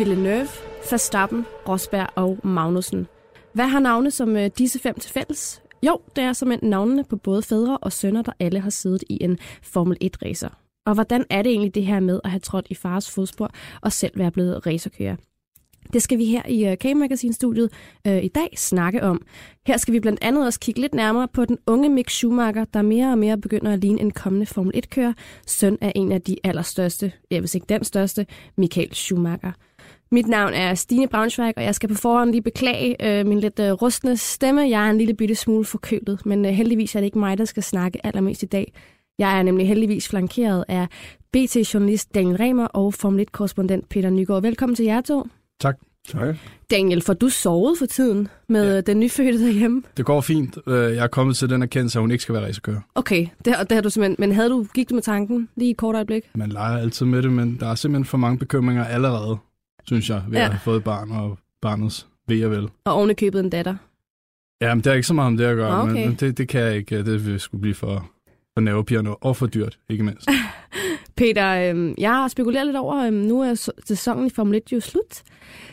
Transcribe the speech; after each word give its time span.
Villeneuve, 0.00 0.48
Verstappen, 0.90 1.46
Rosberg 1.68 2.08
og 2.14 2.38
Magnussen. 2.44 3.06
Hvad 3.52 3.68
har 3.68 3.80
navne 3.80 4.10
som 4.10 4.36
øh, 4.36 4.50
disse 4.58 4.78
fem 4.78 4.98
til 4.98 5.10
fælles? 5.10 5.62
Jo, 5.82 6.00
det 6.16 6.24
er 6.24 6.32
som 6.32 6.52
navnene 6.62 7.04
på 7.04 7.16
både 7.16 7.42
fædre 7.42 7.78
og 7.78 7.92
sønner, 7.92 8.22
der 8.22 8.32
alle 8.40 8.60
har 8.60 8.70
siddet 8.70 9.04
i 9.08 9.18
en 9.20 9.38
Formel 9.62 9.96
1-racer. 10.04 10.48
Og 10.86 10.94
hvordan 10.94 11.24
er 11.30 11.42
det 11.42 11.50
egentlig 11.52 11.74
det 11.74 11.86
her 11.86 12.00
med 12.00 12.20
at 12.24 12.30
have 12.30 12.40
trådt 12.40 12.66
i 12.70 12.74
fars 12.74 13.10
fodspor 13.10 13.50
og 13.80 13.92
selv 13.92 14.18
være 14.18 14.30
blevet 14.30 14.66
racerkører? 14.66 15.16
Det 15.92 16.02
skal 16.02 16.18
vi 16.18 16.24
her 16.24 16.42
i 16.48 16.66
øh, 16.66 16.76
K-Magazine-studiet 16.76 17.72
øh, 18.06 18.24
i 18.24 18.28
dag 18.28 18.48
snakke 18.56 19.02
om. 19.02 19.26
Her 19.66 19.76
skal 19.76 19.94
vi 19.94 20.00
blandt 20.00 20.18
andet 20.22 20.46
også 20.46 20.60
kigge 20.60 20.80
lidt 20.80 20.94
nærmere 20.94 21.28
på 21.28 21.44
den 21.44 21.58
unge 21.66 21.88
Mick 21.88 22.10
Schumacher, 22.10 22.64
der 22.64 22.82
mere 22.82 23.12
og 23.12 23.18
mere 23.18 23.38
begynder 23.38 23.72
at 23.72 23.78
ligne 23.78 24.00
en 24.00 24.10
kommende 24.10 24.46
Formel 24.46 24.72
1-kører, 24.76 25.12
søn 25.46 25.78
af 25.80 25.92
en 25.94 26.12
af 26.12 26.22
de 26.22 26.36
allerstørste, 26.44 27.12
jeg 27.30 27.42
vil 27.42 27.50
ikke 27.54 27.66
den 27.68 27.84
største, 27.84 28.26
Michael 28.56 28.94
Schumacher. 28.94 29.52
Mit 30.12 30.26
navn 30.26 30.54
er 30.54 30.74
Stine 30.74 31.08
Braunschweig, 31.08 31.52
og 31.56 31.62
jeg 31.64 31.74
skal 31.74 31.88
på 31.88 31.94
forhånd 31.94 32.30
lige 32.30 32.42
beklage 32.42 33.20
øh, 33.20 33.26
min 33.26 33.40
lidt 33.40 33.60
øh, 33.60 33.72
rustne 33.72 34.16
stemme. 34.16 34.60
Jeg 34.60 34.86
er 34.86 34.90
en 34.90 34.98
lille 34.98 35.14
bitte 35.14 35.34
smule 35.34 35.64
forkølet, 35.64 36.26
men 36.26 36.44
øh, 36.44 36.52
heldigvis 36.52 36.94
er 36.94 37.00
det 37.00 37.04
ikke 37.04 37.18
mig, 37.18 37.38
der 37.38 37.44
skal 37.44 37.62
snakke 37.62 38.06
allermest 38.06 38.42
i 38.42 38.46
dag. 38.46 38.72
Jeg 39.18 39.38
er 39.38 39.42
nemlig 39.42 39.68
heldigvis 39.68 40.08
flankeret 40.08 40.64
af 40.68 40.86
BT-journalist 41.32 42.14
Daniel 42.14 42.36
Remer 42.36 42.66
og 42.66 42.94
Formel 42.94 43.26
1-korrespondent 43.28 43.88
Peter 43.90 44.10
Nygaard. 44.10 44.42
Velkommen 44.42 44.76
til 44.76 44.84
jer 44.84 45.00
to. 45.00 45.28
Tak. 45.60 45.78
Tak. 46.08 46.36
Daniel, 46.70 47.02
får 47.02 47.12
du 47.12 47.28
sovet 47.28 47.78
for 47.78 47.86
tiden 47.86 48.28
med 48.48 48.74
ja. 48.74 48.80
den 48.80 49.00
nyfødte 49.00 49.46
derhjemme? 49.46 49.82
Det 49.96 50.04
går 50.04 50.20
fint. 50.20 50.58
Øh, 50.66 50.74
jeg 50.96 51.04
er 51.04 51.06
kommet 51.06 51.36
til 51.36 51.50
den 51.50 51.62
erkendelse, 51.62 51.98
at 51.98 52.00
hun 52.00 52.10
ikke 52.10 52.22
skal 52.22 52.34
være 52.34 52.46
racerkører. 52.46 52.80
Okay, 52.94 53.26
det, 53.44 53.56
det 53.60 53.72
har 53.72 53.80
du 53.80 53.90
simpelthen. 53.90 54.16
Men 54.18 54.32
havde 54.32 54.48
du, 54.48 54.66
gik 54.74 54.90
du 54.90 54.94
med 54.94 55.02
tanken 55.02 55.48
lige 55.56 55.70
i 55.70 55.72
kort 55.72 55.94
øjeblik? 55.94 56.24
Man 56.34 56.48
leger 56.48 56.78
altid 56.78 57.06
med 57.06 57.22
det, 57.22 57.32
men 57.32 57.56
der 57.60 57.66
er 57.66 57.74
simpelthen 57.74 58.04
for 58.04 58.18
mange 58.18 58.38
bekymringer 58.38 58.84
allerede, 58.84 59.38
synes 59.86 60.10
jeg, 60.10 60.22
ved 60.28 60.38
ja. 60.38 60.44
at 60.44 60.50
have 60.50 60.60
fået 60.60 60.84
barn 60.84 61.10
og 61.10 61.38
barnets 61.62 62.06
ved 62.28 62.44
og 62.44 62.50
vel. 62.50 62.68
Og 62.84 62.94
ovenikøbet 62.94 63.40
en 63.40 63.50
datter? 63.50 63.76
Ja, 64.60 64.74
men 64.74 64.84
det 64.84 64.90
er 64.90 64.94
ikke 64.94 65.06
så 65.06 65.14
meget 65.14 65.26
om 65.26 65.36
det 65.36 65.44
at 65.44 65.56
gøre, 65.56 65.82
okay. 65.82 66.06
men 66.06 66.14
det, 66.14 66.38
det 66.38 66.48
kan 66.48 66.60
jeg 66.60 66.76
ikke. 66.76 67.04
Det 67.04 67.26
vil 67.26 67.40
skulle 67.40 67.60
blive 67.60 67.74
for, 67.74 68.10
for 68.54 68.60
nervepirrende 68.60 69.14
og 69.14 69.36
for 69.36 69.46
dyrt, 69.46 69.78
ikke 69.88 70.04
mindst. 70.04 70.28
Peter, 71.16 71.74
øh, 71.74 71.94
jeg 71.98 72.10
har 72.10 72.28
spekuleret 72.28 72.66
lidt 72.66 72.76
over, 72.76 73.06
øh, 73.06 73.12
nu 73.12 73.40
er 73.40 73.70
sæsonen 73.84 74.26
i 74.26 74.30
Formel 74.30 74.54
1 74.56 74.72
jo 74.72 74.80
slut. 74.80 75.22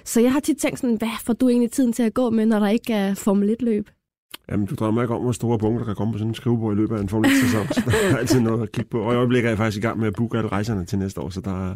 Så 0.03 0.21
jeg 0.21 0.31
har 0.33 0.39
tit 0.39 0.57
tænkt 0.57 0.79
sådan, 0.79 0.95
hvad 0.95 1.23
får 1.25 1.33
du 1.33 1.49
egentlig 1.49 1.71
tiden 1.71 1.93
til 1.93 2.03
at 2.03 2.13
gå 2.13 2.29
med, 2.29 2.45
når 2.45 2.59
der 2.59 2.67
ikke 2.67 2.93
er 2.93 3.13
Formel 3.13 3.55
1-løb? 3.61 3.89
Jamen, 4.51 4.65
du 4.65 4.75
drømmer 4.75 5.01
ikke 5.01 5.15
om, 5.15 5.21
hvor 5.21 5.31
store 5.31 5.59
punkter, 5.59 5.77
der 5.79 5.85
kan 5.85 5.95
komme 5.95 6.13
på 6.13 6.17
sådan 6.17 6.29
en 6.29 6.35
skrivebord 6.35 6.73
i 6.73 6.75
løbet 6.75 6.95
af 6.95 7.01
en 7.01 7.09
Formel 7.09 7.31
1-sæson. 7.31 7.67
så 7.67 7.81
der 7.91 8.15
er 8.15 8.17
altid 8.17 8.39
noget 8.39 8.63
at 8.63 8.71
kigge 8.71 8.89
på. 8.89 9.01
Og 9.01 9.13
i 9.13 9.15
øjeblikket 9.15 9.47
er 9.47 9.51
jeg 9.51 9.57
faktisk 9.57 9.83
i 9.83 9.87
gang 9.87 9.99
med 9.99 10.07
at 10.07 10.13
booke 10.13 10.37
alle 10.37 10.49
rejserne 10.49 10.85
til 10.85 10.99
næste 10.99 11.21
år, 11.21 11.29
så 11.29 11.41
der 11.41 11.71
er, 11.71 11.75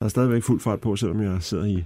der 0.00 0.04
er 0.06 0.08
stadigvæk 0.08 0.42
fuld 0.42 0.60
fart 0.60 0.80
på, 0.80 0.96
selvom 0.96 1.22
jeg 1.22 1.36
sidder 1.40 1.64
i 1.64 1.84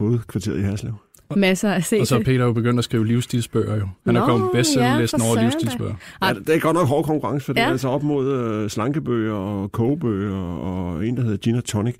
hovedkvarteret 0.00 0.58
i 0.58 0.62
Herslev. 0.62 0.94
Masser 1.36 1.70
at 1.70 1.84
se 1.84 2.00
og 2.00 2.06
så 2.06 2.16
er. 2.18 2.22
Peter 2.22 2.44
jo 2.44 2.52
begyndt 2.52 2.78
at 2.78 2.84
skrive 2.84 3.06
livsstilsbøger 3.06 3.76
jo. 3.76 3.88
Han 4.06 4.16
er 4.16 4.24
kommet 4.24 4.50
bestsellerlisten 4.52 5.20
ja, 5.20 5.26
over 5.28 5.42
livsstilsbøger. 5.42 5.94
Ja, 6.22 6.32
det 6.46 6.54
er 6.54 6.58
godt 6.60 6.74
nok 6.76 6.86
hård 6.88 7.04
konkurrence, 7.04 7.46
for 7.46 7.52
det 7.52 7.60
Ja. 7.60 7.66
er 7.66 7.70
altså 7.70 7.88
op 7.88 8.02
mod 8.02 8.32
øh, 8.32 8.70
slankebøger 8.70 9.32
og 9.34 9.72
kogebøger 9.72 10.36
og 10.36 11.06
en, 11.06 11.16
der 11.16 11.22
hedder 11.22 11.36
Gin 11.36 11.62
Tonic. 11.62 11.94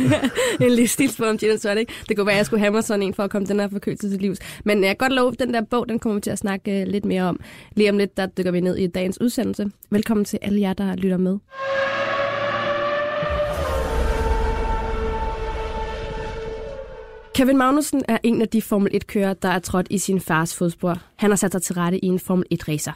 en 0.60 0.70
livsstilsbog 0.70 1.28
om 1.28 1.38
gin 1.38 1.58
tonic. 1.58 1.88
Det 2.08 2.16
kunne 2.16 2.26
være, 2.26 2.34
at 2.34 2.38
jeg 2.38 2.46
skulle 2.46 2.60
have 2.60 2.72
mig 2.72 2.84
sådan 2.84 3.02
en 3.02 3.14
for 3.14 3.22
at 3.22 3.30
komme 3.30 3.46
den 3.46 3.60
her 3.60 3.68
forkølelse 3.68 4.10
til 4.10 4.18
livs. 4.20 4.38
Men 4.64 4.80
jeg 4.84 4.88
kan 4.88 4.96
godt 5.08 5.12
love, 5.12 5.32
at 5.32 5.38
den 5.38 5.54
der 5.54 5.62
bog, 5.70 5.88
den 5.88 5.98
kommer 5.98 6.14
vi 6.14 6.20
til 6.20 6.30
at 6.30 6.38
snakke 6.38 6.80
øh, 6.80 6.86
lidt 6.86 7.04
mere 7.04 7.22
om. 7.22 7.40
Lige 7.76 7.90
om 7.90 7.98
lidt, 7.98 8.16
der 8.16 8.26
dykker 8.26 8.50
vi 8.52 8.60
ned 8.60 8.76
i 8.76 8.86
dagens 8.86 9.20
udsendelse. 9.20 9.70
Velkommen 9.90 10.24
til 10.24 10.38
alle 10.42 10.60
jer, 10.60 10.72
der 10.72 10.96
lytter 10.96 11.16
med. 11.16 11.38
Kevin 17.38 17.56
Magnussen 17.56 18.02
er 18.08 18.18
en 18.22 18.42
af 18.42 18.48
de 18.48 18.62
Formel 18.62 18.90
1-kører, 18.94 19.34
der 19.34 19.48
er 19.48 19.58
trådt 19.58 19.86
i 19.90 19.98
sin 19.98 20.20
fars 20.20 20.54
fodspor. 20.54 21.02
Han 21.16 21.30
har 21.30 21.36
sat 21.36 21.52
sig 21.52 21.62
til 21.62 21.74
rette 21.74 22.04
i 22.04 22.06
en 22.06 22.18
Formel 22.18 22.46
1-racer. 22.54 22.92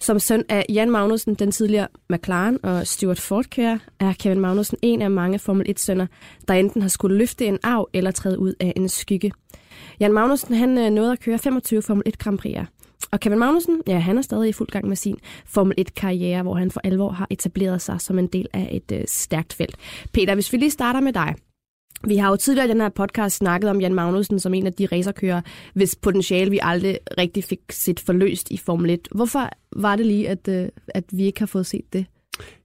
Som 0.00 0.18
søn 0.18 0.44
af 0.48 0.66
Jan 0.68 0.90
Magnussen, 0.90 1.34
den 1.34 1.50
tidligere 1.50 1.88
McLaren 2.10 2.58
og 2.62 2.86
Stuart 2.86 3.20
Ford-kører, 3.20 3.78
er 4.00 4.12
Kevin 4.12 4.40
Magnussen 4.40 4.78
en 4.82 5.02
af 5.02 5.10
mange 5.10 5.38
Formel 5.38 5.66
1-sønner, 5.68 6.06
der 6.48 6.54
enten 6.54 6.82
har 6.82 6.88
skulle 6.88 7.18
løfte 7.18 7.46
en 7.46 7.58
arv 7.62 7.88
eller 7.92 8.10
træde 8.10 8.38
ud 8.38 8.54
af 8.60 8.72
en 8.76 8.88
skygge. 8.88 9.32
Jan 10.00 10.12
Magnussen 10.12 10.54
han 10.54 10.78
øh, 10.78 10.90
nåede 10.90 11.12
at 11.12 11.20
køre 11.20 11.38
25 11.38 11.82
Formel 11.82 12.02
1 12.06 12.18
Grand 12.18 12.38
Prix'er. 12.46 12.64
Og 13.10 13.20
Kevin 13.20 13.38
Magnussen, 13.38 13.82
ja, 13.86 13.98
han 13.98 14.18
er 14.18 14.22
stadig 14.22 14.48
i 14.48 14.52
fuld 14.52 14.68
gang 14.68 14.88
med 14.88 14.96
sin 14.96 15.16
Formel 15.46 15.74
1-karriere, 15.80 16.42
hvor 16.42 16.54
han 16.54 16.70
for 16.70 16.80
alvor 16.84 17.10
har 17.10 17.26
etableret 17.30 17.82
sig 17.82 18.00
som 18.00 18.18
en 18.18 18.26
del 18.26 18.46
af 18.52 18.68
et 18.72 18.98
øh, 18.98 19.04
stærkt 19.06 19.52
felt. 19.52 19.76
Peter, 20.12 20.34
hvis 20.34 20.52
vi 20.52 20.58
lige 20.58 20.70
starter 20.70 21.00
med 21.00 21.12
dig. 21.12 21.34
Vi 22.04 22.16
har 22.16 22.30
jo 22.30 22.36
tidligere 22.36 22.68
i 22.68 22.70
den 22.70 22.80
her 22.80 22.88
podcast 22.88 23.36
snakket 23.36 23.70
om 23.70 23.80
Jan 23.80 23.94
Magnussen 23.94 24.38
som 24.38 24.54
en 24.54 24.66
af 24.66 24.72
de 24.72 24.86
racerkører, 24.92 25.40
hvis 25.74 25.96
potentiale 25.96 26.50
vi 26.50 26.58
aldrig 26.62 26.98
rigtig 27.18 27.44
fik 27.44 27.60
set 27.70 28.00
forløst 28.00 28.50
i 28.50 28.56
Formel 28.56 28.90
1. 28.90 29.08
Hvorfor 29.14 29.48
var 29.76 29.96
det 29.96 30.06
lige, 30.06 30.28
at, 30.28 30.48
øh, 30.48 30.68
at 30.88 31.04
vi 31.12 31.24
ikke 31.24 31.40
har 31.40 31.46
fået 31.46 31.66
set 31.66 31.92
det? 31.92 32.06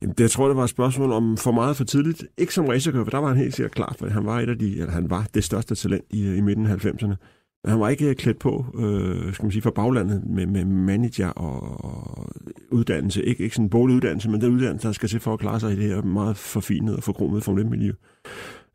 Jamen, 0.01 0.13
det, 0.13 0.19
jeg 0.19 0.31
tror, 0.31 0.47
det 0.47 0.57
var 0.57 0.63
et 0.63 0.69
spørgsmål 0.69 1.11
om 1.11 1.37
for 1.37 1.51
meget 1.51 1.77
for 1.77 1.83
tidligt. 1.83 2.25
Ikke 2.37 2.53
som 2.53 2.65
racerkører, 2.65 3.03
for 3.03 3.11
der 3.11 3.17
var 3.17 3.27
han 3.27 3.37
helt 3.37 3.55
sikkert 3.55 3.71
klar, 3.71 3.95
for 3.99 4.09
han 4.09 4.25
var, 4.25 4.39
et 4.39 4.49
af 4.49 4.57
de, 4.57 4.71
eller 4.71 4.91
han 4.91 5.09
var 5.09 5.27
det 5.33 5.43
største 5.43 5.75
talent 5.75 6.05
i, 6.09 6.35
i 6.35 6.41
midten 6.41 6.65
af 6.65 6.85
90'erne. 6.85 7.15
Men 7.63 7.71
han 7.71 7.79
var 7.79 7.89
ikke 7.89 8.09
øh, 8.09 8.15
klædt 8.15 8.39
på, 8.39 8.65
øh, 8.79 9.33
skal 9.33 9.45
man 9.45 9.51
sige, 9.51 9.61
for 9.61 9.71
baglandet 9.71 10.23
med, 10.25 10.45
med 10.45 10.65
manager 10.65 11.29
og, 11.29 11.85
og 11.85 12.29
uddannelse. 12.71 13.23
Ikke, 13.23 13.43
ikke 13.43 13.55
sådan 13.55 13.65
en 13.65 13.69
boliguddannelse, 13.69 14.29
men 14.29 14.41
den 14.41 14.53
uddannelse, 14.53 14.87
der 14.87 14.93
skal 14.93 15.09
til 15.09 15.19
for 15.19 15.33
at 15.33 15.39
klare 15.39 15.59
sig 15.59 15.71
i 15.71 15.75
det 15.75 15.83
her 15.83 16.01
meget 16.01 16.37
forfinede 16.37 16.97
og 16.97 17.03
forkromede 17.03 17.41
Formel 17.41 17.65
1-miljø. 17.65 17.91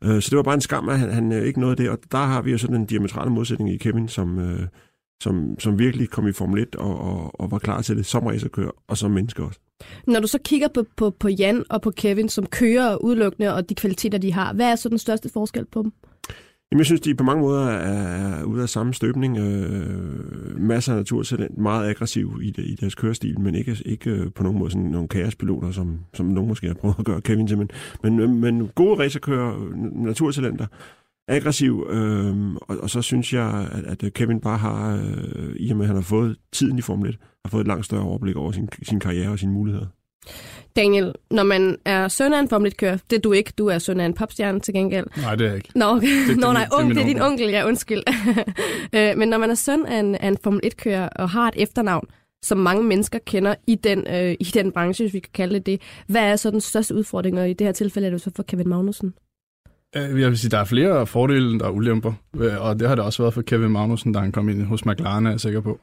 Øh, 0.03 0.21
så 0.21 0.29
det 0.29 0.37
var 0.37 0.43
bare 0.43 0.55
en 0.55 0.61
skam, 0.61 0.89
at 0.89 0.99
han, 0.99 1.09
han 1.09 1.31
øh, 1.31 1.45
ikke 1.45 1.59
nåede 1.59 1.75
det, 1.75 1.89
og 1.89 1.99
der 2.11 2.17
har 2.17 2.41
vi 2.41 2.51
jo 2.51 2.57
sådan 2.57 2.75
en 2.75 2.85
diametrale 2.85 3.31
modsætning 3.31 3.73
i 3.73 3.77
Kevin, 3.77 4.07
som, 4.07 4.39
øh, 4.39 4.67
som, 5.23 5.59
som 5.59 5.79
virkelig 5.79 6.09
kom 6.09 6.27
i 6.27 6.31
Formel 6.31 6.61
1 6.61 6.75
og, 6.75 6.99
og, 6.99 7.39
og 7.39 7.51
var 7.51 7.59
klar 7.59 7.81
til 7.81 7.97
det 7.97 8.05
som 8.05 8.25
racerkører 8.25 8.71
og 8.87 8.97
som 8.97 9.11
menneske 9.11 9.43
også. 9.43 9.59
Når 10.07 10.19
du 10.19 10.27
så 10.27 10.39
kigger 10.45 10.67
på, 10.67 10.85
på, 10.97 11.09
på 11.09 11.29
Jan 11.29 11.63
og 11.69 11.81
på 11.81 11.91
Kevin, 11.91 12.29
som 12.29 12.45
kører 12.45 12.95
udelukkende 12.95 13.53
og 13.53 13.69
de 13.69 13.75
kvaliteter, 13.75 14.17
de 14.17 14.33
har, 14.33 14.53
hvad 14.53 14.71
er 14.71 14.75
så 14.75 14.89
den 14.89 14.97
største 14.97 15.29
forskel 15.29 15.65
på 15.65 15.81
dem? 15.83 15.91
Jamen, 16.71 16.79
jeg 16.79 16.85
synes, 16.85 17.01
de 17.01 17.15
på 17.15 17.23
mange 17.23 17.41
måder 17.41 17.67
er, 17.67 18.39
er 18.39 18.43
ude 18.43 18.61
af 18.61 18.69
samme 18.69 18.93
støbning. 18.93 19.37
Øh, 19.37 20.59
masser 20.59 20.93
af 20.93 20.97
naturtalent, 20.97 21.57
meget 21.57 21.89
aggressiv 21.89 22.39
i, 22.43 22.51
det, 22.51 22.65
i 22.65 22.75
deres 22.75 22.95
kørestil, 22.95 23.39
men 23.39 23.55
ikke, 23.55 23.77
ikke 23.85 24.09
øh, 24.09 24.31
på 24.31 24.43
nogen 24.43 24.59
måde 24.59 24.71
sådan 24.71 24.87
nogle 24.87 25.07
kaospiloter, 25.07 25.71
som, 25.71 25.99
som 26.13 26.25
nogen 26.25 26.47
måske 26.47 26.67
har 26.67 26.73
prøvet 26.73 26.95
at 26.99 27.05
gøre 27.05 27.21
Kevin 27.21 27.47
til. 27.47 27.57
Men, 27.57 27.69
men, 28.03 28.19
øh, 28.19 28.29
men 28.29 28.67
gode 28.67 28.99
racerkører, 28.99 29.75
naturtalenter, 29.95 30.65
aggressiv, 31.27 31.87
øh, 31.89 32.55
og, 32.55 32.77
og 32.77 32.89
så 32.89 33.01
synes 33.01 33.33
jeg, 33.33 33.67
at, 33.71 33.83
at 33.83 34.03
øh, 34.03 34.11
Kevin 34.11 34.39
bare 34.39 34.57
har, 34.57 34.95
øh, 34.95 35.55
i 35.55 35.71
og 35.71 35.77
med 35.77 35.85
at 35.85 35.87
han 35.87 35.95
har 35.95 36.03
fået 36.03 36.37
tiden 36.51 36.77
i 36.77 36.81
Formel 36.81 37.09
1, 37.09 37.17
har 37.45 37.49
fået 37.49 37.61
et 37.61 37.67
langt 37.67 37.85
større 37.85 38.03
overblik 38.03 38.35
over 38.35 38.51
sin, 38.51 38.69
sin 38.83 38.99
karriere 38.99 39.29
og 39.29 39.39
sine 39.39 39.51
muligheder. 39.51 39.87
Daniel, 40.75 41.13
når 41.31 41.43
man 41.43 41.77
er 41.85 42.07
søn 42.07 42.33
af 42.33 42.39
en 42.39 42.49
Formel 42.49 42.71
1-kører, 42.71 42.97
det 43.09 43.15
er 43.17 43.21
du 43.21 43.31
ikke, 43.31 43.53
du 43.57 43.67
er 43.67 43.77
søn 43.77 43.99
af 43.99 44.05
en 44.05 44.13
popstjerne 44.13 44.59
til 44.59 44.73
gengæld. 44.73 45.07
Nej, 45.21 45.35
det 45.35 45.43
er 45.45 45.47
jeg 45.49 45.55
ikke. 45.57 45.69
Nå, 45.75 45.85
okay. 45.85 46.27
det 46.27 46.37
Nå 46.37 46.51
nej, 46.53 46.63
det 46.63 46.73
ung, 46.73 46.87
min 46.87 46.95
det 46.97 47.01
er 47.03 47.07
din 47.07 47.21
onkel. 47.21 47.31
onkel, 47.31 47.49
ja, 47.49 47.67
undskyld. 47.67 47.99
Øh, 48.95 49.17
Men 49.17 49.29
når 49.29 49.37
man 49.37 49.49
er 49.49 49.55
søn 49.55 49.85
af 49.85 49.99
en, 49.99 50.15
af 50.15 50.27
en 50.27 50.37
Formel 50.43 50.61
1-kører 50.65 51.09
og 51.09 51.29
har 51.29 51.47
et 51.47 51.53
efternavn, 51.57 52.07
som 52.43 52.57
mange 52.57 52.83
mennesker 52.83 53.19
kender 53.27 53.55
i 53.67 53.75
den, 53.75 53.99
øh, 54.07 54.31
i 54.39 54.43
den 54.43 54.71
branche, 54.71 55.03
hvis 55.05 55.13
vi 55.13 55.19
kan 55.19 55.29
kalde 55.33 55.53
det 55.55 55.65
det, 55.65 55.81
hvad 56.07 56.21
er 56.21 56.35
så 56.35 56.51
den 56.51 56.61
største 56.61 56.95
udfordring, 56.95 57.39
og 57.39 57.49
i 57.49 57.53
det 57.53 57.67
her 57.67 57.71
tilfælde 57.71 58.07
er 58.07 58.11
det 58.11 58.21
så 58.21 58.31
for 58.35 58.43
Kevin 58.43 58.69
Magnussen? 58.69 59.13
Øh, 59.95 60.21
Jeg 60.21 60.29
vil 60.29 60.37
sige, 60.37 60.51
der 60.51 60.57
er 60.57 60.63
flere 60.65 61.07
fordele, 61.07 61.51
end 61.51 61.59
der 61.59 61.65
er 61.65 61.69
ulemper. 61.71 62.13
Øh, 62.39 62.61
Og 62.65 62.79
det 62.79 62.87
har 62.87 62.95
det 62.95 63.03
også 63.05 63.23
været 63.23 63.33
for 63.33 63.41
Kevin 63.41 63.71
Magnussen, 63.71 64.13
da 64.13 64.19
han 64.19 64.31
kom 64.31 64.49
ind 64.49 64.63
hos 64.65 64.85
McLaren, 64.85 65.25
er 65.25 65.29
jeg 65.31 65.39
sikker 65.39 65.61
på. 65.61 65.79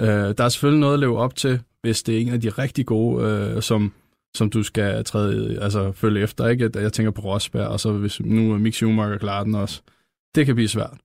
Øh, 0.00 0.08
Der 0.08 0.44
er 0.44 0.48
selvfølgelig 0.48 0.80
noget 0.80 0.94
at 0.94 1.00
leve 1.00 1.18
op 1.18 1.34
til, 1.36 1.60
hvis 1.82 2.02
det 2.02 2.16
er 2.16 2.20
en 2.20 2.28
af 2.28 2.40
de 2.40 2.48
rigtig 2.48 2.86
gode, 2.86 3.26
øh, 3.26 3.62
som, 3.62 3.92
som 4.36 4.50
du 4.50 4.62
skal 4.62 5.04
træde, 5.04 5.58
altså 5.62 5.92
følge 5.92 6.22
efter. 6.22 6.48
Ikke? 6.48 6.70
Jeg 6.74 6.92
tænker 6.92 7.10
på 7.10 7.22
Rosberg, 7.22 7.66
og 7.66 7.80
så 7.80 7.92
hvis 7.92 8.20
nu 8.20 8.52
er 8.52 8.58
Mick 8.58 8.74
Schumacher 8.74 9.18
klarer 9.18 9.44
den 9.44 9.54
også. 9.54 9.82
Det 10.34 10.46
kan 10.46 10.54
blive 10.54 10.68
svært. 10.68 10.96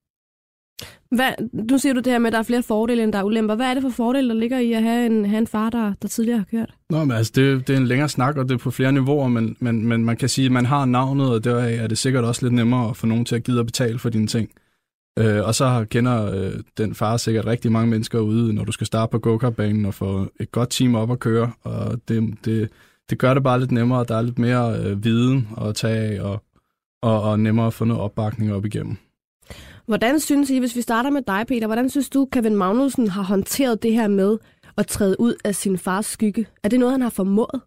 Hvad, 1.12 1.32
nu 1.54 1.78
siger 1.78 1.94
du 1.94 2.00
det 2.00 2.12
her 2.12 2.20
med, 2.20 2.28
at 2.28 2.34
der 2.34 2.40
er 2.40 2.44
flere 2.44 2.64
fordele, 2.64 3.04
end 3.04 3.14
der 3.14 3.20
er 3.20 3.24
ulemper. 3.24 3.56
Hvad 3.56 3.66
er 3.66 3.74
det 3.74 3.84
for 3.84 3.90
fordele, 3.90 4.30
der 4.30 4.36
ligger 4.36 4.60
i 4.60 4.74
at 4.74 4.84
have 4.84 5.06
en, 5.06 5.26
have 5.26 5.38
en 5.38 5.48
far, 5.48 5.70
der, 5.70 5.94
der 6.02 6.08
tidligere 6.08 6.38
har 6.38 6.46
kørt? 6.52 6.74
Nå, 6.90 7.04
men 7.06 7.18
altså, 7.18 7.34
det, 7.36 7.68
det 7.68 7.74
er 7.74 7.78
en 7.78 7.88
længere 7.88 8.10
snak, 8.10 8.38
og 8.38 8.50
det 8.50 8.54
er 8.54 8.58
på 8.58 8.72
flere 8.72 8.92
niveauer, 8.92 9.28
men, 9.28 9.56
men, 9.60 9.88
men 9.88 10.06
man 10.06 10.18
kan 10.18 10.30
sige, 10.30 10.46
at 10.46 10.52
man 10.52 10.66
har 10.66 10.86
navnet, 10.86 11.30
og 11.30 11.44
deraf 11.44 11.84
er 11.84 11.88
det 11.88 11.98
sikkert 11.98 12.24
også 12.24 12.46
lidt 12.46 12.54
nemmere 12.54 12.90
at 12.90 12.98
få 12.98 13.08
nogen 13.08 13.26
til 13.26 13.36
at 13.36 13.44
gide 13.44 13.60
at 13.60 13.66
betale 13.66 14.00
for 14.00 14.10
dine 14.10 14.28
ting. 14.28 14.50
Øh, 15.18 15.46
og 15.46 15.56
så 15.56 15.86
kender 15.90 16.32
øh, 16.34 16.54
den 16.78 16.96
far 16.96 17.18
sikkert 17.18 17.46
rigtig 17.46 17.72
mange 17.72 17.90
mennesker 17.90 18.20
ude, 18.20 18.54
når 18.54 18.64
du 18.64 18.72
skal 18.72 18.88
starte 18.88 19.12
på 19.12 19.20
go-kartbanen 19.20 19.86
og 19.86 19.94
få 19.94 20.28
et 20.40 20.52
godt 20.52 20.70
team 20.70 20.96
op 20.96 21.12
at 21.12 21.20
køre, 21.20 21.52
og 21.64 22.00
det, 22.08 22.36
det, 22.46 22.70
det 23.10 23.20
gør 23.20 23.34
det 23.34 23.44
bare 23.44 23.60
lidt 23.60 23.72
nemmere, 23.72 24.06
der 24.08 24.16
er 24.16 24.22
lidt 24.22 24.40
mere 24.40 24.80
øh, 24.80 25.04
viden 25.04 25.48
at 25.62 25.76
tage 25.76 25.98
af, 25.98 26.22
og, 26.22 26.44
og, 27.02 27.22
og 27.22 27.40
nemmere 27.40 27.68
at 27.68 27.74
få 27.74 27.86
noget 27.86 28.04
opbakning 28.04 28.54
op 28.54 28.66
igennem. 28.66 28.98
Hvordan 29.86 30.20
synes 30.20 30.50
I, 30.50 30.60
hvis 30.60 30.76
vi 30.76 30.82
starter 30.82 31.10
med 31.10 31.22
dig, 31.28 31.46
Peter, 31.48 31.68
hvordan 31.68 31.90
synes 31.90 32.10
du, 32.10 32.28
Kevin 32.32 32.56
Magnussen 32.56 33.08
har 33.08 33.24
håndteret 33.24 33.84
det 33.84 33.94
her 33.94 34.08
med 34.08 34.38
at 34.78 34.88
træde 34.88 35.20
ud 35.20 35.36
af 35.46 35.56
sin 35.56 35.78
fars 35.78 36.06
skygge? 36.06 36.48
Er 36.64 36.70
det 36.70 36.80
noget, 36.80 36.94
han 36.94 37.02
har 37.02 37.10
formået? 37.10 37.62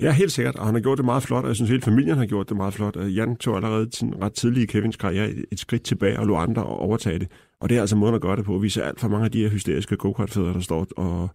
Ja, 0.00 0.12
helt 0.12 0.32
sikkert, 0.32 0.56
og 0.56 0.66
han 0.66 0.74
har 0.74 0.80
gjort 0.80 0.98
det 0.98 1.04
meget 1.04 1.22
flot, 1.22 1.44
og 1.44 1.48
jeg 1.48 1.56
synes 1.56 1.70
hele 1.70 1.82
familien 1.82 2.18
har 2.18 2.26
gjort 2.26 2.48
det 2.48 2.56
meget 2.56 2.74
flot. 2.74 2.96
Jan 2.96 3.36
tog 3.36 3.56
allerede 3.56 3.88
sin 3.92 4.14
ret 4.22 4.32
tidlig 4.32 4.62
i 4.62 4.66
Kevins 4.66 4.96
karriere 4.96 5.30
et 5.52 5.60
skridt 5.60 5.82
tilbage 5.82 6.20
og 6.20 6.26
lå 6.26 6.36
andre 6.36 6.64
overtage 6.64 7.18
det. 7.18 7.28
Og 7.60 7.68
det 7.68 7.76
er 7.76 7.80
altså 7.80 7.96
måden 7.96 8.14
at 8.14 8.20
gøre 8.20 8.36
det 8.36 8.44
på. 8.44 8.58
Vi 8.58 8.68
ser 8.68 8.84
alt 8.84 9.00
for 9.00 9.08
mange 9.08 9.24
af 9.24 9.30
de 9.30 9.42
her 9.42 9.48
hysteriske 9.48 9.96
go 9.96 10.12
der 10.12 10.60
står 10.60 10.86
og, 10.96 11.28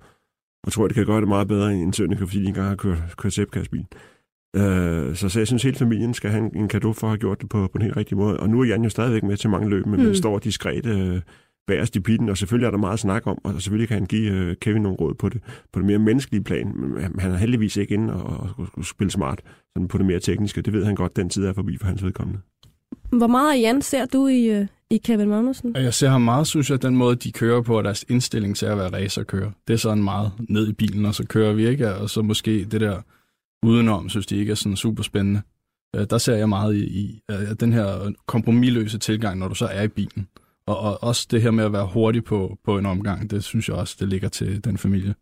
og 0.63 0.71
tror, 0.71 0.85
at 0.85 0.89
det 0.89 0.95
kan 0.95 1.05
gøre 1.05 1.19
det 1.19 1.27
meget 1.27 1.47
bedre 1.47 1.73
end 1.73 1.93
Sønneke, 1.93 2.27
fordi 2.27 2.41
de 2.41 2.47
engang 2.47 2.67
har 2.67 2.75
kørt, 2.75 2.97
kørt 3.17 3.33
sæbkastbil. 3.33 3.85
Øh, 4.55 5.15
så, 5.15 5.29
så 5.29 5.39
jeg 5.39 5.47
synes, 5.47 5.61
at 5.61 5.67
hele 5.67 5.77
familien 5.77 6.13
skal 6.13 6.29
have 6.29 6.45
en, 6.45 6.57
en 6.57 6.67
gave 6.67 6.93
for 6.93 7.07
at 7.07 7.11
have 7.11 7.17
gjort 7.17 7.41
det 7.41 7.49
på, 7.49 7.67
på 7.67 7.77
en 7.77 7.81
helt 7.81 7.97
rigtig 7.97 8.17
måde. 8.17 8.39
Og 8.39 8.49
nu 8.49 8.61
er 8.61 8.65
Jan 8.65 8.83
jo 8.83 8.89
stadigvæk 8.89 9.23
med 9.23 9.37
til 9.37 9.49
mange 9.49 9.69
løb, 9.69 9.85
men 9.85 10.07
mm. 10.07 10.15
står 10.15 10.39
diskret 10.39 10.85
øh, 10.85 11.21
bagerst 11.69 11.95
i 11.95 11.99
pitten, 11.99 12.29
og 12.29 12.37
selvfølgelig 12.37 12.67
er 12.67 12.71
der 12.71 12.77
meget 12.77 12.99
snak 12.99 13.27
om, 13.27 13.37
og 13.43 13.61
selvfølgelig 13.61 13.87
kan 13.87 13.97
han 13.97 14.05
give 14.05 14.31
øh, 14.31 14.55
Kevin 14.61 14.81
nogle 14.81 14.97
råd 14.97 15.13
på 15.13 15.29
det, 15.29 15.41
på 15.73 15.79
det 15.79 15.85
mere 15.85 15.99
menneskelige 15.99 16.43
plan, 16.43 16.67
men 16.77 17.19
han 17.19 17.31
er 17.31 17.37
heldigvis 17.37 17.77
ikke 17.77 17.93
inde 17.93 18.13
og, 18.13 18.49
og, 18.57 18.67
og 18.73 18.85
spille 18.85 19.11
smart 19.11 19.41
sådan 19.75 19.87
på 19.87 19.97
det 19.97 20.05
mere 20.05 20.19
tekniske. 20.19 20.61
Det 20.61 20.73
ved 20.73 20.85
han 20.85 20.95
godt, 20.95 21.15
den 21.15 21.29
tid 21.29 21.45
er 21.45 21.53
forbi 21.53 21.77
for 21.77 21.87
hans 21.87 22.03
vedkommende. 22.03 22.39
Hvor 23.09 23.27
meget 23.27 23.53
af 23.53 23.61
Jan 23.61 23.81
ser 23.81 24.05
du 24.05 24.27
i, 24.27 24.45
øh, 24.45 24.67
i 24.89 24.97
Kevin 24.97 25.29
Magnussen? 25.29 25.75
Jeg 25.75 25.93
ser 25.93 26.09
ham 26.09 26.21
meget, 26.21 26.47
synes 26.47 26.69
jeg, 26.69 26.81
den 26.81 26.95
måde, 26.95 27.15
de 27.15 27.31
kører 27.31 27.61
på, 27.61 27.77
og 27.77 27.83
deres 27.83 28.05
indstilling 28.09 28.55
til 28.55 28.65
at 28.65 28.77
være 28.77 28.89
racerkører. 28.89 29.51
Det 29.67 29.73
er 29.73 29.77
sådan 29.77 30.03
meget 30.03 30.31
ned 30.49 30.67
i 30.67 30.73
bilen, 30.73 31.05
og 31.05 31.15
så 31.15 31.25
kører 31.27 31.53
vi 31.53 31.67
ikke, 31.67 31.95
og 31.95 32.09
så 32.09 32.21
måske 32.21 32.65
det 32.65 32.81
der 32.81 33.01
udenom, 33.63 34.09
synes 34.09 34.25
de 34.25 34.37
ikke 34.37 34.51
er 34.51 34.55
sådan 34.55 34.75
super 34.75 35.03
spændende. 35.03 35.41
Øh, 35.95 36.05
der 36.09 36.17
ser 36.17 36.35
jeg 36.35 36.49
meget 36.49 36.75
i, 36.75 36.79
i 36.79 37.21
den 37.59 37.73
her 37.73 38.11
kompromilløse 38.27 38.97
tilgang, 38.97 39.39
når 39.39 39.47
du 39.47 39.55
så 39.55 39.65
er 39.65 39.83
i 39.83 39.87
bilen. 39.87 40.27
Og, 40.69 40.79
og 40.79 41.03
også 41.03 41.27
det 41.31 41.41
her 41.41 41.51
med 41.51 41.65
at 41.65 41.73
være 41.73 41.87
hurtig 41.93 42.23
på, 42.23 42.57
på 42.65 42.77
en 42.77 42.85
omgang, 42.85 43.31
det 43.31 43.43
synes 43.43 43.69
jeg 43.69 43.75
også, 43.75 43.95
det 43.99 44.07
ligger 44.07 44.29
til 44.29 44.63
den 44.63 44.77
familie. 44.77 45.15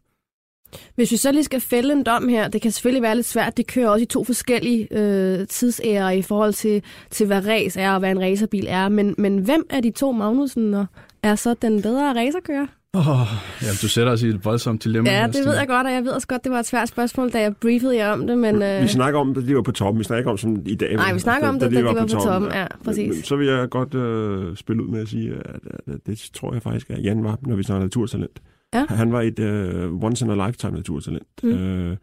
Hvis 0.96 1.12
vi 1.12 1.18
så 1.18 1.32
lige 1.32 1.44
skal 1.44 1.62
fælde 1.62 1.94
en 1.94 2.04
dom 2.04 2.28
her, 2.30 2.48
det 2.48 2.62
kan 2.62 2.72
selvfølgelig 2.72 3.02
være 3.02 3.16
lidt 3.16 3.26
svært, 3.26 3.58
det 3.58 3.68
kører 3.68 3.90
også 3.90 4.04
i 4.04 4.06
to 4.06 4.24
forskellige 4.24 4.88
øh, 4.92 5.48
tidsærer 5.48 6.10
i 6.10 6.22
forhold 6.22 6.54
til, 6.54 6.84
til, 7.10 7.28
hvad 7.28 7.48
race 7.48 7.80
er 7.80 7.92
og 7.92 8.00
hvad 8.00 8.12
en 8.12 8.22
racerbil 8.22 8.66
er, 8.68 8.90
men, 8.90 9.16
men 9.18 9.38
hvem 9.38 9.66
af 9.70 9.82
de 9.84 9.92
to 9.92 10.12
Magnussen 10.12 10.76
er 11.24 11.36
så 11.36 11.54
den 11.62 11.82
bedre 11.82 12.14
racerkører? 12.14 12.68
Oh, 12.98 13.28
ja, 13.62 13.68
du 13.82 13.88
sætter 13.88 14.14
os 14.14 14.24
i 14.24 14.28
et 14.28 14.46
voldsomt 14.46 14.84
dilemma. 14.84 15.12
Ja, 15.12 15.28
det 15.28 15.46
ved 15.46 15.56
jeg 15.58 15.68
godt, 15.68 15.88
og 15.88 15.94
jeg 15.94 16.04
ved 16.04 16.12
også 16.12 16.28
godt, 16.28 16.44
det 16.44 16.52
var 16.52 16.60
et 16.60 16.66
svært 16.66 16.90
spørgsmål, 16.90 17.30
da 17.32 17.42
jeg 17.42 17.56
briefede 17.56 17.96
jer 17.96 18.12
om 18.12 18.28
det, 18.28 18.38
men... 18.38 18.62
Øh... 18.62 18.82
Vi 18.82 18.88
snakker 18.88 19.20
om, 19.20 19.30
at 19.30 19.36
de 19.48 19.56
var 19.56 19.62
på 19.62 19.72
toppen. 19.72 20.00
Vi 20.00 20.04
snakker 20.04 20.20
ikke 20.20 20.32
om 20.32 20.38
sådan 20.38 20.64
i 20.66 20.76
dag. 20.76 20.96
Nej, 20.96 21.14
vi 21.14 21.20
snakker 21.20 21.48
om 21.48 21.60
det, 21.60 21.72
da 21.72 21.78
de 21.78 21.86
var, 21.86 21.94
på 21.94 22.08
toppen. 22.08 22.32
toppen. 22.32 22.52
Ja, 22.54 22.66
præcis. 22.84 23.16
Men, 23.16 23.24
så 23.24 23.36
vil 23.36 23.48
jeg 23.48 23.70
godt 23.70 23.94
øh, 23.94 24.56
spille 24.56 24.84
ud 24.84 24.90
med 24.90 25.02
at 25.02 25.08
sige, 25.08 25.34
at, 25.34 25.40
at, 25.46 25.94
at 25.94 26.00
det 26.08 26.30
tror 26.34 26.54
jeg 26.54 26.62
faktisk, 26.62 26.90
at 26.90 27.04
Jan 27.04 27.24
var, 27.24 27.38
når 27.42 27.56
vi 27.56 27.64
snakker 27.64 27.86
naturtalent. 27.86 28.42
Ja. 28.74 28.86
Han 28.90 29.12
var 29.12 29.22
et 29.22 29.40
uh, 29.40 30.04
once 30.04 30.26
in 30.26 30.32
a 30.32 30.48
lifetime 30.48 30.74
naturtalent. 30.74 31.28
Mm. 31.44 31.50
Uh, 31.50 31.98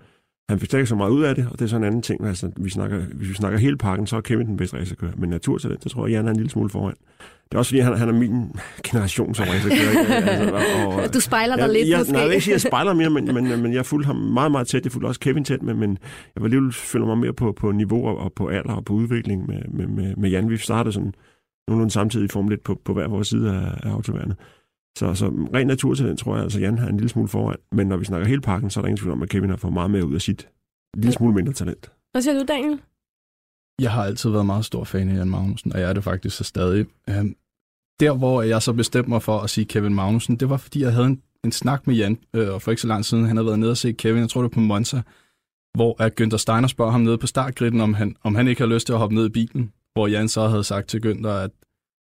han 0.49 0.61
fik 0.61 0.75
ikke 0.75 0.87
så 0.87 0.95
meget 0.95 1.11
ud 1.11 1.23
af 1.23 1.35
det, 1.35 1.47
og 1.51 1.59
det 1.59 1.65
er 1.65 1.69
så 1.69 1.77
en 1.77 1.85
anden 1.85 2.03
ting. 2.03 2.27
Altså, 2.27 2.51
vi 2.57 2.71
snakker, 2.71 2.99
hvis 2.99 3.29
vi 3.29 3.35
snakker 3.35 3.59
hele 3.59 3.77
pakken, 3.77 4.07
så 4.07 4.17
er 4.17 4.21
Kevin 4.21 4.47
den 4.47 4.57
bedste 4.57 4.77
racerkører. 4.77 5.13
Men 5.17 5.31
naturtalent, 5.31 5.85
det 5.85 5.93
tror 5.93 6.07
jeg, 6.07 6.13
Jan 6.13 6.27
er 6.27 6.31
en 6.31 6.37
lille 6.37 6.51
smule 6.51 6.71
foran. 6.71 6.95
Det 7.45 7.55
er 7.55 7.59
også 7.59 7.69
fordi, 7.69 7.81
han, 7.81 7.99
han 7.99 8.09
er 8.09 8.13
min 8.13 8.53
generation 8.85 9.35
som 9.35 9.47
racerkører. 9.49 10.17
altså, 10.17 10.89
og, 11.03 11.15
du 11.15 11.21
spejler 11.21 11.57
dig 11.57 11.63
jeg, 11.63 11.73
lidt, 11.73 11.89
jeg, 11.89 11.99
måske. 11.99 12.13
Nej, 12.13 12.21
jeg 12.21 12.29
vil 12.29 12.35
ikke 12.35 12.45
sige, 12.45 12.55
at 12.55 12.65
jeg 12.65 12.69
spejler 12.73 12.95
mere, 12.95 13.11
men, 13.11 13.35
men, 13.35 13.63
men 13.63 13.73
jeg 13.73 13.87
fulgte 13.87 14.07
ham 14.07 14.17
meget, 14.17 14.51
meget 14.51 14.67
tæt. 14.67 14.85
Jeg 14.85 14.93
fulgte 14.93 15.07
også 15.07 15.21
Kevin 15.21 15.45
tæt, 15.45 15.63
men, 15.63 15.77
men 15.81 15.91
jeg 16.35 16.41
var 16.41 16.45
alligevel 16.45 16.73
følger 16.73 17.07
mig 17.07 17.19
mere 17.19 17.33
på, 17.33 17.53
på 17.53 17.73
niveau 17.73 18.07
og, 18.07 18.19
og 18.19 18.33
på 18.37 18.49
alder 18.49 18.73
og 18.73 18.85
på 18.85 18.93
udvikling 18.93 19.47
med, 19.47 19.61
med, 19.69 19.87
med, 19.87 20.17
med 20.17 20.31
Jan. 20.31 20.51
Vi 20.51 20.57
startede 20.57 20.93
sådan 20.93 21.15
nogenlunde 21.69 21.93
samtidig 21.93 22.25
i 22.25 22.29
Formel 22.29 22.53
1 22.53 22.61
på, 22.61 22.81
på 22.85 22.93
hver 22.93 23.09
vores 23.09 23.29
side 23.29 23.51
af, 23.51 23.89
af 23.89 23.93
autoværnet. 23.93 24.37
Så, 24.99 25.15
så 25.15 25.27
ren 25.27 25.67
naturtalent 25.67 26.19
tror 26.19 26.35
jeg, 26.35 26.43
altså 26.43 26.61
Jan 26.61 26.79
har 26.79 26.89
en 26.89 26.97
lille 26.97 27.09
smule 27.09 27.29
foran. 27.29 27.57
Men 27.73 27.87
når 27.87 27.97
vi 27.97 28.05
snakker 28.05 28.29
hele 28.29 28.41
pakken, 28.41 28.71
så 28.71 28.81
er 28.81 28.83
der 28.83 28.89
ingen 28.89 28.99
tvivl 28.99 29.13
om, 29.13 29.23
at 29.23 29.29
Kevin 29.29 29.51
har 29.51 29.57
fået 29.57 29.73
meget 29.73 29.91
mere 29.91 30.07
ud 30.07 30.15
af 30.15 30.21
sit 30.21 30.49
lille 30.97 31.13
smule 31.13 31.35
mindre 31.35 31.53
talent. 31.53 31.91
Hvad 32.13 32.23
siger 32.23 32.39
du, 32.39 32.45
Daniel? 32.49 32.81
Jeg 33.81 33.93
har 33.93 34.05
altid 34.05 34.31
været 34.31 34.47
meget 34.47 34.65
stor 34.65 34.85
fan 34.85 35.09
af 35.09 35.17
Jan 35.17 35.31
Magnussen, 35.31 35.73
og 35.73 35.81
jeg 35.81 35.89
er 35.89 35.93
det 35.93 36.05
faktisk 36.05 36.37
så 36.37 36.45
stadig. 36.45 36.87
Um, 37.09 37.37
der, 38.01 38.13
hvor 38.13 38.43
jeg 38.43 38.63
så 38.63 38.73
bestemte 38.73 39.11
mig 39.11 39.23
for 39.23 39.39
at 39.39 39.51
sige 39.51 39.65
Kevin 39.65 39.95
Magnussen, 39.95 40.37
det 40.37 40.51
var, 40.51 40.57
fordi 40.57 40.83
jeg 40.83 40.93
havde 40.93 41.07
en, 41.07 41.23
en 41.45 41.53
snak 41.53 41.87
med 41.87 41.95
Jan, 41.95 42.19
øh, 42.35 42.55
og 42.55 42.63
for 42.63 42.71
ikke 42.71 42.83
så 42.83 42.89
lang 42.89 43.05
siden, 43.05 43.25
han 43.25 43.37
havde 43.37 43.47
været 43.47 43.59
nede 43.59 43.71
og 43.71 43.77
se 43.77 43.93
Kevin, 43.93 44.21
jeg 44.21 44.29
tror 44.29 44.43
det 44.43 44.51
var 44.51 44.55
på 44.55 44.61
Monza, 44.61 45.03
hvor 45.75 46.03
at 46.03 46.21
Günther 46.21 46.37
Steiner 46.37 46.69
spørger 46.69 46.93
ham 46.93 47.01
nede 47.01 47.19
på 47.19 47.27
startgriden, 47.27 47.81
om 47.81 47.95
han, 47.95 48.17
om 48.23 48.35
han 48.35 48.49
ikke 48.49 48.61
har 48.61 48.69
lyst 48.69 48.87
til 48.87 48.93
at 48.93 48.99
hoppe 48.99 49.15
ned 49.15 49.27
i 49.27 49.29
bilen, 49.29 49.73
hvor 49.93 50.07
Jan 50.07 50.29
så 50.29 50.49
havde 50.49 50.65
sagt 50.65 50.89
til 50.89 50.99
Günther, 51.07 51.29
at 51.29 51.51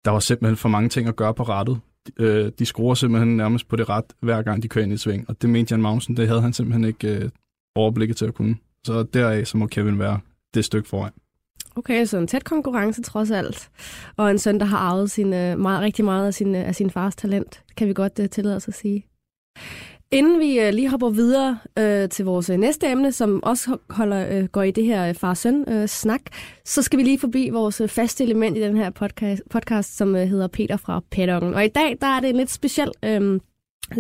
der 0.06 0.12
var 0.12 0.20
simpelthen 0.20 0.58
for 0.58 0.70
mange 0.70 0.90
ting 0.90 1.08
at 1.08 1.16
gøre 1.16 1.34
på 1.34 1.44
rettet. 1.44 1.80
De, 2.08 2.24
øh, 2.24 2.52
de 2.60 2.66
skruer 2.66 2.94
simpelthen 2.94 3.38
nærmest 3.38 3.68
på 3.68 3.76
det 3.76 3.90
ret, 3.90 4.06
hver 4.22 4.42
gang 4.42 4.64
de 4.64 4.68
kører 4.68 4.86
ind 4.86 4.94
i 4.94 4.98
sving, 4.98 5.30
og 5.30 5.42
det 5.42 5.50
mente 5.50 5.74
Jan 5.74 5.82
Magnussen, 5.82 6.18
det 6.18 6.28
havde 6.28 6.42
han 6.42 6.54
simpelthen 6.54 6.84
ikke 6.84 7.16
øh, 7.16 7.30
overblikket 7.76 8.18
til 8.18 8.26
at 8.26 8.34
kunne. 8.34 8.56
Så 8.84 9.04
deraf 9.04 9.46
så 9.46 9.58
må 9.58 9.68
Kevin 9.68 10.00
være 10.00 10.20
det 10.54 10.66
stykke 10.66 10.90
foran. 10.90 11.12
Okay, 11.76 12.06
så 12.06 12.18
en 12.18 12.28
tæt 12.28 12.44
konkurrence 12.44 13.02
trods 13.02 13.32
alt. 13.32 13.70
Og 14.18 14.32
en 14.32 14.40
søn, 14.40 14.60
der 14.60 14.66
har 14.66 14.78
arvet 14.78 15.12
sin, 15.12 15.34
øh, 15.34 15.60
meget, 15.60 15.82
rigtig 15.82 16.06
meget 16.06 16.28
af 16.28 16.34
sin, 16.34 16.56
øh, 16.56 16.68
af 16.68 16.76
sin 16.76 16.90
fars 16.90 17.16
talent, 17.16 17.64
kan 17.78 17.88
vi 17.88 17.94
godt 17.94 18.20
uh, 18.20 18.26
tillade 18.26 18.56
os 18.56 18.68
at 18.68 18.74
sige. 18.74 19.06
Inden 20.12 20.40
vi 20.40 20.60
øh, 20.60 20.74
lige 20.74 20.90
hopper 20.90 21.10
videre 21.10 21.60
øh, 21.80 22.10
til 22.10 22.26
vores 22.26 22.50
øh, 22.50 22.58
næste 22.58 22.88
emne, 22.88 23.12
som 23.12 23.44
også 23.44 23.78
holder, 23.90 24.38
øh, 24.38 24.46
går 24.46 24.64
i 24.64 24.72
det 24.72 24.86
her 24.86 25.14
far-søn-snak, 25.14 26.22
øh, 26.22 26.38
øh 26.38 26.62
så 26.66 26.82
skal 26.82 27.00
vi 27.00 27.04
lige 27.04 27.20
forbi 27.20 27.50
vores 27.50 27.82
faste 27.88 28.24
element 28.24 28.58
i 28.58 28.62
den 28.62 28.78
her 28.78 28.90
podcast, 28.90 29.42
podcast 29.50 29.98
som 29.98 30.16
øh, 30.16 30.28
hedder 30.28 30.48
Peter 30.48 30.78
fra 30.78 31.02
Pædongen. 31.12 31.54
Og 31.54 31.66
i 31.66 31.68
dag 31.68 31.98
der 32.02 32.08
er 32.08 32.20
det 32.20 32.30
en 32.30 32.36
lidt 32.36 32.52
speciel 32.52 32.92
øh, 33.06 33.40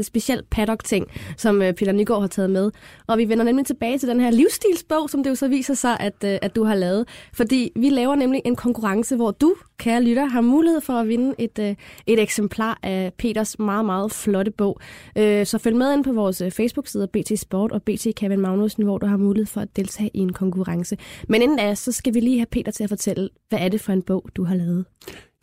speciel 0.02 0.44
paddock-ting, 0.52 1.08
som 1.38 1.62
øh, 1.62 1.74
Peter 1.74 1.92
Nygaard 1.92 2.22
har 2.22 2.28
taget 2.28 2.50
med. 2.50 2.72
Og 3.08 3.18
vi 3.18 3.30
vender 3.30 3.44
nemlig 3.44 3.66
tilbage 3.66 3.98
til 3.98 4.10
den 4.10 4.20
her 4.20 4.32
livsstilsbog, 4.32 5.10
som 5.10 5.24
det 5.24 5.30
jo 5.30 5.36
så 5.36 5.48
viser 5.48 5.74
sig, 5.74 5.98
at, 6.00 6.24
øh, 6.26 6.38
at 6.42 6.56
du 6.56 6.64
har 6.64 6.76
lavet. 6.76 7.08
Fordi 7.34 7.72
vi 7.76 7.90
laver 7.90 8.16
nemlig 8.16 8.42
en 8.46 8.56
konkurrence, 8.56 9.16
hvor 9.16 9.32
du, 9.32 9.56
kære 9.78 10.04
lytter, 10.04 10.26
har 10.26 10.42
mulighed 10.42 10.82
for 10.82 10.94
at 10.94 11.08
vinde 11.08 11.36
et, 11.38 11.60
øh, 11.60 11.76
et 12.08 12.20
eksemplar 12.20 12.80
af 12.84 13.14
Peters 13.18 13.60
meget, 13.60 13.86
meget 13.86 14.12
flotte 14.12 14.52
bog. 14.52 14.80
Så 15.16 15.60
følg 15.64 15.76
med 15.76 15.94
ind 15.94 16.04
på 16.04 16.14
vores 16.14 16.44
Facebook-side 16.50 17.08
BT 17.08 17.40
Sport 17.40 17.72
og 17.72 17.84
BT 17.84 18.08
Kevin 18.16 18.40
Magnussen, 18.40 18.84
hvor 18.84 18.98
du 18.98 19.06
har 19.06 19.18
mulighed 19.18 19.46
for 19.46 19.62
at 19.62 19.76
deltage 19.76 20.12
i 20.14 20.20
en 20.20 20.34
konkurrence. 20.34 20.98
Men 21.28 21.42
inden 21.42 21.58
da, 21.58 21.76
så 21.76 21.92
skal 21.92 22.14
vi 22.14 22.20
lige 22.20 22.38
have 22.38 22.46
Peter 22.46 22.72
til 22.72 22.84
at 22.84 22.90
fortælle, 22.90 23.30
hvad 23.50 23.60
er 23.60 23.70
det 23.70 23.82
for 23.82 23.94
en 23.94 24.02
bog, 24.02 24.30
du 24.36 24.44
har 24.44 24.56
lavet? 24.56 24.86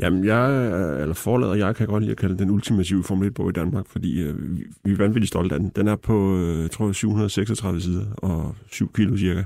Jamen, 0.01 0.25
jeg, 0.25 0.51
øh, 0.51 1.01
eller 1.03 1.15
forlader, 1.15 1.55
jeg 1.55 1.77
kan 1.77 1.87
godt 1.87 2.03
lide 2.03 2.13
at 2.13 2.19
kalde 2.19 2.39
den 2.39 2.51
ultimative 2.51 3.05
Formel 3.05 3.29
1-bog 3.29 3.49
i 3.49 3.53
Danmark, 3.53 3.87
fordi 3.89 4.21
øh, 4.23 4.59
vi 4.85 4.93
er 4.93 4.97
vanvittigt 4.97 5.29
stolte 5.29 5.55
af 5.55 5.61
den. 5.61 5.73
Den 5.77 5.89
er 5.89 5.97
på, 5.97 6.37
øh, 6.37 6.63
jeg 6.63 6.71
tror, 6.71 6.93
736 6.93 7.81
sider 7.81 8.07
og 8.17 8.55
7 8.71 8.93
kilo 8.93 9.17
cirka. 9.17 9.43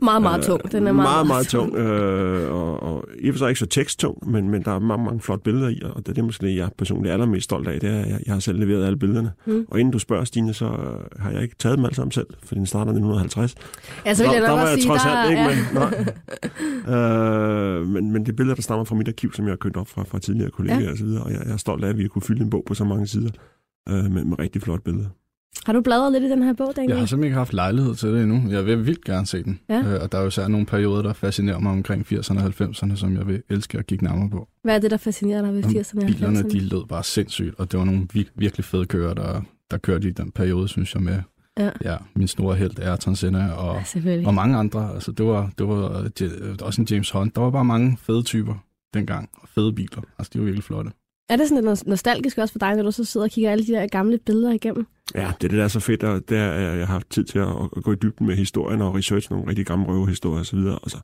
Meget, 0.00 0.22
meget 0.22 0.42
tung. 0.42 0.72
Den 0.72 0.86
er 0.86 0.92
meget, 0.92 1.08
meget, 1.08 1.26
meget 1.26 1.46
tung. 1.46 1.76
Øh, 1.76 2.52
og, 2.52 2.82
og 2.82 3.04
i 3.18 3.28
og 3.28 3.34
for 3.34 3.38
sig 3.38 3.48
ikke 3.48 3.58
så 3.58 3.66
teksttung, 3.66 4.30
men, 4.30 4.50
men 4.50 4.62
der 4.62 4.70
er 4.70 4.78
mange, 4.78 5.04
mange 5.04 5.20
flotte 5.20 5.42
billeder 5.42 5.68
i, 5.68 5.80
og 5.84 6.06
det 6.06 6.18
er 6.18 6.22
måske 6.22 6.46
det, 6.46 6.56
jeg 6.56 6.70
personligt 6.78 7.08
er 7.08 7.12
allermest 7.12 7.44
stolt 7.44 7.68
af. 7.68 7.80
Det 7.80 7.90
er, 7.90 7.94
jeg, 7.96 8.20
jeg 8.26 8.34
har 8.34 8.40
selv 8.40 8.58
leveret 8.58 8.86
alle 8.86 8.98
billederne. 8.98 9.32
Mm. 9.46 9.66
Og 9.70 9.80
inden 9.80 9.92
du 9.92 9.98
spørger, 9.98 10.24
Stine, 10.24 10.54
så 10.54 10.66
har 11.18 11.30
jeg 11.30 11.42
ikke 11.42 11.54
taget 11.58 11.78
dem 11.78 11.84
alle 11.84 11.94
sammen 11.94 12.12
selv, 12.12 12.26
for 12.44 12.54
den 12.54 12.66
starter 12.66 12.92
i 12.92 12.96
1950. 12.96 13.54
Ja, 14.06 14.14
så 14.14 14.22
vil 14.22 14.32
jeg 14.32 14.42
der, 14.42 14.48
der 14.48 14.54
var 14.54 14.68
jeg 14.68 14.78
sige, 14.78 14.88
trods 14.88 15.02
alt 15.06 15.30
ikke 15.30 15.44
med. 15.74 15.80
øh, 17.80 17.86
men, 17.86 18.12
men 18.12 18.22
det 18.26 18.32
er 18.32 18.36
billeder, 18.36 18.54
der 18.54 18.62
stammer 18.62 18.84
fra 18.84 18.94
mit 18.94 19.08
arkiv, 19.08 19.32
som 19.32 19.44
jeg 19.44 19.52
har 19.52 19.56
købt 19.56 19.76
op 19.76 19.88
fra, 19.88 20.04
fra 20.04 20.18
tidligere 20.18 20.50
kollegaer 20.50 20.80
ja. 20.80 20.90
og 20.90 20.98
så 20.98 21.04
videre, 21.04 21.22
og 21.22 21.32
jeg, 21.32 21.42
jeg 21.44 21.52
er 21.52 21.56
stolt 21.56 21.84
af, 21.84 21.88
at 21.88 21.98
vi 21.98 22.02
har 22.02 22.08
kunne 22.08 22.22
fylde 22.22 22.42
en 22.42 22.50
bog 22.50 22.64
på 22.66 22.74
så 22.74 22.84
mange 22.84 23.06
sider 23.06 23.30
øh, 23.88 24.10
med, 24.10 24.24
med 24.24 24.38
rigtig 24.38 24.62
flotte 24.62 24.84
billeder. 24.84 25.08
Har 25.66 25.72
du 25.72 25.80
bladret 25.80 26.12
lidt 26.12 26.24
i 26.24 26.30
den 26.30 26.42
her 26.42 26.52
bog, 26.52 26.72
Daniel? 26.76 26.90
Jeg 26.90 26.98
har 26.98 27.06
simpelthen 27.06 27.24
ikke 27.24 27.36
haft 27.36 27.52
lejlighed 27.52 27.94
til 27.94 28.08
det 28.08 28.22
endnu. 28.22 28.50
Jeg 28.50 28.66
vil 28.66 28.86
vildt 28.86 29.04
gerne 29.04 29.26
se 29.26 29.42
den. 29.42 29.60
Ja. 29.68 29.78
Øh, 29.94 30.02
og 30.02 30.12
der 30.12 30.18
er 30.18 30.22
jo 30.22 30.30
særligt 30.30 30.50
nogle 30.50 30.66
perioder, 30.66 31.02
der 31.02 31.12
fascinerer 31.12 31.58
mig 31.58 31.72
omkring 31.72 32.06
80'erne 32.12 32.38
og 32.38 32.46
90'erne, 32.46 32.96
som 32.96 33.16
jeg 33.16 33.26
vil 33.26 33.42
elske 33.50 33.78
at 33.78 33.86
kigge 33.86 34.04
nærmere 34.04 34.30
på. 34.30 34.48
Hvad 34.64 34.74
er 34.74 34.78
det, 34.78 34.90
der 34.90 34.96
fascinerer 34.96 35.42
dig 35.42 35.54
ved 35.54 35.64
80'erne 35.64 35.98
og 35.98 36.02
90'erne? 36.04 36.06
Bilerne, 36.06 36.42
de 36.42 36.60
lød 36.60 36.86
bare 36.88 37.04
sindssygt, 37.04 37.54
og 37.58 37.72
det 37.72 37.78
var 37.78 37.84
nogle 37.84 38.06
vir- 38.16 38.32
virkelig 38.34 38.64
fede 38.64 38.86
kører, 38.86 39.14
der, 39.14 39.40
der 39.70 39.76
kørte 39.78 40.08
i 40.08 40.10
den 40.10 40.30
periode, 40.30 40.68
synes 40.68 40.94
jeg, 40.94 41.02
med 41.02 41.18
ja. 41.58 41.70
Ja, 41.84 41.96
min 42.14 42.28
store 42.28 42.56
held, 42.56 42.78
Ayrton 42.78 43.16
Senna, 43.16 43.50
og, 43.52 43.82
ja, 44.04 44.26
og 44.26 44.34
mange 44.34 44.56
andre. 44.56 44.94
Altså, 44.94 45.12
det 45.12 45.26
var, 45.26 45.50
det 45.58 45.68
var 45.68 46.06
også 46.62 46.80
en 46.82 46.86
James 46.90 47.10
Hunt. 47.10 47.34
Der 47.34 47.40
var 47.40 47.50
bare 47.50 47.64
mange 47.64 47.98
fede 48.00 48.22
typer 48.22 48.54
dengang, 48.94 49.28
og 49.34 49.48
fede 49.48 49.72
biler. 49.72 50.02
Altså, 50.18 50.30
de 50.34 50.38
var 50.38 50.44
virkelig 50.44 50.64
flotte. 50.64 50.90
Er 51.28 51.36
det 51.36 51.48
sådan 51.48 51.64
lidt 51.64 51.86
nostalgisk 51.86 52.38
også 52.38 52.52
for 52.52 52.58
dig, 52.58 52.76
når 52.76 52.82
du 52.82 52.90
så 52.90 53.04
sidder 53.04 53.24
og 53.26 53.30
kigger 53.30 53.50
alle 53.50 53.66
de 53.66 53.72
der 53.72 53.86
gamle 53.86 54.18
billeder 54.26 54.52
igennem? 54.52 54.86
Ja, 55.14 55.32
det 55.40 55.44
er 55.44 55.48
det, 55.48 55.58
der 55.58 55.64
er 55.64 55.68
så 55.68 55.80
fedt, 55.80 56.02
og 56.02 56.28
der 56.28 56.56
øh, 56.56 56.78
jeg 56.78 56.86
har 56.86 56.92
haft 56.92 57.10
tid 57.10 57.24
til 57.24 57.38
at, 57.38 57.48
at 57.76 57.82
gå 57.82 57.92
i 57.92 57.96
dybden 58.02 58.26
med 58.26 58.36
historien 58.36 58.82
og 58.82 58.94
research 58.94 59.30
nogle 59.30 59.48
rigtig 59.48 59.66
gamle 59.66 59.86
røvehistorier 59.86 60.40
osv. 60.40 60.58
Og 60.58 60.90
så, 60.90 60.98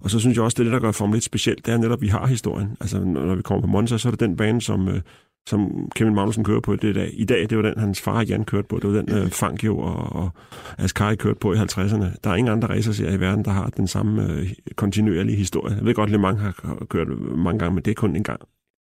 og 0.00 0.10
så 0.10 0.18
synes 0.18 0.36
jeg 0.36 0.44
også, 0.44 0.54
det 0.54 0.60
er 0.60 0.64
det, 0.64 0.72
der 0.72 0.86
gør 0.86 0.92
Formel 0.92 1.14
lidt 1.14 1.24
specielt, 1.24 1.66
det 1.66 1.74
er 1.74 1.78
netop, 1.78 1.98
at 1.98 2.02
vi 2.02 2.08
har 2.08 2.26
historien. 2.26 2.76
Altså, 2.80 3.04
når 3.04 3.34
vi 3.34 3.42
kommer 3.42 3.60
på 3.60 3.66
Monza, 3.66 3.98
så 3.98 4.08
er 4.08 4.10
det 4.10 4.20
den 4.20 4.36
bane, 4.36 4.62
som, 4.62 4.88
øh, 4.88 5.00
som 5.48 5.90
Kevin 5.96 6.14
Magnussen 6.14 6.44
kører 6.44 6.60
på 6.60 6.76
det 6.76 6.90
i 6.90 6.92
dag. 6.92 7.10
I 7.12 7.24
dag, 7.24 7.50
det 7.50 7.58
var 7.58 7.62
den, 7.62 7.78
hans 7.78 8.00
far 8.00 8.22
Jan 8.22 8.44
kørte 8.44 8.68
på. 8.68 8.78
Det 8.78 8.90
var 8.90 9.02
den, 9.02 9.12
øh, 9.16 9.30
Fangio 9.30 9.78
og, 9.78 10.12
og 10.12 10.30
Ascari 10.78 11.16
kørte 11.16 11.38
på 11.40 11.52
i 11.52 11.56
50'erne. 11.56 12.06
Der 12.24 12.30
er 12.30 12.34
ingen 12.34 12.52
andre 12.52 12.68
racerserier 12.68 13.12
i 13.12 13.20
verden, 13.20 13.44
der 13.44 13.50
har 13.50 13.66
den 13.66 13.86
samme 13.86 14.32
øh, 14.32 14.52
kontinuerlige 14.76 15.36
historie. 15.36 15.74
Jeg 15.74 15.84
ved 15.84 15.94
godt, 15.94 16.14
at 16.14 16.20
mange 16.20 16.40
har 16.40 16.84
kørt 16.90 17.08
mange 17.36 17.58
gange, 17.58 17.74
men 17.74 17.84
det 17.84 17.90
er 17.90 17.94
kun 17.94 18.16
en 18.16 18.24
gang 18.24 18.40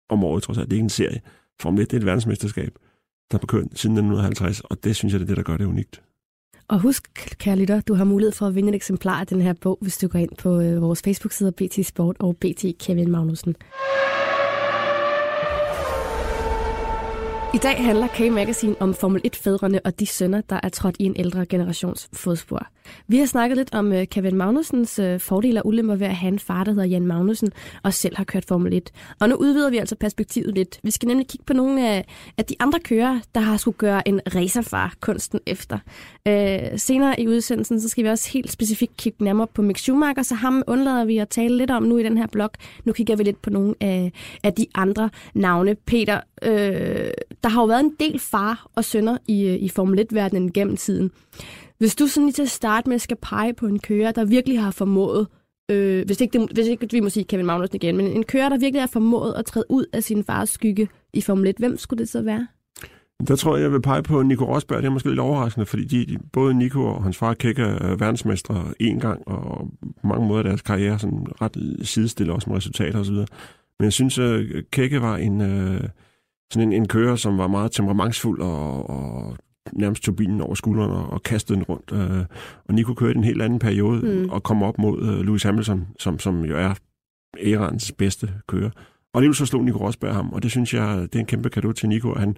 om 0.10 0.24
året, 0.24 0.44
trods 0.44 0.58
alt. 0.58 0.65
Det 0.65 0.74
er 0.74 0.77
ikke 0.77 0.84
en 0.84 0.89
serie. 0.89 1.22
Formel 1.62 1.82
1 1.82 1.92
det 1.92 1.98
er 1.98 2.01
et 2.01 2.06
verdensmesterskab, 2.06 2.77
der 3.32 3.38
på 3.38 3.48
kørt 3.48 3.63
siden 3.63 3.98
1950, 3.98 4.60
og 4.60 4.84
det 4.84 4.96
synes 4.96 5.13
jeg, 5.13 5.20
det 5.20 5.25
er 5.25 5.27
det, 5.27 5.38
der 5.38 5.44
gør 5.44 5.58
det 5.58 5.65
unikt. 5.65 6.01
Og 6.68 6.80
husk, 6.80 7.36
kære 7.39 7.56
lytter, 7.56 7.82
du 7.82 7.94
har 7.94 8.03
mulighed 8.03 8.32
for 8.32 8.48
at 8.48 8.56
vinde 8.56 8.70
et 8.70 8.75
eksemplar 8.75 9.20
af 9.20 9.27
den 9.27 9.42
her 9.42 9.53
bog, 9.62 9.77
hvis 9.82 9.98
du 9.98 10.08
går 10.08 10.20
ind 10.20 10.36
på 10.38 10.60
øh, 10.62 10.82
vores 10.82 11.01
Facebook-side 11.01 11.51
BT 11.51 11.86
Sport 11.86 12.15
og 12.20 12.38
BT 12.38 12.65
Kevin 12.80 13.12
Magnussen. 13.12 13.56
I 17.53 17.58
dag 17.58 17.86
handler 17.86 18.08
K-Magazine 18.08 18.75
om 18.80 18.94
Formel 18.94 19.22
1-fædrene 19.27 19.80
og 19.86 20.00
de 20.00 20.06
sønner, 20.06 20.42
der 20.42 20.60
er 20.63 20.70
trådt 20.70 20.96
i 21.00 21.03
en 21.03 21.15
ældre 21.18 21.46
generations 21.46 22.10
fodspor. 22.13 22.68
Vi 23.08 23.18
har 23.18 23.25
snakket 23.25 23.58
lidt 23.58 23.74
om 23.74 23.94
øh, 23.94 24.08
Kevin 24.08 24.36
Magnusens 24.36 25.00
øh, 25.00 25.20
fordele 25.20 25.62
og 25.62 25.68
ulemper 25.68 25.96
ved 25.96 26.08
at 26.08 26.16
have 26.16 26.34
en 26.34 26.40
far, 26.40 26.63
der 26.63 26.72
hedder 26.72 26.88
Jan 26.88 27.08
Magnussen, 27.08 27.52
og 27.84 27.94
selv 27.94 28.18
har 28.18 28.24
kørt 28.24 28.46
Formel 28.46 28.74
1. 28.74 28.92
Og 29.20 29.30
nu 29.30 29.36
udvider 29.36 29.70
vi 29.70 29.78
altså 29.78 29.96
perspektivet 29.96 30.56
lidt. 30.56 30.80
Vi 30.84 30.92
skal 30.92 31.08
nemlig 31.08 31.28
kigge 31.28 31.44
på 31.46 31.54
nogle 31.54 31.90
af, 31.90 32.06
af 32.38 32.46
de 32.46 32.56
andre 32.60 32.80
kører, 32.80 33.20
der 33.36 33.42
har 33.42 33.58
skulle 33.58 33.78
gøre 33.78 34.08
en 34.08 34.22
racerfar 34.36 34.94
kunsten 35.00 35.40
efter. 35.46 35.78
Øh, 36.28 36.60
senere 36.75 37.20
i 37.20 37.28
udsendelsen, 37.28 37.82
så 37.82 37.90
skal 37.90 38.04
vi 38.04 38.10
også 38.10 38.30
helt 38.32 38.52
specifikt 38.52 38.98
kigge 38.98 39.24
nærmere 39.24 39.48
på 39.48 39.62
Mick 39.62 39.80
Schumacher, 39.80 40.24
så 40.24 40.36
ham 40.36 40.63
undlader 40.68 41.06
vi 41.06 41.18
at 41.18 41.30
tale 41.30 41.58
lidt 41.58 41.72
om 41.72 41.84
nu 41.84 41.98
i 41.98 42.04
den 42.04 42.18
her 42.18 42.28
blog. 42.28 42.50
Nu 42.86 42.94
kigger 42.94 43.16
vi 43.16 43.24
lidt 43.24 43.42
på 43.42 43.50
nogle 43.50 43.75
af, 43.82 44.12
af 44.44 44.54
de 44.54 44.66
andre 44.75 45.10
navne. 45.34 45.75
Peter, 45.75 46.20
øh, 46.44 47.12
der 47.44 47.50
har 47.50 47.62
jo 47.62 47.66
været 47.66 47.80
en 47.80 47.96
del 48.00 48.20
far 48.20 48.68
og 48.75 48.86
sønner 48.86 49.18
i, 49.28 49.48
øh, 49.48 49.56
i 49.56 49.70
Formel 49.70 50.00
1-verdenen 50.00 50.52
gennem 50.52 50.78
tiden. 50.78 51.12
Hvis 51.84 51.96
du 51.96 52.08
sådan 52.08 52.25
lige 52.25 52.34
til 52.34 52.42
at 52.42 52.50
starte 52.50 52.90
med 52.90 53.00
skal 53.00 53.18
pege 53.22 53.54
på 53.54 53.68
en 53.68 53.80
kører, 53.80 54.12
der 54.12 54.25
virkelig 54.25 54.62
har 54.62 54.72
formået, 54.72 55.28
øh, 55.72 56.06
hvis, 56.06 56.22
ikke 56.22 56.40
det, 56.40 56.50
hvis 56.52 56.68
ikke 56.68 56.88
vi 56.92 57.00
må 57.00 57.10
sige 57.10 57.24
Kevin 57.24 57.46
Magnussen 57.46 57.75
igen, 57.75 57.98
men 57.98 58.08
en 58.08 58.24
kører, 58.24 58.50
der 58.50 58.58
virkelig 58.58 58.82
har 58.82 58.88
formået 58.88 59.34
at 59.34 59.46
træde 59.46 59.66
ud 59.70 59.86
af 59.94 60.04
sin 60.04 60.24
fars 60.24 60.50
skygge 60.50 60.90
i 61.13 61.22
Formel 61.22 61.48
1, 61.48 61.56
hvem 61.60 61.78
skulle 61.78 62.00
det 62.00 62.10
så 62.10 62.22
være? 62.22 62.48
Der 63.28 63.36
tror 63.36 63.56
jeg, 63.56 63.63
jeg 63.63 63.72
vil 63.72 63.82
pege 63.82 64.04
på 64.04 64.22
Nico 64.22 64.46
Rosberg. 64.46 64.78
Det 64.78 64.86
er 64.86 64.90
måske 64.90 65.10
lidt 65.10 65.20
overraskende, 65.20 65.66
fordi 65.66 65.84
de, 65.84 66.18
både 66.34 66.54
Nico 66.54 66.84
og 66.84 67.04
hans 67.04 67.18
far 67.18 67.34
Kække 67.34 67.62
er 67.62 67.96
verdensmestre 67.96 68.66
en 68.80 69.00
gang, 69.00 69.28
og 69.28 69.68
på 70.02 70.08
mange 70.08 70.28
måder 70.28 70.44
deres 70.44 70.62
karriere 70.62 71.00
sådan 71.00 71.28
ret 71.42 71.78
sidestiller 71.82 72.34
også 72.34 72.50
med 72.50 72.58
resultater 72.58 73.00
osv. 73.00 73.16
Men 73.80 73.84
jeg 73.84 73.94
synes, 73.94 74.18
øh, 74.18 74.52
at 74.56 74.72
Kække 74.72 75.02
var 75.02 75.18
en, 75.18 75.42
øh, 75.42 75.82
sådan 76.54 76.68
en, 76.68 76.74
en 76.74 76.88
kører, 76.88 77.16
som 77.16 77.38
var 77.38 77.48
meget 77.48 77.72
temperamentsfuld 77.72 78.42
og, 78.42 78.90
og 78.90 79.38
nærmest 79.75 80.03
tog 80.03 80.15
bilen 80.15 80.42
over 80.42 80.56
skuldrene 80.56 80.94
og 80.94 81.24
kastede 81.24 81.58
den 81.58 81.63
rundt. 81.63 81.92
Øh, 81.94 82.25
og 82.65 82.74
Nico 82.74 82.94
kørte 82.94 83.18
en 83.18 83.24
helt 83.24 83.42
anden 83.42 83.60
periode 83.60 84.01
mm. 84.01 84.30
og 84.30 84.44
kom 84.44 84.63
op 84.63 84.77
mod 84.77 85.01
øh, 85.01 85.25
Lewis 85.25 85.44
Hamilton, 85.44 85.88
som, 86.00 86.20
som 86.20 86.46
jo 86.46 86.58
er 86.58 86.74
ærens 87.39 87.92
bedste 87.92 88.30
kører. 88.48 88.70
Og 89.13 89.20
alligevel 89.20 89.36
så 89.36 89.46
slog 89.46 89.63
Nico 89.63 89.77
Rosberg 89.77 90.15
ham, 90.15 90.34
og 90.34 90.44
det 90.44 90.51
synes 90.51 90.74
jeg, 90.74 90.98
det 91.01 91.15
er 91.15 91.20
en 91.20 91.25
kæmpe 91.25 91.50
gave 91.50 91.74
til 91.74 91.89
Nico. 91.89 92.13
Han, 92.13 92.38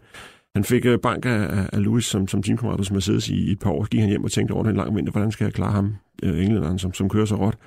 han 0.55 0.63
fik 0.63 0.85
øh, 0.85 0.99
bank 0.99 1.25
af, 1.25 1.69
af 1.73 1.83
Lewis 1.83 2.05
som, 2.05 2.27
som 2.27 2.43
teamkammerat 2.43 2.79
hos 2.79 2.91
Mercedes 2.91 3.29
i, 3.29 3.35
i 3.35 3.51
et 3.51 3.59
par 3.59 3.69
år. 3.69 3.85
Gik 3.85 3.99
han 3.99 4.09
hjem 4.09 4.23
og 4.23 4.31
tænkte 4.31 4.51
over 4.51 4.63
den 4.63 4.75
lange 4.75 4.95
vinter, 4.95 5.11
hvordan 5.11 5.31
skal 5.31 5.45
jeg 5.45 5.53
klare 5.53 5.71
ham, 5.71 5.95
øh, 6.23 6.45
englænderen, 6.45 6.79
som, 6.79 6.93
som 6.93 7.09
kører 7.09 7.25
så 7.25 7.35
råt. 7.35 7.57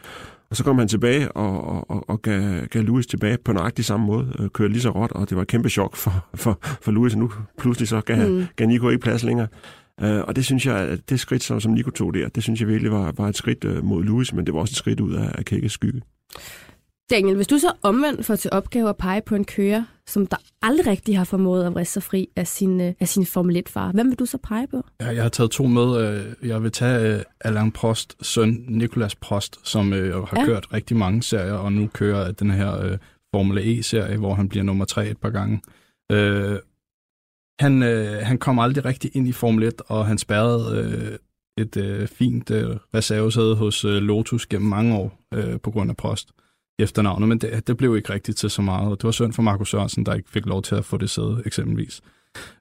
Og 0.51 0.57
så 0.57 0.65
kom 0.65 0.79
han 0.79 0.89
tilbage 0.89 1.33
og, 1.33 1.91
og, 1.91 2.11
og 2.11 2.23
gav, 2.23 2.67
gav 2.67 2.83
Louis 2.83 3.07
tilbage 3.07 3.39
på 3.45 3.53
nøjagtig 3.53 3.85
samme 3.85 4.07
måde, 4.07 4.37
øh, 4.39 4.49
kørte 4.49 4.73
lige 4.73 4.83
så 4.83 4.91
råt, 4.91 5.13
og 5.13 5.29
det 5.29 5.37
var 5.37 5.43
et 5.43 5.49
kæmpe 5.49 5.69
chok 5.69 5.97
for, 5.97 6.29
for, 6.35 6.59
for 6.63 6.93
Louis, 6.93 7.13
og 7.13 7.19
nu 7.19 7.33
pludselig 7.59 7.89
så 7.89 8.01
gav, 8.01 8.31
mm. 8.31 8.45
gav 8.57 8.67
Nico 8.67 8.89
ikke 8.89 9.03
plads 9.03 9.23
længere. 9.23 9.49
Uh, 10.03 10.09
og 10.09 10.37
det 10.37 10.45
synes 10.45 10.67
jeg, 10.67 10.77
at 10.77 11.11
det 11.11 11.21
skridt, 11.21 11.43
som, 11.43 11.61
som 11.61 11.73
Nico 11.73 11.91
tog 11.91 12.15
der, 12.15 12.29
det 12.29 12.43
synes 12.43 12.61
jeg 12.61 12.69
virkelig 12.69 12.93
var, 12.93 13.13
var 13.17 13.29
et 13.29 13.37
skridt 13.37 13.65
uh, 13.65 13.85
mod 13.85 14.05
Louis, 14.05 14.33
men 14.33 14.47
det 14.47 14.55
var 14.55 14.61
også 14.61 14.73
et 14.73 14.77
skridt 14.77 15.01
ud 15.01 15.15
af, 15.15 15.33
af 15.35 15.45
Kækkes 15.45 15.73
skygge. 15.73 16.03
Daniel, 17.11 17.37
hvis 17.37 17.47
du 17.47 17.59
så 17.59 17.73
omvendt 17.83 18.27
får 18.27 18.37
til 18.37 18.51
opgave 18.53 18.89
at 18.89 18.97
pege 18.97 19.23
på 19.23 19.35
en 19.35 19.45
kører, 19.45 19.85
som 20.07 20.27
der 20.27 20.37
aldrig 20.63 20.87
rigtig 20.87 21.19
har 21.19 21.25
formået 21.25 21.65
at 21.65 21.75
vriste 21.75 21.93
sig 21.93 22.03
fri 22.03 22.29
af 22.37 22.47
sin, 22.47 22.81
øh, 22.81 22.95
af 23.01 23.09
sin 23.09 23.27
Formel 23.27 23.57
1-far, 23.57 23.93
hvem 23.93 24.09
vil 24.09 24.19
du 24.19 24.27
så 24.27 24.39
pege 24.39 24.67
på? 24.67 24.85
Ja, 25.01 25.07
jeg 25.07 25.23
har 25.23 25.29
taget 25.29 25.51
to 25.51 25.67
med. 25.67 26.01
Øh, 26.01 26.49
jeg 26.49 26.63
vil 26.63 26.73
tage 26.73 27.17
øh, 27.17 27.23
Alain 27.41 27.73
Prost 27.73 28.17
søn, 28.27 28.65
Nicolas 28.69 29.15
Prost, 29.15 29.69
som 29.69 29.93
har 29.93 30.33
ja. 30.37 30.45
kørt 30.45 30.73
rigtig 30.73 30.97
mange 30.97 31.23
serier, 31.23 31.53
og 31.53 31.73
nu 31.73 31.87
kører 31.87 32.33
den 32.33 32.51
her 32.51 32.99
Formel 33.35 33.59
E-serie, 33.59 34.17
hvor 34.17 34.35
han 34.35 34.49
bliver 34.49 34.65
nummer 34.65 34.85
tre 34.85 35.09
et 35.09 35.19
par 35.19 35.31
gange. 35.31 35.61
Han, 37.61 37.83
han 38.23 38.39
kom 38.39 38.59
aldrig 38.59 38.85
rigtig 38.85 39.11
ind 39.15 39.29
i 39.29 39.33
Formel 39.33 39.65
1, 39.65 39.75
og 39.87 40.07
han 40.07 40.19
spærrede 40.19 41.19
et 41.59 42.09
fint 42.13 42.51
reservesæde 42.95 43.57
hos 43.57 43.85
Lotus 43.85 44.47
gennem 44.47 44.69
mange 44.69 44.97
år 44.97 45.21
på 45.63 45.71
grund 45.71 45.91
af 45.91 45.97
Prost 45.97 46.31
efternavnet, 46.79 47.29
men 47.29 47.39
det, 47.39 47.67
det 47.67 47.77
blev 47.77 47.97
ikke 47.97 48.13
rigtigt 48.13 48.39
til 48.39 48.51
så 48.51 48.63
meget. 48.63 48.99
Det 48.99 49.05
var 49.05 49.11
synd 49.11 49.33
for 49.33 49.43
Markus 49.43 49.71
Sørensen, 49.71 50.07
der 50.07 50.15
ikke 50.15 50.31
fik 50.31 50.47
lov 50.47 50.63
til 50.63 50.75
at 50.75 50.85
få 50.85 50.97
det 50.97 51.11
sæde, 51.11 51.43
eksempelvis. 51.47 52.01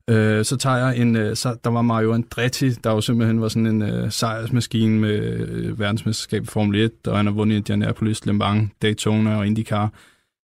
Øh, 0.09 0.45
så 0.45 0.57
tager 0.57 0.77
jeg 0.77 0.97
en, 0.97 1.15
øh, 1.15 1.35
så, 1.35 1.55
der 1.63 1.69
var 1.69 1.81
Mario 1.81 2.13
Andretti, 2.13 2.69
der 2.69 2.91
jo 2.91 3.01
simpelthen 3.01 3.41
var 3.41 3.47
sådan 3.47 3.67
en 3.67 3.81
øh, 3.81 4.11
sejrsmaskine 4.11 4.99
med 4.99 5.19
øh, 5.39 5.79
verdensmesterskab 5.79 6.43
i 6.43 6.45
Formel 6.45 6.81
1, 6.81 6.91
og 7.07 7.17
han 7.17 7.25
har 7.25 7.33
vundet 7.33 7.55
Indianapolis, 7.55 8.25
Le 8.25 8.33
Mans, 8.33 8.71
Daytona 8.81 9.37
og 9.37 9.47
IndyCar. 9.47 9.91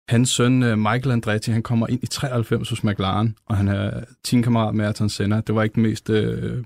Hans 0.10 0.30
søn 0.30 0.64
øh, 0.64 0.78
Michael 0.78 1.12
Andretti, 1.12 1.52
han 1.52 1.64
kommer 1.64 1.88
ind 1.88 2.04
i 2.04 2.08
93 2.08 2.70
hos 2.70 2.84
McLaren, 2.84 3.36
og 3.46 3.58
han 3.58 3.68
er 3.68 4.04
teamkammerat 4.24 4.76
med 4.76 4.86
Ayrton 4.86 5.10
Senna. 5.10 5.42
Det 5.48 5.56
var 5.56 5.64
ikke 5.64 5.76
den 5.76 5.84
mest 5.84 6.10
øh, 6.10 6.58
mm. 6.58 6.64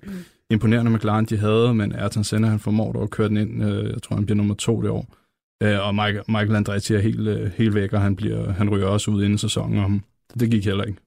imponerende 0.49 0.91
McLaren, 0.91 1.25
de 1.25 1.37
havde, 1.37 1.73
men 1.73 1.95
Ayrton 1.95 2.23
Senna, 2.23 2.47
han 2.47 2.59
formår 2.59 2.91
dog 2.91 3.03
at 3.03 3.09
køre 3.09 3.29
den 3.29 3.37
ind. 3.37 3.63
Øh, 3.63 3.93
jeg 3.93 4.01
tror, 4.03 4.15
han 4.15 4.25
bliver 4.25 4.37
nummer 4.37 4.55
to 4.55 4.81
det 4.81 4.89
år. 4.89 5.15
Øh, 5.63 5.87
og 5.87 5.95
Michael, 5.95 6.23
Michael 6.27 6.55
Andretti 6.55 6.93
er 6.93 6.99
helt, 6.99 7.27
øh, 7.27 7.51
helt 7.51 7.75
væk, 7.75 7.93
og 7.93 8.01
han, 8.01 8.15
bliver, 8.15 8.51
han 8.51 8.69
ryger 8.69 8.87
også 8.87 9.11
ud 9.11 9.23
inden 9.23 9.37
sæsonen, 9.37 9.77
og 9.77 9.91
det 10.39 10.51
gik 10.51 10.65
heller 10.65 10.83
ikke. 10.83 10.99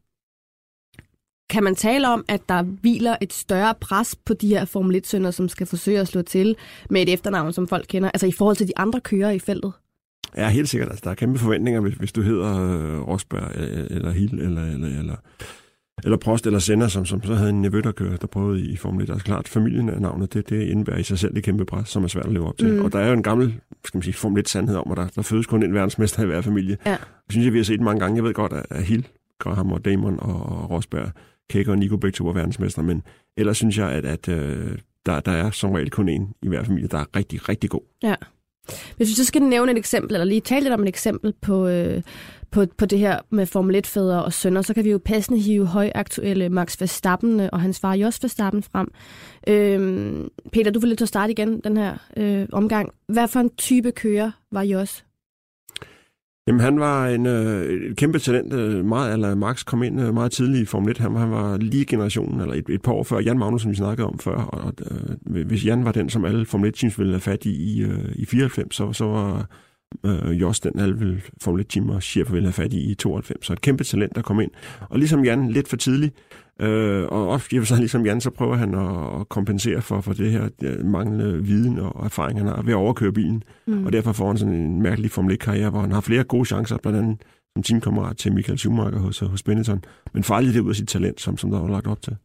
Kan 1.51 1.65
man 1.65 1.75
tale 1.75 2.09
om, 2.09 2.25
at 2.29 2.41
der 2.49 2.63
hviler 2.63 3.17
et 3.21 3.33
større 3.33 3.75
pres 3.81 4.17
på 4.25 4.35
de 4.35 4.49
her 4.49 4.65
Formel 4.65 4.97
1-sønder, 4.97 5.31
som 5.31 5.49
skal 5.49 5.67
forsøge 5.67 6.01
at 6.01 6.09
slå 6.09 6.23
til 6.23 6.57
med 6.91 7.03
et 7.03 7.13
efternavn, 7.13 7.53
som 7.53 7.69
folk 7.69 7.87
kender, 7.89 8.11
altså 8.11 8.27
i 8.27 8.33
forhold 8.33 8.57
til 8.57 8.67
de 8.67 8.79
andre 8.79 9.01
kører 9.01 9.31
i 9.31 9.39
feltet? 9.39 9.73
Ja, 10.37 10.49
helt 10.49 10.69
sikkert. 10.69 10.89
Altså, 10.89 11.03
der 11.05 11.11
er 11.11 11.15
kæmpe 11.15 11.39
forventninger, 11.39 11.81
hvis, 11.81 11.95
hvis 11.95 12.13
du 12.13 12.23
hedder 12.23 12.51
øh, 12.51 13.09
Rosberg 13.09 13.57
øh, 13.57 13.87
eller 13.91 14.11
Hill 14.11 14.41
eller, 14.41 14.65
eller, 14.65 14.99
eller 14.99 15.17
eller 16.05 16.17
Prost 16.17 16.47
eller 16.47 16.59
Senna, 16.59 16.89
som, 16.89 17.05
som 17.05 17.23
så 17.23 17.35
havde 17.35 17.51
en 17.51 17.63
nevø, 17.63 17.81
der, 17.81 17.93
kørte, 17.93 18.17
der 18.17 18.27
prøvede 18.27 18.61
i 18.61 18.77
Formel 18.77 19.03
1. 19.05 19.11
Altså 19.11 19.25
klart, 19.25 19.49
familien 19.49 19.89
af 19.89 20.01
navnet, 20.01 20.35
det, 20.35 20.51
det 20.51 20.63
indebærer 20.63 20.99
i 20.99 21.03
sig 21.03 21.19
selv 21.19 21.35
det 21.35 21.45
kæmpe 21.45 21.65
pres, 21.65 21.89
som 21.89 22.05
er 22.05 22.09
svært 22.09 22.27
at 22.27 22.33
leve 22.33 22.49
op 22.49 22.59
til. 22.59 22.73
Mm. 22.73 22.85
Og 22.85 22.93
der 22.93 22.99
er 22.99 23.07
jo 23.07 23.13
en 23.13 23.23
gammel 23.23 23.61
skal 23.85 23.99
man 23.99 24.03
sige, 24.03 24.15
Formel 24.15 24.45
1-sandhed 24.47 24.77
om, 24.77 24.91
at 24.91 24.97
der, 24.97 25.07
der 25.07 25.23
fødes 25.23 25.47
kun 25.47 25.63
en 25.63 25.75
verdensmester 25.75 26.23
i 26.23 26.27
hver 26.27 26.41
familie. 26.41 26.77
Ja. 26.87 26.91
Det 26.91 27.31
synes 27.31 27.45
jeg, 27.45 27.53
vi 27.53 27.59
har 27.59 27.65
set 27.65 27.81
mange 27.81 28.01
gange. 28.01 28.17
Jeg 28.17 28.25
ved 28.25 28.35
godt, 28.35 28.53
at 28.71 28.83
Hill, 28.85 29.09
Graham 29.39 29.73
og 29.73 29.85
Damon 29.85 30.19
og 30.21 30.71
Rosberg, 30.71 31.11
Kækker 31.51 31.73
og 31.73 31.79
Nico 31.79 31.97
begge 31.97 32.17
to 32.17 32.25
var 32.25 32.33
verdensmester, 32.33 32.83
men 32.83 33.03
ellers 33.37 33.57
synes 33.57 33.79
jeg, 33.79 33.91
at, 33.91 34.05
at 34.05 34.29
øh, 34.29 34.79
der, 35.07 35.21
der 35.21 35.33
er 35.33 35.51
som 35.51 35.73
regel 35.73 35.91
kun 35.91 36.09
en 36.09 36.33
i 36.43 36.49
hver 36.49 36.65
familie, 36.65 36.89
der 36.89 36.99
er 36.99 37.17
rigtig, 37.17 37.49
rigtig 37.49 37.71
god. 37.71 37.81
Ja. 38.03 38.15
Hvis 38.97 39.09
vi 39.09 39.15
så 39.15 39.25
skal 39.25 39.43
nævne 39.43 39.73
et 39.73 39.79
eksempel, 39.79 40.15
eller 40.15 40.25
lige 40.25 40.41
tale 40.41 40.63
lidt 40.63 40.75
om 40.75 40.83
et 40.83 40.89
eksempel 40.89 41.35
på, 41.43 41.67
øh, 41.67 42.03
på, 42.51 42.67
på 42.79 42.87
det 42.87 42.99
her 42.99 43.19
med 43.31 43.47
Formel 43.47 43.77
1-fædre 43.77 44.25
og 44.25 44.33
sønner, 44.33 44.63
så 44.63 44.75
kan 44.75 44.85
vi 44.85 44.91
jo 44.91 45.01
passende 45.05 45.41
hive 45.41 45.67
højaktuelle 45.67 46.49
Max 46.49 46.81
Verstappen 46.81 47.41
øh, 47.41 47.49
og 47.53 47.61
hans 47.61 47.81
far 47.81 47.95
Jos 47.95 48.23
Verstappen 48.23 48.63
frem. 48.63 48.89
Øh, 49.49 50.25
Peter, 50.53 50.71
du 50.71 50.81
vil 50.81 50.89
lidt 50.89 50.99
til 50.99 51.05
at 51.05 51.09
starte 51.09 51.31
igen 51.31 51.61
den 51.61 51.77
her 51.77 51.97
øh, 52.17 52.47
omgang. 52.53 52.91
Hvad 53.09 53.29
for 53.29 53.41
en 53.41 53.51
type 53.57 53.93
kører 53.93 54.31
var 54.53 54.63
Jos? 54.63 55.05
Jamen, 56.49 56.61
han 56.61 56.81
var 56.81 57.07
en, 57.09 57.27
øh, 57.27 57.91
et 57.91 57.97
kæmpe 57.97 58.19
talent. 58.19 58.53
Øh, 58.53 58.85
meget, 58.85 59.13
eller 59.13 59.35
Max 59.35 59.65
kom 59.65 59.83
ind 59.83 60.01
øh, 60.01 60.15
meget 60.15 60.33
tidligt 60.33 60.63
i 60.63 60.65
Formel 60.65 60.91
1. 60.91 60.99
Han, 60.99 61.17
han 61.17 61.31
var 61.31 61.57
lige 61.57 61.85
generationen, 61.85 62.41
eller 62.41 62.55
et, 62.55 62.69
et 62.69 62.83
par 62.83 62.93
år 62.93 63.03
før 63.03 63.21
Jan 63.21 63.39
Magnussen, 63.39 63.71
vi 63.71 63.77
snakkede 63.77 64.07
om 64.07 64.19
før. 64.19 64.37
Og, 64.37 64.73
øh, 64.91 65.47
hvis 65.47 65.65
Jan 65.67 65.85
var 65.85 65.93
den, 65.93 66.11
som 66.11 66.25
alle 66.25 66.47
Formel 66.47 66.73
1-teams 66.77 66.99
ville 66.99 67.13
have 67.13 67.21
fat 67.21 67.45
i 67.45 67.51
i, 67.51 67.83
øh, 67.83 68.13
i 68.15 68.25
94, 68.25 68.75
så, 68.75 68.93
så 68.93 69.05
var 69.05 69.47
øh, 70.05 70.41
Jos 70.41 70.61
den 70.61 70.81
alle 70.81 70.99
vil 70.99 71.23
Formel 71.43 71.65
1-team 71.65 71.91
og 71.91 72.03
chef 72.03 72.33
ville 72.33 72.47
have 72.47 72.53
fat 72.53 72.73
i 72.73 72.91
i 72.91 72.95
92. 72.95 73.47
Så 73.47 73.53
et 73.53 73.61
kæmpe 73.61 73.85
talent, 73.85 74.15
der 74.15 74.23
kom 74.23 74.41
ind. 74.41 74.51
Og 74.81 74.99
ligesom 74.99 75.25
Jan, 75.25 75.51
lidt 75.51 75.69
for 75.69 75.77
tidligt, 75.77 76.15
Øh, 76.61 77.05
og 77.09 77.29
også, 77.29 77.61
så 77.65 77.77
ligesom 77.77 78.07
Jan, 78.07 78.21
så 78.21 78.31
prøver 78.31 78.57
han 78.57 78.75
at 78.75 79.29
kompensere 79.29 79.83
for, 79.83 80.01
for 80.01 80.13
det 80.13 80.31
her 80.31 80.49
manglende 80.85 81.45
viden 81.45 81.79
og 81.79 82.05
erfaring, 82.05 82.39
han 82.39 82.49
har 82.49 82.63
ved 82.63 82.73
at 82.73 82.77
overkøre 82.77 83.13
bilen. 83.13 83.43
Mm. 83.67 83.87
Og 83.87 83.93
derfor 83.93 84.13
får 84.13 84.27
han 84.27 84.39
sådan 84.39 84.55
en 84.55 84.83
mærkelig 84.83 85.11
Formel 85.11 85.35
1-karriere, 85.35 85.71
hvor 85.71 85.81
han 85.81 85.93
har 85.93 86.01
flere 86.01 86.25
gode 86.25 86.45
chancer, 86.45 86.77
blandt 86.77 86.99
andet 86.99 87.23
som 87.57 87.63
teamkammerat 87.63 88.17
til 88.17 88.33
Michael 88.33 88.59
Schumacher 88.59 88.99
hos, 88.99 89.19
hos 89.19 89.43
Benetton, 89.43 89.85
men 90.15 90.25
aldrig 90.29 90.55
det 90.55 90.61
ud 90.61 90.71
af 90.71 90.77
sit 90.77 90.89
talent, 90.89 91.21
som, 91.21 91.37
som 91.37 91.51
der 91.51 91.61
var 91.61 91.69
lagt 91.69 91.87
op 91.87 92.03
til. 92.03 92.17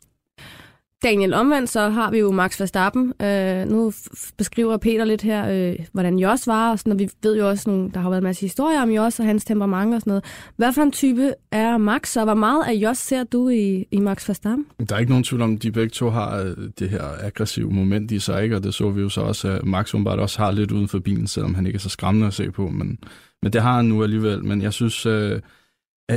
Daniel, 1.04 1.34
omvendt 1.34 1.70
så 1.70 1.90
har 1.90 2.12
vi 2.12 2.20
jo 2.20 2.32
Max 2.32 2.60
Verstappen. 2.60 3.14
Øh, 3.22 3.68
nu 3.68 3.94
beskriver 4.38 4.78
Peter 4.78 5.06
lidt 5.06 5.22
her, 5.22 5.50
øh, 5.50 5.86
hvordan 5.92 6.20
Jos 6.20 6.48
var, 6.48 6.72
og, 6.72 6.80
sådan, 6.80 6.92
og 6.94 7.00
vi 7.00 7.10
ved 7.24 7.38
jo 7.38 7.50
også, 7.50 7.70
nogle, 7.70 7.92
der 7.92 8.00
har 8.00 8.10
været 8.10 8.22
en 8.22 8.24
masse 8.24 8.42
historier 8.42 8.82
om 8.82 8.90
Jos 8.90 9.20
og 9.20 9.26
hans 9.26 9.46
temperament 9.46 9.94
og 9.94 10.02
sådan 10.02 10.12
noget. 10.12 10.24
Hvad 10.58 10.74
for 10.74 10.82
en 10.82 10.92
type 10.92 11.34
er 11.52 11.78
Max, 11.78 12.18
og 12.18 12.24
hvor 12.24 12.34
meget 12.34 12.64
af 12.68 12.74
Jos 12.74 12.98
ser 12.98 13.24
du 13.24 13.50
i, 13.50 13.88
i 13.92 14.00
Max 14.00 14.28
Verstappen? 14.30 14.66
Der 14.90 14.96
er 14.96 15.00
ikke 15.00 15.12
nogen 15.12 15.24
tvivl 15.24 15.42
om, 15.42 15.54
at 15.54 15.64
de 15.64 15.72
begge 15.72 15.90
to 15.90 16.10
har 16.10 16.40
øh, 16.40 16.56
det 16.80 16.90
her 16.90 17.04
aggressive 17.22 17.72
moment 17.72 18.12
i 18.12 18.20
sig, 18.20 18.44
ikke? 18.44 18.56
og 18.56 18.64
det 18.64 18.74
så 18.74 18.90
vi 18.90 19.02
jo 19.02 19.10
så 19.10 19.22
også, 19.22 19.50
at 19.50 19.66
Max 19.66 19.94
umiddelbart 19.94 20.20
også 20.20 20.40
har 20.40 20.52
lidt 20.52 20.72
uden 20.72 20.88
for 20.88 21.00
bilen, 21.00 21.28
selvom 21.28 21.56
han 21.56 21.68
ikke 21.68 21.78
er 21.78 21.82
så 21.82 21.90
skræmmende 21.90 22.28
at 22.28 22.34
se 22.34 22.52
på, 22.52 22.68
men, 22.68 23.00
men 23.44 23.54
det 23.54 23.62
har 23.62 23.76
han 23.76 23.86
nu 23.86 24.04
alligevel. 24.04 24.46
Men 24.46 24.62
jeg 24.62 24.74
synes... 24.74 25.06
Øh, 25.06 25.40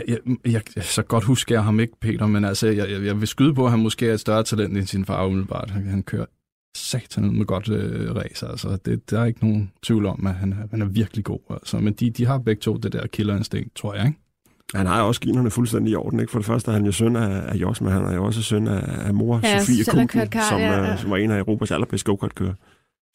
jeg, 0.08 0.18
jeg, 0.44 0.62
jeg, 0.76 0.84
så 0.84 1.02
godt 1.02 1.24
husker 1.24 1.54
jeg 1.54 1.64
ham 1.64 1.80
ikke, 1.80 1.92
Peter, 2.00 2.26
men 2.26 2.44
altså, 2.44 2.66
jeg, 2.66 2.90
jeg, 2.90 3.04
jeg 3.04 3.20
vil 3.20 3.28
skyde 3.28 3.54
på, 3.54 3.64
at 3.64 3.70
han 3.70 3.80
måske 3.80 4.08
er 4.08 4.14
et 4.14 4.20
større 4.20 4.44
talent 4.44 4.76
end 4.76 4.86
sin 4.86 5.04
far 5.04 5.26
umiddelbart. 5.26 5.70
Han, 5.70 5.86
han 5.86 6.02
kører 6.02 6.26
satan 6.76 7.36
med 7.36 7.46
godt 7.46 7.68
øh, 7.68 8.16
race. 8.16 8.46
Altså, 8.46 8.78
det, 8.84 9.10
der 9.10 9.20
er 9.20 9.24
ikke 9.24 9.46
nogen 9.46 9.72
tvivl 9.82 10.06
om, 10.06 10.26
at 10.26 10.34
han, 10.34 10.52
er, 10.52 10.56
han 10.70 10.82
er 10.82 10.86
virkelig 10.86 11.24
god. 11.24 11.40
Altså. 11.50 11.78
Men 11.78 11.92
de, 11.92 12.10
de 12.10 12.26
har 12.26 12.38
begge 12.38 12.60
to 12.60 12.76
det 12.76 12.92
der 12.92 13.06
killerinstinkt, 13.06 13.76
tror 13.76 13.94
jeg. 13.94 14.06
Ikke? 14.06 14.18
Han 14.74 14.86
har 14.86 15.02
også 15.02 15.20
generne 15.20 15.50
fuldstændig 15.50 15.92
i 15.92 15.94
orden. 15.94 16.20
Ikke? 16.20 16.32
For 16.32 16.38
det 16.38 16.46
første 16.46 16.70
er 16.70 16.74
han 16.74 16.84
jo 16.84 16.92
søn 16.92 17.16
af, 17.16 17.42
af 17.52 17.54
Jos, 17.54 17.80
men 17.80 17.92
han 17.92 18.04
er 18.04 18.14
jo 18.14 18.24
også 18.24 18.42
søn 18.42 18.66
af, 18.66 19.06
af 19.06 19.14
mor, 19.14 19.40
Ja, 19.42 19.60
Sofie 19.60 19.84
kart, 20.06 20.44
som, 20.48 20.60
ja, 20.60 20.82
ja. 20.82 20.92
øh, 20.92 20.98
som 20.98 21.10
var 21.10 21.16
en 21.16 21.30
af 21.30 21.38
Europas 21.38 21.70
allerbedste 21.70 22.06
go-kart-kører. 22.06 22.54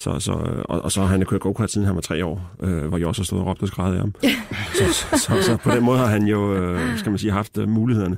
Så, 0.02 0.20
så, 0.20 0.32
og, 0.66 0.82
og 0.82 0.92
så 0.92 1.02
har 1.02 1.08
han 1.08 1.26
kørt 1.26 1.42
go-kart 1.42 1.72
siden 1.72 1.88
han 1.88 1.96
var 1.96 2.02
tre 2.02 2.26
år, 2.26 2.52
øh, 2.64 2.86
hvor 2.86 2.98
Jos 2.98 3.18
har 3.18 3.24
stået 3.24 3.42
og 3.42 3.48
råbt 3.48 3.62
og 3.62 3.68
skrevet 3.68 3.94
af 3.94 4.00
ham. 4.00 4.14
så, 4.74 4.94
så, 4.94 5.18
så, 5.18 5.42
så, 5.42 5.58
på 5.64 5.72
den 5.72 5.84
måde 5.84 5.98
har 5.98 6.06
han 6.06 6.24
jo, 6.24 6.56
øh, 6.56 6.98
skal 6.98 7.10
man 7.10 7.20
sige, 7.20 7.32
haft 7.32 7.58
øh, 7.58 7.70
mulighederne. 7.70 8.18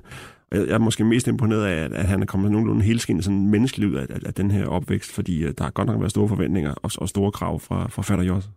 Og 0.51 0.57
Jeg 0.57 0.67
jeg 0.67 0.73
er 0.73 0.77
måske 0.77 1.03
mest 1.03 1.27
imponeret 1.27 1.65
af, 1.65 1.83
at, 1.83 1.93
at 1.93 2.05
han 2.05 2.21
er 2.21 2.25
kommet 2.25 2.51
nogenlunde 2.51 2.83
helskindet 2.83 3.25
sådan 3.25 3.47
menneskeligt 3.47 3.91
ud 3.91 3.95
af, 3.95 4.05
af, 4.09 4.19
af 4.25 4.33
den 4.33 4.51
her 4.51 4.65
opvækst, 4.65 5.11
fordi 5.11 5.43
øh, 5.43 5.53
der 5.57 5.63
har 5.63 5.71
godt 5.71 5.87
nok 5.87 5.99
været 5.99 6.11
store 6.11 6.27
forventninger 6.27 6.71
og, 6.71 6.91
og 6.97 7.09
store 7.09 7.31
krav 7.31 7.59
fra, 7.59 7.87
fra 7.89 8.01
fatter 8.01 8.25
Jos. 8.25 8.49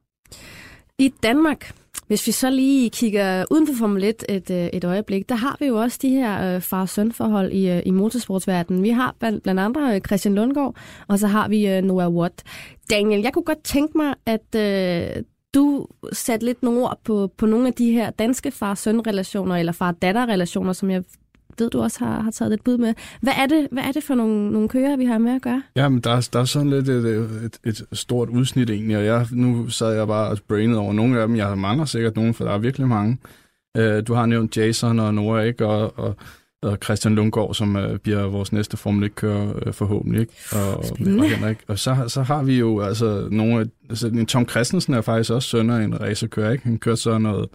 I 0.99 1.09
Danmark, 1.23 1.73
hvis 2.07 2.27
vi 2.27 2.33
så 2.33 2.51
lige 2.51 2.91
kigger 2.91 3.45
uden 3.51 3.67
for 3.67 3.75
Formel 3.75 4.05
1 4.05 4.25
et, 4.29 4.51
øh, 4.51 4.67
et 4.67 4.85
øjeblik, 4.85 5.29
der 5.29 5.35
har 5.35 5.57
vi 5.61 5.67
jo 5.67 5.77
også 5.77 5.99
de 6.03 6.09
her 6.09 6.55
øh, 6.55 6.61
far-søn-forhold 6.61 7.53
i, 7.53 7.71
øh, 7.71 7.83
i 7.87 7.91
motorsportsverdenen. 7.91 8.83
Vi 8.83 8.91
har 8.91 9.15
blandt, 9.19 9.43
blandt 9.43 9.61
andre 9.61 9.95
øh, 9.95 10.01
Christian 10.01 10.35
Lundgaard, 10.35 10.77
og 11.09 11.19
så 11.19 11.27
har 11.27 11.49
vi 11.49 11.69
øh, 11.69 11.83
Noah 11.83 12.15
Watt. 12.15 12.43
Daniel, 12.91 13.21
jeg 13.21 13.33
kunne 13.33 13.45
godt 13.45 13.65
tænke 13.65 13.99
mig, 13.99 14.15
at 14.27 14.55
øh, 14.57 15.23
du 15.55 15.87
satte 16.13 16.47
lidt 16.47 16.63
nogle 16.63 16.81
ord 16.81 16.99
på, 17.05 17.31
på 17.37 17.47
nogle 17.47 17.67
af 17.67 17.73
de 17.73 17.93
her 17.93 18.11
danske 18.11 18.51
far-søn-relationer, 18.51 19.57
eller 19.57 19.73
far-datter-relationer, 19.73 20.73
som 20.73 20.91
jeg 20.91 21.03
ved, 21.59 21.71
du 21.71 21.81
også 21.83 22.05
har, 22.05 22.21
har 22.21 22.31
taget 22.31 22.51
lidt 22.51 22.65
bud 22.65 22.79
med. 22.79 22.95
Hvad 23.21 23.33
er 23.39 23.47
det, 23.47 23.69
hvad 23.73 23.83
er 23.83 23.93
det 23.93 24.03
for 24.03 24.15
nogle, 24.15 24.51
nogle 24.53 24.69
kører, 24.69 24.97
vi 24.97 25.05
har 25.05 25.19
med 25.19 25.33
at 25.35 25.43
gøre? 25.43 25.63
Ja, 25.77 25.89
men 25.89 26.01
der, 26.01 26.11
er- 26.11 26.29
der 26.33 26.41
er 26.41 26.45
sådan 26.45 26.71
lidt 26.71 26.89
et, 26.89 27.07
et, 27.45 27.59
et 27.65 27.99
stort 27.99 28.29
udsnit 28.29 28.71
egentlig, 28.71 28.97
og 28.97 29.05
jeg, 29.05 29.27
nu 29.33 29.69
sad 29.69 29.93
jeg 29.97 30.07
bare 30.07 30.31
og 30.31 30.39
brainet 30.49 30.77
over 30.79 30.93
nogle 30.93 31.21
af 31.21 31.27
dem. 31.29 31.37
Jeg 31.37 31.59
mangler 31.59 31.85
sikkert 31.85 32.17
nogen, 32.17 32.35
for 32.35 32.45
der 32.45 32.53
er 32.53 32.59
virkelig 32.59 32.89
mange. 32.89 33.19
Øh, 33.77 34.03
du 34.07 34.15
har 34.15 34.27
nævnt 34.27 34.57
Jason 34.57 34.99
og 34.99 35.15
Noah, 35.15 35.47
ikke? 35.47 35.67
Og, 35.67 35.99
og, 35.99 36.17
og 36.63 36.79
Christian 36.85 37.15
Lundgaard, 37.15 37.55
som 37.55 37.77
øh, 37.77 37.99
bliver 37.99 38.23
vores 38.27 38.53
næste 38.53 38.77
Formel 38.77 39.11
1-kører 39.11 39.53
øh, 39.67 39.73
forhåbentlig, 39.73 40.21
ikke? 40.21 40.33
Og, 40.53 40.85
Spændende. 40.85 41.21
og 41.25 41.31
Henrik. 41.31 41.59
Og 41.69 41.79
så, 41.79 41.97
så 42.09 42.23
har 42.23 42.43
vi 42.43 42.59
jo 42.59 42.81
altså 42.81 43.29
nogle 43.31 43.61
af... 43.61 43.65
Altså, 43.91 44.25
Tom 44.29 44.49
Christensen 44.49 44.95
er 44.95 45.01
faktisk 45.01 45.31
også 45.31 45.49
søn 45.49 45.71
af 45.71 45.83
en 45.85 46.01
racerkører, 46.01 46.53
ikke? 46.53 46.65
Han 46.65 46.79
kører 46.79 46.95
så 46.97 47.19
noget, 47.19 47.49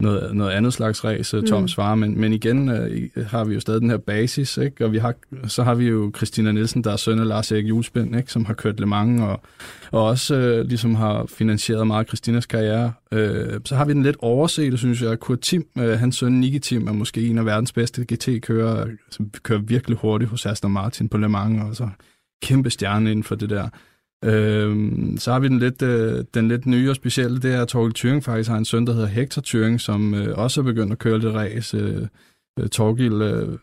noget, 0.00 0.36
noget 0.36 0.50
andet 0.50 0.72
slags 0.72 1.04
race, 1.04 1.36
Mm. 1.40 1.46
Toms 1.46 1.74
far, 1.74 1.94
men, 1.94 2.20
men 2.20 2.32
igen 2.32 2.68
øh, 2.68 3.08
har 3.26 3.44
vi 3.44 3.54
jo 3.54 3.60
stadig 3.60 3.80
den 3.80 3.90
her 3.90 3.96
basis, 3.96 4.56
ikke? 4.56 4.84
og 4.84 4.92
vi 4.92 4.98
har, 4.98 5.14
så 5.46 5.62
har 5.62 5.74
vi 5.74 5.88
jo 5.88 6.12
Christina 6.16 6.52
Nielsen, 6.52 6.84
der 6.84 6.92
er 6.92 6.96
søn 6.96 7.18
af 7.18 7.28
Lars 7.28 7.52
Erik 7.52 7.68
Julespind, 7.68 8.16
ikke? 8.16 8.32
som 8.32 8.44
har 8.44 8.54
kørt 8.54 8.80
Le 8.80 8.86
Mans, 8.86 9.20
og, 9.20 9.40
og 9.90 10.04
også 10.04 10.34
øh, 10.34 10.66
ligesom 10.66 10.94
har 10.94 11.26
finansieret 11.26 11.86
meget 11.86 12.00
af 12.00 12.06
Christinas 12.06 12.46
karriere. 12.46 12.92
Øh, 13.12 13.60
så 13.64 13.76
har 13.76 13.84
vi 13.84 13.92
den 13.92 14.02
lidt 14.02 14.16
overset, 14.18 14.78
synes 14.78 15.02
jeg, 15.02 15.20
Kurt 15.20 15.40
Tim, 15.40 15.66
øh, 15.78 15.98
hans 15.98 16.16
søn 16.16 16.32
Nicky 16.32 16.58
Tim, 16.58 16.88
er 16.88 16.92
måske 16.92 17.26
en 17.26 17.38
af 17.38 17.46
verdens 17.46 17.72
bedste 17.72 18.04
GT-kører, 18.14 18.86
som 19.10 19.30
kører 19.42 19.60
virkelig 19.60 19.98
hurtigt 19.98 20.30
hos 20.30 20.46
Aston 20.46 20.72
Martin 20.72 21.08
på 21.08 21.18
Le 21.18 21.28
Mans, 21.28 21.62
og 21.62 21.76
så 21.76 21.88
kæmpe 22.42 22.70
stjerne 22.70 23.10
inden 23.10 23.24
for 23.24 23.34
det 23.34 23.50
der. 23.50 23.68
Øhm, 24.24 25.16
så 25.18 25.32
har 25.32 25.38
vi 25.38 25.48
den 25.48 25.58
lidt, 25.58 25.82
øh, 25.82 26.24
den 26.34 26.48
lidt 26.48 26.66
nye 26.66 26.90
og 26.90 26.96
specielle, 26.96 27.40
det 27.40 27.54
er, 27.54 27.62
at 27.62 27.68
Torgild 27.68 27.94
Thuring 27.94 28.24
faktisk 28.24 28.50
har 28.50 28.58
en 28.58 28.64
søn, 28.64 28.86
der 28.86 28.92
hedder 28.92 29.06
Hector 29.06 29.42
Thuring, 29.42 29.80
som 29.80 30.14
øh, 30.14 30.38
også 30.38 30.60
er 30.60 30.64
begyndt 30.64 30.92
at 30.92 30.98
køre 30.98 31.18
lidt 31.18 31.34
race. 31.34 31.76
Øh, 31.76 32.06
øh, 32.60 32.68
Torgild, 32.68 33.22
øh, 33.22 33.58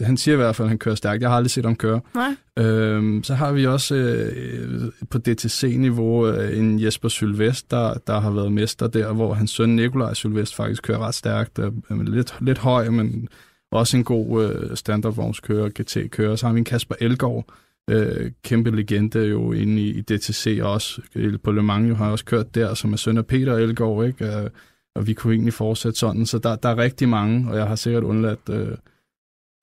han 0.00 0.16
siger 0.16 0.34
i 0.34 0.36
hvert 0.36 0.56
fald, 0.56 0.66
at 0.66 0.70
han 0.70 0.78
kører 0.78 0.94
stærkt. 0.94 1.22
Jeg 1.22 1.30
har 1.30 1.36
aldrig 1.36 1.50
set 1.50 1.64
ham 1.64 1.76
køre. 1.76 2.00
Nej. 2.14 2.36
Øhm, 2.58 3.22
så 3.22 3.34
har 3.34 3.52
vi 3.52 3.66
også 3.66 3.94
øh, 3.94 4.82
på 5.10 5.18
DTC-niveau 5.18 6.26
øh, 6.26 6.58
en 6.58 6.82
Jesper 6.82 7.08
Sylvest, 7.08 7.70
der, 7.70 7.94
der 8.06 8.20
har 8.20 8.30
været 8.30 8.52
mester 8.52 8.86
der, 8.86 9.12
hvor 9.12 9.34
hans 9.34 9.50
søn 9.50 9.76
Nikolaj 9.76 10.14
Sylvest 10.14 10.54
faktisk 10.54 10.82
kører 10.82 10.98
ret 10.98 11.14
stærkt. 11.14 11.58
Øh, 11.58 12.00
lidt, 12.00 12.34
lidt 12.40 12.58
høj, 12.58 12.88
men 12.88 13.28
også 13.72 13.96
en 13.96 14.04
god 14.04 14.44
øh, 14.44 14.76
standardvognskører, 14.76 15.68
GT-kører. 15.68 16.36
Så 16.36 16.46
har 16.46 16.52
vi 16.52 16.58
en 16.58 16.64
Kasper 16.64 16.94
Elgaard, 17.00 17.44
øh, 17.90 18.32
kæmpe 18.42 18.70
legende 18.70 19.18
jo 19.18 19.52
inde 19.52 19.82
i, 19.82 19.90
i 19.90 20.00
DTC 20.00 20.58
og 20.62 20.72
også 20.72 21.02
på 21.44 21.52
Le 21.52 21.62
Mans 21.62 21.88
jo 21.88 21.94
har 21.94 22.10
også 22.10 22.24
kørt 22.24 22.54
der, 22.54 22.74
som 22.74 22.92
er 22.92 22.96
søn 22.96 23.18
af 23.18 23.26
Peter 23.26 23.54
Elgaard, 23.54 24.06
ikke? 24.06 24.24
Øh, 24.24 24.50
og 24.96 25.06
vi 25.06 25.14
kunne 25.14 25.34
egentlig 25.34 25.54
fortsætte 25.54 25.98
sådan. 25.98 26.26
Så 26.26 26.38
der, 26.38 26.56
der 26.56 26.68
er 26.68 26.78
rigtig 26.78 27.08
mange, 27.08 27.50
og 27.50 27.56
jeg 27.56 27.66
har 27.66 27.76
sikkert 27.76 28.04
undladt 28.04 28.48
øh, 28.50 28.76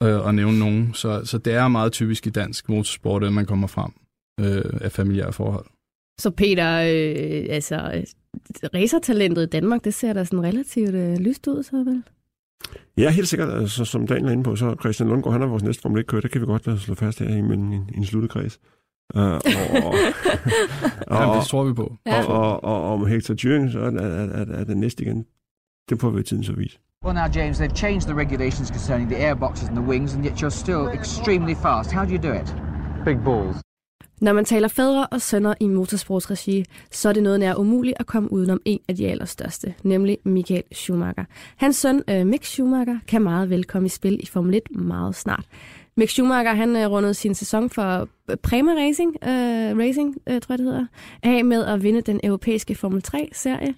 øh, 0.03 0.27
at 0.27 0.35
nævne 0.35 0.59
nogen. 0.59 0.93
Så, 0.93 1.25
så 1.25 1.37
det 1.37 1.53
er 1.53 1.67
meget 1.67 1.91
typisk 1.91 2.27
i 2.27 2.29
dansk 2.29 2.69
motorsport, 2.69 3.23
at 3.23 3.33
man 3.33 3.45
kommer 3.45 3.67
frem 3.67 3.91
øh, 4.39 4.79
af 4.81 4.91
familiære 4.91 5.33
forhold. 5.33 5.65
Så 6.19 6.31
Peter, 6.31 6.79
øh, 6.79 7.45
altså, 7.49 8.03
racertalentet 8.73 9.43
i 9.43 9.49
Danmark, 9.49 9.83
det 9.83 9.93
ser 9.93 10.13
da 10.13 10.23
sådan 10.23 10.43
relativt 10.43 10.95
øh, 10.95 11.17
lyst 11.17 11.47
ud, 11.47 11.63
så 11.63 11.83
vel? 11.83 12.03
Ja, 12.97 13.09
helt 13.09 13.27
sikkert. 13.27 13.49
Altså, 13.49 13.85
som 13.85 14.07
Daniel 14.07 14.27
er 14.27 14.31
inde 14.31 14.43
på, 14.43 14.55
så 14.55 14.65
er 14.65 14.75
Christian 14.75 15.09
Lundgaard, 15.09 15.33
han 15.33 15.41
er 15.41 15.47
vores 15.47 15.63
næste 15.63 15.81
Formel 15.81 16.01
1-kører. 16.01 16.21
Det 16.21 16.31
kan 16.31 16.41
vi 16.41 16.45
godt 16.45 16.81
slå 16.81 16.95
fast 16.95 17.19
her 17.19 17.27
i 17.27 17.39
en, 17.39 17.51
en, 17.53 17.89
en 17.95 18.05
sluttet 18.05 18.31
kreds. 18.31 18.59
Uh, 19.15 19.21
og, 19.21 19.41
og, 19.85 19.93
Ja, 21.11 21.37
det 21.37 21.45
tror 21.47 21.63
vi 21.63 21.73
på. 21.73 21.95
Ja. 22.05 22.27
og, 22.27 22.63
og, 22.63 22.81
og, 22.81 22.93
om 22.93 23.05
Hector 23.07 23.33
Thuring, 23.33 23.71
så 23.71 23.79
er, 23.79 23.91
er, 23.91 24.25
er, 24.41 24.45
er 24.59 24.63
det 24.63 24.77
næste 24.77 25.03
igen. 25.03 25.25
Det 25.89 26.01
får 26.01 26.09
vi 26.09 26.23
tiden 26.23 26.43
så 26.43 26.53
vise. 26.53 26.79
Well, 27.05 27.15
now, 27.15 27.27
James, 27.27 27.59
they've 27.59 27.75
changed 27.75 28.07
the 28.07 28.15
regulations 28.15 28.69
concerning 28.69 29.09
the 29.09 29.17
airboxes 29.17 29.67
and 29.67 29.75
the 29.75 29.85
wings, 29.85 30.15
and 30.15 30.25
yet 30.25 30.41
you're 30.41 30.49
still 30.49 30.87
extremely 30.87 31.55
fast. 31.55 31.91
How 31.91 32.05
do 32.05 32.11
you 32.11 32.21
do 32.29 32.33
it? 32.33 32.55
Big 33.05 33.23
balls. 33.25 33.62
Når 34.23 34.33
man 34.33 34.45
taler 34.45 34.67
fædre 34.67 35.07
og 35.07 35.21
sønner 35.21 35.53
i 35.59 35.67
motorsportsregi, 35.67 36.65
så 36.91 37.09
er 37.09 37.13
det 37.13 37.23
noget 37.23 37.39
nær 37.39 37.55
umuligt 37.55 37.97
at 37.99 38.05
komme 38.05 38.33
udenom 38.33 38.61
en 38.65 38.79
af 38.87 38.95
de 38.95 39.07
allerstørste, 39.07 39.73
nemlig 39.83 40.17
Michael 40.23 40.63
Schumacher. 40.71 41.25
Hans 41.57 41.75
søn, 41.75 42.03
øh, 42.09 42.27
Mick 42.27 42.43
Schumacher, 42.43 42.99
kan 43.07 43.21
meget 43.21 43.49
vel 43.49 43.63
komme 43.63 43.85
i 43.85 43.89
spil 43.89 44.19
i 44.23 44.25
Formel 44.25 44.55
1 44.55 44.61
meget 44.71 45.15
snart. 45.15 45.45
Mick 45.97 46.11
Schumacher, 46.11 46.53
han 46.53 46.75
øh, 46.75 46.91
rundede 46.91 47.13
sin 47.13 47.35
sæson 47.35 47.69
for 47.69 48.07
øh, 48.29 48.37
Prema 48.37 48.71
Racing, 48.71 49.15
øh, 49.23 49.77
Racing 49.87 50.17
øh, 50.29 50.41
tror 50.41 50.53
jeg 50.53 50.57
det 50.57 50.65
hedder, 50.65 50.85
af 51.23 51.45
med 51.45 51.65
at 51.65 51.83
vinde 51.83 52.01
den 52.01 52.19
europæiske 52.23 52.75
Formel 52.75 53.01
3-serie. 53.07 53.75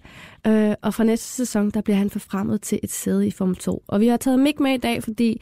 Øh, 0.48 0.76
og 0.82 0.94
fra 0.94 1.04
næste 1.04 1.28
sæson, 1.28 1.70
der 1.70 1.82
bliver 1.82 1.98
han 1.98 2.10
forfremmet 2.10 2.62
til 2.62 2.80
et 2.84 2.92
sæde 2.92 3.28
i 3.28 3.32
Formel 3.32 3.56
2. 3.56 3.84
Og 3.88 4.00
vi 4.00 4.08
har 4.08 4.18
taget 4.18 4.40
Mick 4.40 4.60
med 4.60 4.74
i 4.74 4.78
dag, 4.78 5.04
fordi 5.04 5.42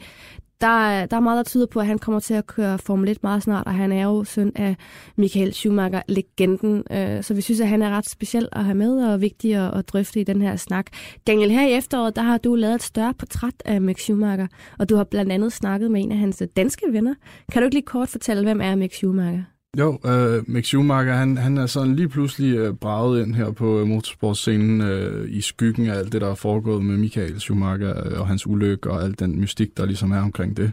der, 0.64 1.06
der 1.06 1.16
er 1.16 1.20
meget, 1.20 1.36
der 1.36 1.42
tyder 1.42 1.66
på, 1.66 1.80
at 1.80 1.86
han 1.86 1.98
kommer 1.98 2.20
til 2.20 2.34
at 2.34 2.46
køre 2.46 2.78
Formel 2.78 3.08
1 3.08 3.22
meget 3.22 3.42
snart, 3.42 3.66
og 3.66 3.74
han 3.74 3.92
er 3.92 4.04
jo 4.04 4.24
søn 4.24 4.52
af 4.54 4.76
Michael 5.16 5.54
Schumacher, 5.54 6.02
legenden. 6.08 6.82
Øh, 6.90 7.22
Så 7.22 7.34
vi 7.34 7.40
synes, 7.40 7.60
at 7.60 7.68
han 7.68 7.82
er 7.82 7.90
ret 7.90 8.08
speciel 8.08 8.48
at 8.52 8.64
have 8.64 8.74
med 8.74 9.06
og 9.06 9.20
vigtig 9.20 9.54
at, 9.54 9.78
at 9.78 9.88
drøfte 9.88 10.20
i 10.20 10.24
den 10.24 10.42
her 10.42 10.56
snak. 10.56 10.86
Daniel, 11.26 11.50
her 11.50 11.66
i 11.68 11.72
efteråret, 11.72 12.16
der 12.16 12.22
har 12.22 12.38
du 12.38 12.54
lavet 12.54 12.74
et 12.74 12.82
større 12.82 13.14
portræt 13.14 13.62
af 13.64 13.80
Mick 13.80 13.98
Schumacher, 13.98 14.46
og 14.78 14.88
du 14.88 14.96
har 14.96 15.04
blandt 15.04 15.32
andet 15.32 15.52
snakket 15.52 15.90
med 15.90 16.02
en 16.02 16.12
af 16.12 16.18
hans 16.18 16.42
danske 16.56 16.86
venner. 16.92 17.14
Kan 17.52 17.62
du 17.62 17.64
ikke 17.66 17.74
lige 17.74 17.86
kort 17.86 18.08
fortælle, 18.08 18.42
hvem 18.42 18.60
er 18.60 18.74
Mick 18.74 18.94
Schumacher? 18.94 19.53
Jo, 19.78 19.98
øh, 20.04 20.42
Mick 20.46 20.66
Schumacher, 20.66 21.14
han, 21.14 21.36
han 21.36 21.58
er 21.58 21.66
sådan 21.66 21.96
lige 21.96 22.08
pludselig 22.08 22.56
øh, 22.56 22.74
braget 22.74 23.26
ind 23.26 23.34
her 23.34 23.50
på 23.50 23.80
øh, 23.80 23.86
motorsportscenen 23.86 24.80
øh, 24.80 25.30
i 25.30 25.40
skyggen 25.40 25.86
af 25.86 25.98
alt 25.98 26.12
det, 26.12 26.20
der 26.20 26.30
er 26.30 26.34
foregået 26.34 26.84
med 26.84 26.96
Michael 26.96 27.40
Schumacher 27.40 28.06
øh, 28.06 28.20
og 28.20 28.26
hans 28.26 28.46
ulykke 28.46 28.90
og 28.90 29.02
al 29.02 29.18
den 29.18 29.40
mystik, 29.40 29.76
der 29.76 29.86
ligesom 29.86 30.12
er 30.12 30.20
omkring 30.20 30.56
det. 30.56 30.72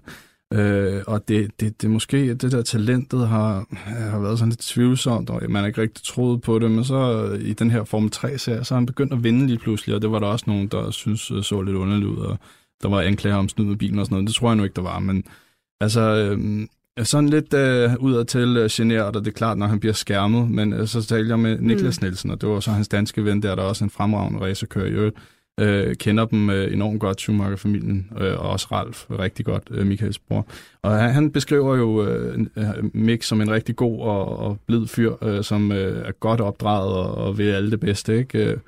Øh, 0.54 1.02
og 1.08 1.28
det, 1.28 1.52
det, 1.60 1.82
det 1.82 1.90
måske, 1.90 2.34
det 2.34 2.52
der 2.52 2.62
talentet 2.62 3.28
har, 3.28 3.66
har 3.86 4.20
været 4.20 4.40
sådan 4.40 4.50
lidt 4.50 4.60
tvivlsomt, 4.60 5.30
og 5.30 5.42
man 5.50 5.62
har 5.62 5.68
ikke 5.68 5.82
rigtig 5.82 6.04
troet 6.04 6.42
på 6.42 6.60
det, 6.60 6.72
men 6.72 6.84
så 6.84 7.26
øh, 7.26 7.42
i 7.42 7.54
den 7.54 7.72
her 7.72 7.84
Formel 7.84 8.12
3-serie, 8.16 8.64
så 8.64 8.74
har 8.74 8.80
han 8.80 8.86
begyndt 8.86 9.14
at 9.14 9.24
vinde 9.24 9.48
lige 9.48 9.60
pludselig, 9.60 9.96
og 9.96 10.02
det 10.02 10.12
var 10.12 10.20
der 10.20 10.28
også 10.28 10.46
nogen, 10.48 10.68
der 10.68 10.92
synes 10.92 11.32
øh, 11.32 11.44
så 11.44 11.62
lidt 11.62 11.76
underligt 11.76 12.10
ud, 12.10 12.18
og 12.18 12.38
der 12.84 12.90
var 12.90 13.02
anklager 13.02 13.38
om 13.38 13.50
snyd 13.50 13.66
med 13.66 13.76
bilen 13.76 14.00
og 14.00 14.06
sådan 14.06 14.16
noget. 14.16 14.28
Det 14.28 14.36
tror 14.36 14.50
jeg 14.50 14.56
nu 14.56 14.64
ikke, 14.64 14.76
der 14.76 14.82
var, 14.82 15.00
men 15.00 15.24
altså... 15.82 16.02
Øh, 16.02 16.68
sådan 17.04 17.30
lidt 17.30 17.54
øh, 17.54 17.92
udadtil 18.00 18.58
øh, 18.58 18.70
generet, 18.72 19.16
og 19.16 19.26
det 19.26 19.28
er 19.28 19.36
klart, 19.36 19.58
når 19.58 19.68
han 19.68 19.80
bliver 19.80 19.94
skærmet, 19.94 20.52
men 20.52 20.74
øh, 20.74 20.88
så 20.88 21.04
talte 21.04 21.30
jeg 21.30 21.40
med 21.40 21.58
Niklas 21.60 22.02
mm. 22.02 22.06
Nielsen, 22.06 22.32
og 22.32 22.42
det 22.42 22.50
var 22.50 22.60
så 22.60 22.72
hans 22.72 22.88
danske 22.88 23.26
ven 23.26 23.44
der, 23.44 23.56
der 23.56 23.64
er 23.64 23.68
også 23.68 23.84
en 23.84 23.90
fremragende 23.90 24.40
racerkører 24.40 24.86
i 24.86 24.92
øvrigt. 24.92 25.16
Øh, 25.60 25.96
kender 25.96 26.26
dem 26.26 26.50
øh, 26.50 26.74
enormt 26.74 27.00
godt, 27.00 27.22
Schumacher-familien, 27.22 28.12
øh, 28.20 28.40
og 28.40 28.50
også 28.50 28.68
Ralf 28.72 29.06
rigtig 29.12 29.46
godt, 29.46 29.64
øh, 29.72 29.88
Michaels 29.88 30.20
bror. 30.20 30.48
Og 30.82 30.92
han, 30.92 31.12
han 31.12 31.32
beskriver 31.32 31.76
jo 31.76 32.06
øh, 32.08 32.40
øh, 32.56 32.66
Mick 32.94 33.24
som 33.24 33.42
en 33.42 33.52
rigtig 33.52 33.76
god 33.76 34.00
og, 34.00 34.40
og 34.40 34.58
blid 34.68 34.88
fyr, 34.88 35.14
øh, 35.22 35.44
som 35.44 35.72
øh, 35.72 36.08
er 36.08 36.12
godt 36.12 36.42
opdraget 36.42 36.94
og, 36.94 37.16
og 37.16 37.38
vil 37.38 37.44
alle 37.44 37.72
det 37.72 37.80
bedste, 37.80 38.18
ikke? 38.18 38.60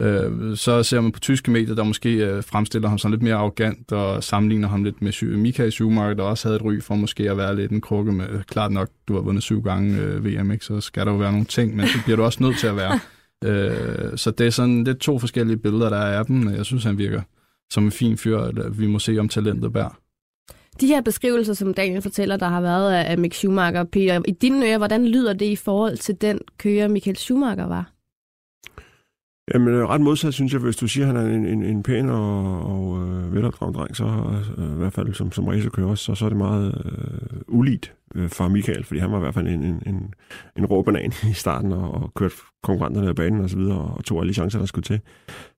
Øh, 0.00 0.10
Øh, 0.10 0.56
så 0.56 0.82
ser 0.82 1.00
man 1.00 1.12
på 1.12 1.20
tyske 1.20 1.50
medier, 1.50 1.74
der 1.74 1.84
måske 1.84 2.14
øh, 2.14 2.44
fremstiller 2.44 2.88
ham 2.88 2.98
sådan 2.98 3.10
lidt 3.10 3.22
mere 3.22 3.34
arrogant 3.34 3.92
og 3.92 4.24
sammenligner 4.24 4.68
ham 4.68 4.84
lidt 4.84 5.02
med 5.02 5.36
Michael 5.36 5.72
Schumacher, 5.72 6.14
der 6.14 6.22
også 6.22 6.48
havde 6.48 6.56
et 6.56 6.64
ry 6.64 6.80
for 6.80 6.94
måske 6.94 7.30
at 7.30 7.36
være 7.36 7.56
lidt 7.56 7.72
en 7.72 7.80
krukke 7.80 8.12
med, 8.12 8.44
klart 8.44 8.72
nok, 8.72 8.88
du 9.08 9.14
har 9.14 9.20
vundet 9.20 9.42
syv 9.42 9.62
gange 9.62 9.98
øh, 9.98 10.24
VM, 10.24 10.50
ikke? 10.50 10.64
så 10.64 10.80
skal 10.80 11.06
der 11.06 11.12
jo 11.12 11.18
være 11.18 11.32
nogle 11.32 11.46
ting, 11.46 11.76
men 11.76 11.86
det 11.86 12.00
bliver 12.04 12.16
du 12.16 12.22
også 12.22 12.42
nødt 12.42 12.58
til 12.58 12.66
at 12.66 12.76
være. 12.76 13.00
øh, 13.48 14.18
så 14.18 14.30
det 14.30 14.46
er 14.46 14.50
sådan 14.50 14.84
lidt 14.84 14.98
to 14.98 15.18
forskellige 15.18 15.56
billeder, 15.56 15.88
der 15.88 15.96
er 15.96 16.18
af 16.18 16.26
dem. 16.26 16.54
Jeg 16.54 16.66
synes, 16.66 16.84
han 16.84 16.98
virker 16.98 17.22
som 17.70 17.84
en 17.84 17.90
fin 17.90 18.16
fyr, 18.16 18.38
at 18.38 18.80
vi 18.80 18.86
må 18.86 18.98
se 18.98 19.18
om 19.18 19.28
talentet 19.28 19.72
bærer. 19.72 19.98
De 20.80 20.86
her 20.86 21.00
beskrivelser, 21.00 21.54
som 21.54 21.74
Daniel 21.74 22.02
fortæller, 22.02 22.36
der 22.36 22.48
har 22.48 22.60
været 22.60 22.92
af 22.92 23.18
Mick 23.18 23.34
Schumacher, 23.34 23.84
Peter, 23.84 24.22
i 24.28 24.32
dine 24.32 24.66
ører, 24.66 24.78
hvordan 24.78 25.06
lyder 25.06 25.32
det 25.32 25.46
i 25.46 25.56
forhold 25.56 25.96
til 25.96 26.20
den 26.20 26.38
kører, 26.58 26.88
Michael 26.88 27.16
Schumacher 27.16 27.66
var? 27.66 27.99
Jamen, 29.54 29.68
øh, 29.74 29.88
ret 29.88 30.00
modsat, 30.00 30.34
synes 30.34 30.52
jeg, 30.52 30.60
hvis 30.60 30.76
du 30.76 30.88
siger, 30.88 31.08
at 31.08 31.16
han 31.16 31.26
er 31.26 31.36
en, 31.36 31.46
en, 31.46 31.64
en 31.64 31.82
pæn 31.82 32.08
og, 32.08 32.62
og 32.66 33.02
øh, 33.02 33.34
velopdraget 33.34 33.74
dreng, 33.74 33.96
så 33.96 34.04
øh, 34.58 34.72
i 34.72 34.76
hvert 34.76 34.92
fald 34.92 35.14
som, 35.14 35.32
som 35.32 35.46
racerkører 35.46 35.94
så, 35.94 36.14
så 36.14 36.24
er 36.24 36.28
det 36.28 36.38
meget 36.38 36.82
øh, 36.84 37.40
uligt 37.48 37.94
øh, 38.14 38.28
for 38.28 38.48
Michael, 38.48 38.84
fordi 38.84 39.00
han 39.00 39.12
var 39.12 39.16
i 39.16 39.20
hvert 39.20 39.34
fald 39.34 39.46
en, 39.46 39.64
en, 39.64 39.82
en, 39.86 40.14
en 40.56 40.66
rå 40.66 40.82
banan 40.82 41.12
i 41.30 41.32
starten 41.32 41.72
og, 41.72 41.94
og 41.94 42.14
kørte 42.14 42.34
konkurrenterne 42.62 43.08
af 43.08 43.14
banen 43.14 43.40
og 43.40 43.50
så 43.50 43.56
videre, 43.56 43.78
og 43.78 44.04
tog 44.04 44.20
alle 44.20 44.28
de 44.28 44.34
chancer, 44.34 44.58
der 44.58 44.66
skulle 44.66 44.84
til. 44.84 45.00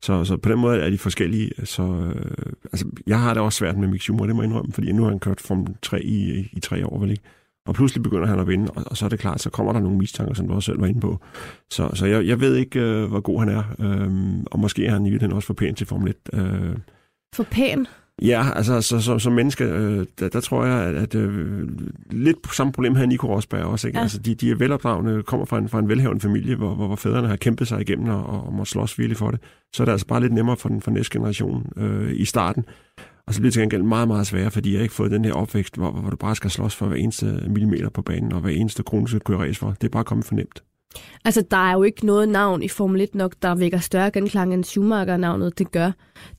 Så, 0.03 0.25
så 0.25 0.37
på 0.37 0.49
den 0.49 0.59
måde 0.59 0.81
er 0.81 0.91
de 0.91 0.99
forskellige. 0.99 1.51
Så, 1.65 1.83
øh, 1.83 2.53
altså, 2.73 2.87
jeg 3.07 3.21
har 3.21 3.35
det 3.35 3.43
også 3.43 3.57
svært 3.57 3.79
med 3.79 3.89
Mick 3.89 4.03
Schumacher, 4.03 4.27
det 4.27 4.37
må 4.37 4.43
jeg 4.43 4.49
indrømme, 4.49 4.73
fordi 4.73 4.93
nu 4.93 5.03
har 5.03 5.11
han 5.11 5.21
kørt 5.21 5.41
Formel 5.41 5.75
3 5.83 6.03
i, 6.03 6.41
i, 6.41 6.49
i 6.53 6.61
tre 6.61 6.87
år, 6.87 6.99
vel 6.99 7.11
ikke? 7.11 7.23
Og 7.69 7.75
pludselig 7.75 8.03
begynder 8.03 8.27
han 8.27 8.41
at 8.41 8.49
vinde, 8.49 8.71
og, 8.71 8.83
og 8.87 8.97
så 8.97 9.05
er 9.05 9.09
det 9.09 9.19
klart, 9.19 9.41
så 9.41 9.51
kommer 9.51 9.73
der 9.73 9.81
nogle 9.81 9.99
mistanker, 9.99 10.35
som 10.35 10.49
du 10.49 10.55
også 10.55 10.67
selv 10.67 10.81
var 10.81 10.87
inde 10.87 11.01
på. 11.01 11.19
Så, 11.71 11.91
så 11.95 12.07
jeg, 12.07 12.27
jeg 12.27 12.41
ved 12.41 12.57
ikke, 12.57 12.81
øh, 12.81 13.05
hvor 13.05 13.21
god 13.21 13.39
han 13.39 13.49
er, 13.49 13.63
øh, 13.79 14.45
og 14.47 14.59
måske 14.59 14.87
er 14.87 14.91
han 14.91 15.07
i 15.07 15.11
virkeligheden 15.11 15.37
også 15.37 15.47
for 15.47 15.55
pæn 15.55 15.75
til 15.75 15.87
Formel 15.87 16.15
1. 16.33 16.41
Øh, 16.41 16.77
For 17.35 17.43
pæn? 17.51 17.87
Ja, 18.23 18.47
altså 18.57 18.81
så, 18.81 19.01
så, 19.01 19.19
som 19.19 19.33
menneske, 19.33 19.65
øh, 19.65 20.07
der, 20.19 20.29
der 20.29 20.41
tror 20.41 20.65
jeg, 20.65 20.79
at, 20.79 20.95
at 20.95 21.15
øh, 21.15 21.69
lidt 22.11 22.55
samme 22.55 22.73
problem 22.73 22.95
havde 22.95 23.07
Nico 23.07 23.27
Rosberg 23.27 23.65
også. 23.65 23.87
Ikke? 23.87 23.99
Ja. 23.99 24.03
Altså, 24.03 24.19
de, 24.19 24.35
de 24.35 24.51
er 24.51 24.55
velopdragende, 24.55 25.23
kommer 25.23 25.47
fra 25.47 25.59
en, 25.59 25.69
fra 25.69 25.79
en 25.79 25.89
velhavende 25.89 26.21
familie, 26.21 26.57
hvor, 26.57 26.75
hvor, 26.75 26.87
hvor 26.87 26.97
fædrene 26.97 27.29
har 27.29 27.37
kæmpet 27.37 27.69
sig 27.69 27.81
igennem 27.81 28.09
og, 28.09 28.47
og 28.47 28.53
må 28.53 28.65
slås 28.65 28.99
virkelig 28.99 29.17
for 29.17 29.31
det. 29.31 29.41
Så 29.75 29.83
er 29.83 29.85
det 29.85 29.93
altså 29.93 30.07
bare 30.07 30.21
lidt 30.21 30.33
nemmere 30.33 30.57
for 30.57 30.69
den 30.69 30.83
for 30.83 30.91
næste 30.91 31.19
generation 31.19 31.73
øh, 31.77 32.13
i 32.15 32.25
starten. 32.25 32.65
Og 33.27 33.35
så 33.35 33.41
bliver 33.41 33.49
det 33.49 33.53
til 33.53 33.63
gengæld 33.63 33.83
meget, 33.83 34.09
meget 34.09 34.27
sværere, 34.27 34.51
fordi 34.51 34.71
jeg 34.73 34.79
har 34.79 34.83
ikke 34.83 34.95
fået 34.95 35.11
den 35.11 35.25
her 35.25 35.33
opvækst, 35.33 35.77
hvor, 35.77 35.91
hvor 35.91 36.11
du 36.11 36.17
bare 36.17 36.37
skal 36.37 36.51
slås 36.51 36.77
for 36.77 36.87
hver 36.87 36.97
eneste 36.97 37.27
millimeter 37.27 37.89
på 37.89 38.03
banen, 38.03 38.33
og 38.33 38.41
hver 38.41 38.51
eneste 38.51 38.83
krone 38.83 39.09
skal 39.09 39.21
køre 39.21 39.39
race 39.39 39.59
for. 39.59 39.71
Det 39.81 39.85
er 39.85 39.89
bare 39.89 40.05
kommet 40.05 40.27
for 40.27 40.35
nemt. 40.35 40.63
Altså, 41.25 41.45
der 41.51 41.57
er 41.57 41.73
jo 41.73 41.83
ikke 41.83 42.07
noget 42.07 42.29
navn 42.29 42.63
i 42.63 42.69
Formel 42.69 43.01
1 43.01 43.15
nok, 43.15 43.35
der 43.43 43.55
vækker 43.55 43.79
større 43.79 44.11
genklang 44.11 44.55
end 44.55 44.65
Schumacher-navnet, 44.65 45.59
det 45.59 45.73
gør. 45.73 45.91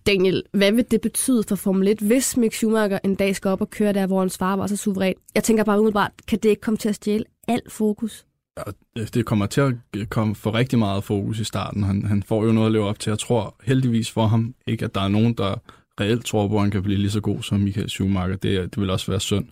Daniel, 0.07 0.43
hvad 0.53 0.71
vil 0.71 0.85
det 0.91 1.01
betyde 1.01 1.43
for 1.47 1.55
Formel 1.55 1.87
1, 1.87 1.99
hvis 1.99 2.37
Mick 2.37 2.53
Schumacher 2.53 2.99
en 3.03 3.15
dag 3.15 3.35
skal 3.35 3.49
op 3.49 3.61
og 3.61 3.69
køre 3.69 3.93
der, 3.93 4.07
hvor 4.07 4.19
hans 4.19 4.37
far 4.37 4.55
var 4.55 4.67
så 4.67 4.77
suveræn? 4.77 5.13
Jeg 5.35 5.43
tænker 5.43 5.63
bare 5.63 5.79
umiddelbart, 5.79 6.11
kan 6.27 6.39
det 6.43 6.49
ikke 6.49 6.61
komme 6.61 6.77
til 6.77 6.89
at 6.89 6.95
stjæle 6.95 7.25
alt 7.47 7.71
fokus? 7.71 8.25
Ja, 8.57 9.03
det 9.13 9.25
kommer 9.25 9.45
til 9.45 9.61
at 9.61 9.73
komme 10.09 10.35
for 10.35 10.53
rigtig 10.53 10.79
meget 10.79 11.03
fokus 11.03 11.39
i 11.39 11.43
starten. 11.43 11.83
Han, 11.83 12.05
han 12.05 12.23
får 12.23 12.45
jo 12.45 12.51
noget 12.51 12.65
at 12.65 12.71
leve 12.71 12.85
op 12.85 12.99
til. 12.99 13.09
Jeg 13.09 13.19
tror 13.19 13.55
heldigvis 13.63 14.11
for 14.11 14.27
ham 14.27 14.55
ikke, 14.67 14.85
at 14.85 14.95
der 14.95 15.01
er 15.01 15.07
nogen, 15.07 15.33
der 15.33 15.55
reelt 16.01 16.25
tror 16.25 16.47
på, 16.47 16.55
at 16.55 16.61
han 16.61 16.71
kan 16.71 16.83
blive 16.83 16.97
lige 16.99 17.11
så 17.11 17.21
god 17.21 17.41
som 17.43 17.59
Michael 17.59 17.89
Schumacher. 17.89 18.35
Det, 18.35 18.75
det 18.75 18.81
vil 18.81 18.89
også 18.89 19.11
være 19.11 19.19
synd. 19.19 19.45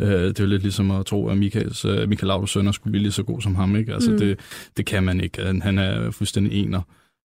Øh, 0.00 0.08
det 0.08 0.40
er 0.40 0.46
lidt 0.46 0.62
ligesom 0.62 0.90
at 0.90 1.06
tro, 1.06 1.28
at 1.28 1.38
Michaels, 1.38 1.84
uh, 1.84 2.08
Michael 2.08 2.26
Laudos 2.28 2.50
sønner 2.50 2.72
skulle 2.72 2.92
blive 2.92 3.02
lige 3.02 3.12
så 3.12 3.22
god 3.22 3.40
som 3.42 3.54
ham. 3.54 3.76
Ikke? 3.76 3.94
Altså, 3.94 4.10
Mm. 4.10 4.18
det, 4.18 4.38
det 4.76 4.86
kan 4.86 5.02
man 5.02 5.20
ikke. 5.20 5.42
Han, 5.62 5.78
er 5.78 6.10
fuldstændig 6.10 6.52
ener. 6.64 6.80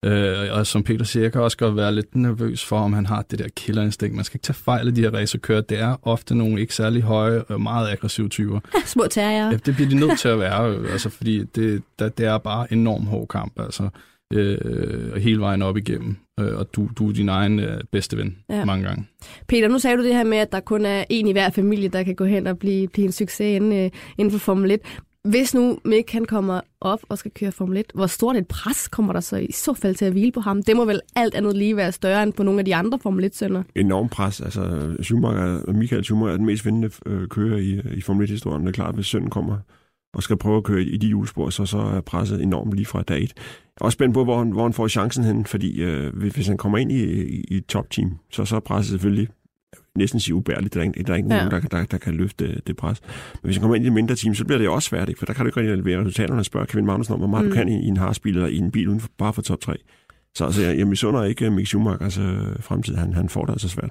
Øh, 0.05 0.37
og 0.53 0.67
som 0.67 0.83
Peter 0.83 1.05
siger, 1.05 1.23
jeg 1.25 1.33
kan 1.33 1.41
også 1.41 1.57
godt 1.57 1.77
være 1.77 1.95
lidt 1.95 2.17
nervøs 2.17 2.65
for, 2.65 2.79
om 2.79 2.93
han 2.93 3.07
har 3.07 3.23
det 3.31 3.39
der 3.39 3.49
killerinstinkt. 3.57 4.17
Man 4.17 4.25
skal 4.25 4.37
ikke 4.37 4.45
tage 4.45 4.55
fejl 4.55 4.89
af 4.89 4.95
de 4.95 5.01
her 5.01 5.11
racerkører. 5.15 5.61
Det 5.61 5.79
er 5.81 5.97
ofte 6.03 6.35
nogle 6.35 6.61
ikke 6.61 6.75
særlig 6.75 7.03
høje 7.03 7.43
og 7.43 7.61
meget 7.61 7.89
aggressive 7.91 8.29
typer. 8.29 8.61
Små 8.85 9.05
terrier. 9.11 9.51
Ja, 9.51 9.57
det 9.57 9.75
bliver 9.75 9.89
de 9.89 9.95
nødt 9.97 10.19
til 10.23 10.29
at 10.29 10.39
være, 10.39 10.71
øh, 10.71 10.93
altså, 10.93 11.09
fordi 11.11 11.45
det, 11.45 11.83
der, 11.99 12.09
det 12.09 12.27
er 12.27 12.39
bare 12.39 12.73
enormt 12.73 13.07
hård 13.07 13.29
kamp, 13.29 13.61
altså, 13.61 13.89
øh, 14.33 15.15
hele 15.17 15.41
vejen 15.41 15.63
op 15.63 15.77
igennem, 15.77 16.17
øh, 16.41 16.57
og 16.59 16.75
du, 16.77 16.89
du 16.99 17.09
er 17.09 17.13
din 17.13 17.29
egen 17.29 17.61
øh, 17.61 17.81
bedste 17.93 18.17
ven 18.17 18.37
Ja. 18.51 18.65
mange 18.65 18.85
gange. 18.89 19.07
Peter, 19.49 19.69
nu 19.69 19.79
sagde 19.79 19.97
du 19.97 20.05
det 20.05 20.15
her 20.15 20.25
med, 20.25 20.39
at 20.39 20.53
der 20.53 20.61
kun 20.61 20.87
er 20.87 21.05
en 21.11 21.27
i 21.27 21.33
hver 21.33 21.51
familie, 21.51 21.89
der 21.89 22.03
kan 22.03 22.15
gå 22.15 22.25
hen 22.25 22.47
og 22.47 22.59
blive, 22.59 22.89
blive 22.89 23.05
en 23.07 23.13
succes 23.13 23.57
inden, 23.57 23.73
øh, 23.85 23.91
inden 24.19 24.33
for 24.33 24.39
Formel 24.39 24.71
1. 24.71 24.81
Hvis 25.25 25.55
nu 25.55 25.79
Mick 25.85 26.13
han 26.13 26.25
kommer 26.25 26.61
op 26.81 26.99
og 27.09 27.19
skal 27.19 27.31
køre 27.31 27.53
Formel 27.53 27.77
1, 27.77 27.85
hvor 27.95 28.07
stort 28.07 28.37
et 28.37 28.47
pres 28.49 28.89
kommer 28.89 29.13
der 29.13 29.21
så 29.21 29.37
i 29.37 29.53
så 29.53 29.75
fald 29.75 29.95
til 29.95 30.05
at 30.05 30.13
hvile 30.13 30.33
på 30.33 30.41
ham? 30.41 30.63
Det 30.63 30.77
må 30.77 30.85
vel 30.85 31.01
alt 31.17 31.35
andet 31.35 31.57
lige 31.57 31.77
være 31.77 31.93
større 31.93 32.23
end 32.23 32.33
på 32.33 32.43
nogle 32.43 32.59
af 32.59 32.65
de 32.65 32.75
andre 32.75 32.99
Formel 33.03 33.25
1-sønner. 33.25 33.63
enormt 33.77 34.11
pres. 34.11 34.41
Altså, 34.41 34.95
Schumacher, 35.03 35.73
Michael 35.73 36.05
Schumacher 36.05 36.33
er 36.33 36.37
den 36.37 36.47
mest 36.47 36.65
vindende 36.67 36.91
øh, 37.07 37.29
kører 37.29 37.57
i, 37.59 37.81
i 37.97 38.01
Formel 38.01 38.27
1-historien. 38.29 38.63
Det 38.63 38.69
er 38.69 38.73
klart, 38.73 38.95
hvis 38.95 39.07
sønnen 39.07 39.31
kommer 39.31 39.59
og 40.17 40.23
skal 40.23 40.37
prøve 40.37 40.57
at 40.57 40.65
køre 40.65 40.83
i 40.83 40.97
de 40.97 41.07
hjulspor, 41.07 41.51
så, 41.51 41.67
så 41.67 41.79
er 41.79 42.01
presset 42.01 42.43
enormt 42.43 42.73
lige 42.75 42.87
fra 42.87 43.03
dag 43.03 43.17
et. 43.23 43.33
Jeg 43.37 43.81
er 43.81 43.85
også 43.85 43.97
spændt 43.97 44.15
på, 44.15 44.25
hvor 44.25 44.39
han, 44.39 44.51
hvor 44.51 44.63
han 44.63 44.73
får 44.73 44.89
chancen 44.89 45.25
hen, 45.25 45.45
fordi 45.47 45.83
øh, 45.83 46.17
hvis 46.17 46.35
hvis 46.35 46.47
han 46.47 46.57
kommer 46.57 46.79
ind 46.79 46.93
i, 46.93 47.23
i, 47.25 47.45
i 47.49 47.61
topteam, 47.61 48.19
så, 48.33 48.45
så 48.45 48.57
er 48.57 48.61
presset 48.61 48.91
selvfølgelig 48.91 49.29
næsten 49.97 50.21
sige 50.21 50.35
ubærligt. 50.35 50.75
Der 50.75 50.81
er, 50.81 50.85
ikke- 50.85 51.03
der 51.03 51.13
er 51.13 51.17
ikke 51.17 51.35
Ja. 51.35 51.45
nogen, 51.45 51.63
der, 51.63 51.69
der, 51.79 51.85
der 51.85 51.99
kan 51.99 52.15
løfte 52.15 52.61
det 52.67 52.77
pres. 52.77 53.01
Men 53.33 53.41
hvis 53.43 53.57
han 53.57 53.61
kommer 53.61 53.77
ind 53.77 53.85
i 53.85 53.89
et 53.89 53.93
mindre 53.93 54.15
team, 54.15 54.35
så 54.35 54.45
bliver 54.45 54.59
det 54.59 54.69
også 54.69 54.89
svært, 54.89 55.09
ikke? 55.09 55.19
for 55.19 55.27
der 55.27 55.33
kan 55.33 55.45
du 55.45 55.49
ikke 55.49 55.61
rigtig 55.61 55.77
levere 55.77 56.01
resultaterne 56.01 56.41
og 56.41 56.45
spørge 56.45 56.67
Kevin 56.67 56.87
Magnussen 56.87 57.13
om, 57.15 57.19
hvor 57.21 57.29
meget 57.29 57.45
Mm. 57.45 57.51
du 57.51 57.55
kan 57.57 57.69
i, 57.69 57.85
i 57.85 57.89
en 57.89 57.97
harsbil 57.97 58.35
eller 58.35 58.49
i 58.49 58.57
en 58.57 58.71
bil 58.71 58.89
uden 58.89 59.01
for, 59.01 59.09
bare 59.19 59.33
for 59.33 59.43
top 59.43 59.61
3. 59.61 59.75
Så 60.35 60.45
altså, 60.45 60.63
jeg, 60.63 60.79
jeg 60.79 60.87
misunder 60.87 61.25
ikke 61.25 61.51
Mick 61.51 61.67
Schumachers 61.67 62.19
øh, 62.19 62.25
fremtid. 62.61 62.95
Han, 62.95 63.13
han 63.13 63.29
får 63.29 63.45
det 63.45 63.53
altså 63.53 63.69
svært. 63.69 63.91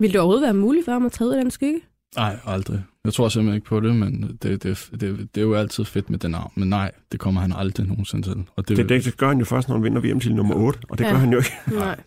Vil 0.00 0.12
det 0.12 0.20
overhovedet 0.20 0.42
være 0.42 0.54
muligt 0.54 0.84
for 0.84 0.92
ham 0.92 1.06
at 1.06 1.12
træde 1.12 1.30
ud 1.30 1.34
af 1.34 1.42
den 1.44 1.50
skygge? 1.50 1.80
Nej, 2.16 2.36
aldrig. 2.46 2.82
Jeg 3.04 3.12
tror 3.12 3.28
simpelthen 3.28 3.54
ikke 3.54 3.66
på 3.66 3.80
det, 3.80 3.96
men 3.96 4.38
det, 4.42 4.62
det, 4.62 4.88
det, 4.90 5.00
det 5.34 5.36
er 5.36 5.42
jo 5.42 5.54
altid 5.54 5.84
fedt 5.84 6.10
med 6.10 6.18
den 6.18 6.30
navn. 6.30 6.52
Men 6.54 6.68
nej, 6.68 6.90
det 7.12 7.20
kommer 7.20 7.40
han 7.40 7.52
aldrig 7.56 7.86
nogensinde 7.86 8.28
til. 8.28 8.36
Og 8.56 8.68
det, 8.68 8.76
Det, 8.76 8.88
det, 8.88 9.04
det 9.04 9.16
gør 9.16 9.28
han 9.28 9.38
jo 9.38 9.44
først, 9.44 9.68
når 9.68 9.76
han 9.76 9.84
vinder 9.84 10.00
VM 10.00 10.20
til 10.20 10.34
nummer 10.34 10.54
8, 10.54 10.78
og 10.88 10.98
det 10.98 11.04
Ja. 11.04 11.10
gør 11.10 11.16
han 11.18 11.32
jo 11.32 11.38
ikke. 11.38 11.50
Nej. 11.84 12.00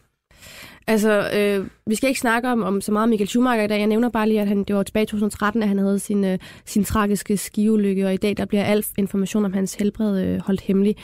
Altså, 0.88 1.29
øh, 1.36 1.67
vi 1.88 1.95
skal 1.95 2.10
ikke 2.10 2.19
snakke 2.19 2.49
om, 2.51 2.63
om 2.63 2.81
så 2.81 2.91
meget 2.91 3.10
Michael 3.10 3.27
Schumacher 3.27 3.63
i 3.63 3.67
dag. 3.67 3.79
Jeg 3.79 3.88
nævner 3.88 4.10
bare 4.10 4.27
lige, 4.27 4.41
at 4.41 4.47
han, 4.47 4.63
det 4.63 4.75
var 4.75 4.83
tilbage 4.83 5.03
i 5.03 5.05
2013, 5.05 5.62
at 5.63 5.67
han 5.69 5.77
havde 5.77 5.99
sin, 5.99 6.23
øh, 6.23 6.39
sin 6.65 6.83
tragiske 6.83 7.38
skiulykke, 7.38 8.05
og 8.05 8.13
i 8.13 8.17
dag 8.17 8.38
der 8.38 8.45
bliver 8.45 8.63
al 8.63 8.86
information 8.97 9.45
om 9.45 9.53
hans 9.53 9.73
helbred 9.73 10.23
øh, 10.25 10.39
holdt 10.39 10.62
hemmelig. 10.62 10.95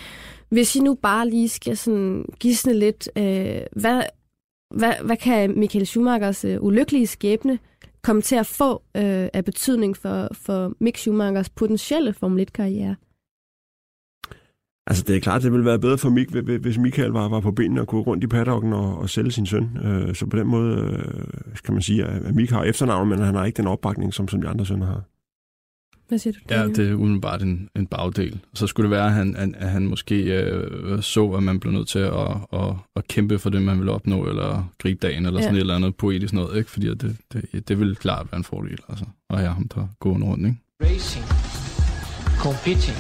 Hvis 0.49 0.75
I 0.75 0.79
nu 0.79 0.93
bare 1.01 1.29
lige 1.29 1.49
skal 1.49 1.77
sådan 1.77 2.25
gisne 2.39 2.73
lidt, 2.73 3.10
øh, 3.17 3.58
hvad, 3.82 4.01
hvad, 4.75 4.93
hvad 5.03 5.17
kan 5.17 5.60
Michael 5.60 5.86
Schumachers 5.88 6.45
øh, 6.45 6.58
ulykkelige 6.63 7.08
skæbne 7.08 7.60
komme 8.04 8.22
til 8.22 8.36
at 8.36 8.46
få 8.46 8.74
øh, 8.74 9.28
af 9.34 9.46
betydning 9.46 9.98
for, 9.98 10.28
for 10.34 10.74
Mick 10.80 10.98
Schumachers 10.98 11.50
potentielle 11.50 12.13
Formel 12.13 12.48
1-karriere? 12.50 12.96
Altså, 14.88 15.04
det 15.08 15.16
er 15.16 15.20
klart, 15.20 15.44
det 15.44 15.52
ville 15.52 15.66
være 15.66 15.80
bedre 15.80 15.98
for 15.98 16.10
Mik, 16.10 16.30
hvis 16.62 16.78
Michael 16.78 17.12
var, 17.12 17.30
var 17.30 17.39
på 17.39 17.52
benene 17.52 17.82
og 17.82 17.88
kunne 17.88 18.02
rundt 18.02 18.24
i 18.24 18.28
paddocken 18.28 18.74
og, 18.74 18.98
og 18.98 19.10
sælge 19.10 19.32
sin 19.32 19.46
søn. 19.46 19.78
Øh, 19.84 20.16
så 20.16 20.26
på 20.26 20.38
den 20.38 20.48
måde 20.48 20.78
øh, 20.78 21.56
kan 21.66 21.74
man 21.74 21.82
sige, 21.82 22.06
at 22.06 22.36
Mik 22.36 22.50
har 22.50 22.63
efternavn, 22.63 23.10
men 23.10 23.20
han 23.20 23.36
har 23.36 23.46
ikke 23.46 23.58
den 23.58 23.68
opbakning, 23.68 24.13
som, 24.13 24.28
som 24.28 24.42
de 24.42 24.48
andre 24.48 24.66
sønner 24.66 24.86
har. 24.86 25.04
Hvad 26.08 26.18
siger 26.20 26.34
du? 26.34 26.39
Ja, 26.56 26.68
det 26.68 26.89
er 26.89 26.94
umiddelbart 26.94 27.42
en, 27.44 27.70
en 27.76 27.88
bagdel. 27.88 28.39
Så 28.54 28.68
skulle 28.68 28.84
det 28.89 28.92
være, 28.98 29.06
at 29.06 29.12
han, 29.13 29.36
at, 29.36 29.50
at 29.58 29.70
han 29.70 29.88
måske 29.88 30.16
øh, 30.42 31.02
så, 31.02 31.30
at 31.32 31.44
man 31.44 31.60
blev 31.60 31.74
nødt 31.74 31.88
til 31.88 32.00
at, 32.00 32.13
at, 32.54 32.74
at 32.96 33.08
kæmpe 33.08 33.39
for 33.39 33.50
det, 33.50 33.62
man 33.62 33.78
ville 33.78 33.92
opnå, 33.92 34.26
eller 34.26 34.72
gribe 34.78 35.08
dagen, 35.08 35.26
eller 35.26 35.39
Ja. 35.39 35.44
sådan 35.44 35.56
et 35.56 35.60
eller 35.60 35.76
andet 35.76 35.96
poetisk 35.96 36.34
noget, 36.34 36.58
ikke? 36.58 36.72
Fordi 36.72 36.88
det, 36.88 37.18
det, 37.34 37.68
det 37.68 37.80
ville 37.80 37.96
klart 37.96 38.28
være 38.32 38.38
en 38.38 38.44
fordel, 38.44 38.78
altså. 38.89 39.06
Og 39.30 39.38
have 39.38 39.54
ham 39.54 39.68
der 39.68 39.88
gående 40.00 40.28
rundt, 40.28 40.46
ikke? 40.48 40.58
Racing, 40.84 41.26
competing 42.38 42.98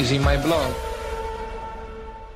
is 0.00 0.12
in 0.12 0.20
my 0.20 0.36
blood. 0.44 0.72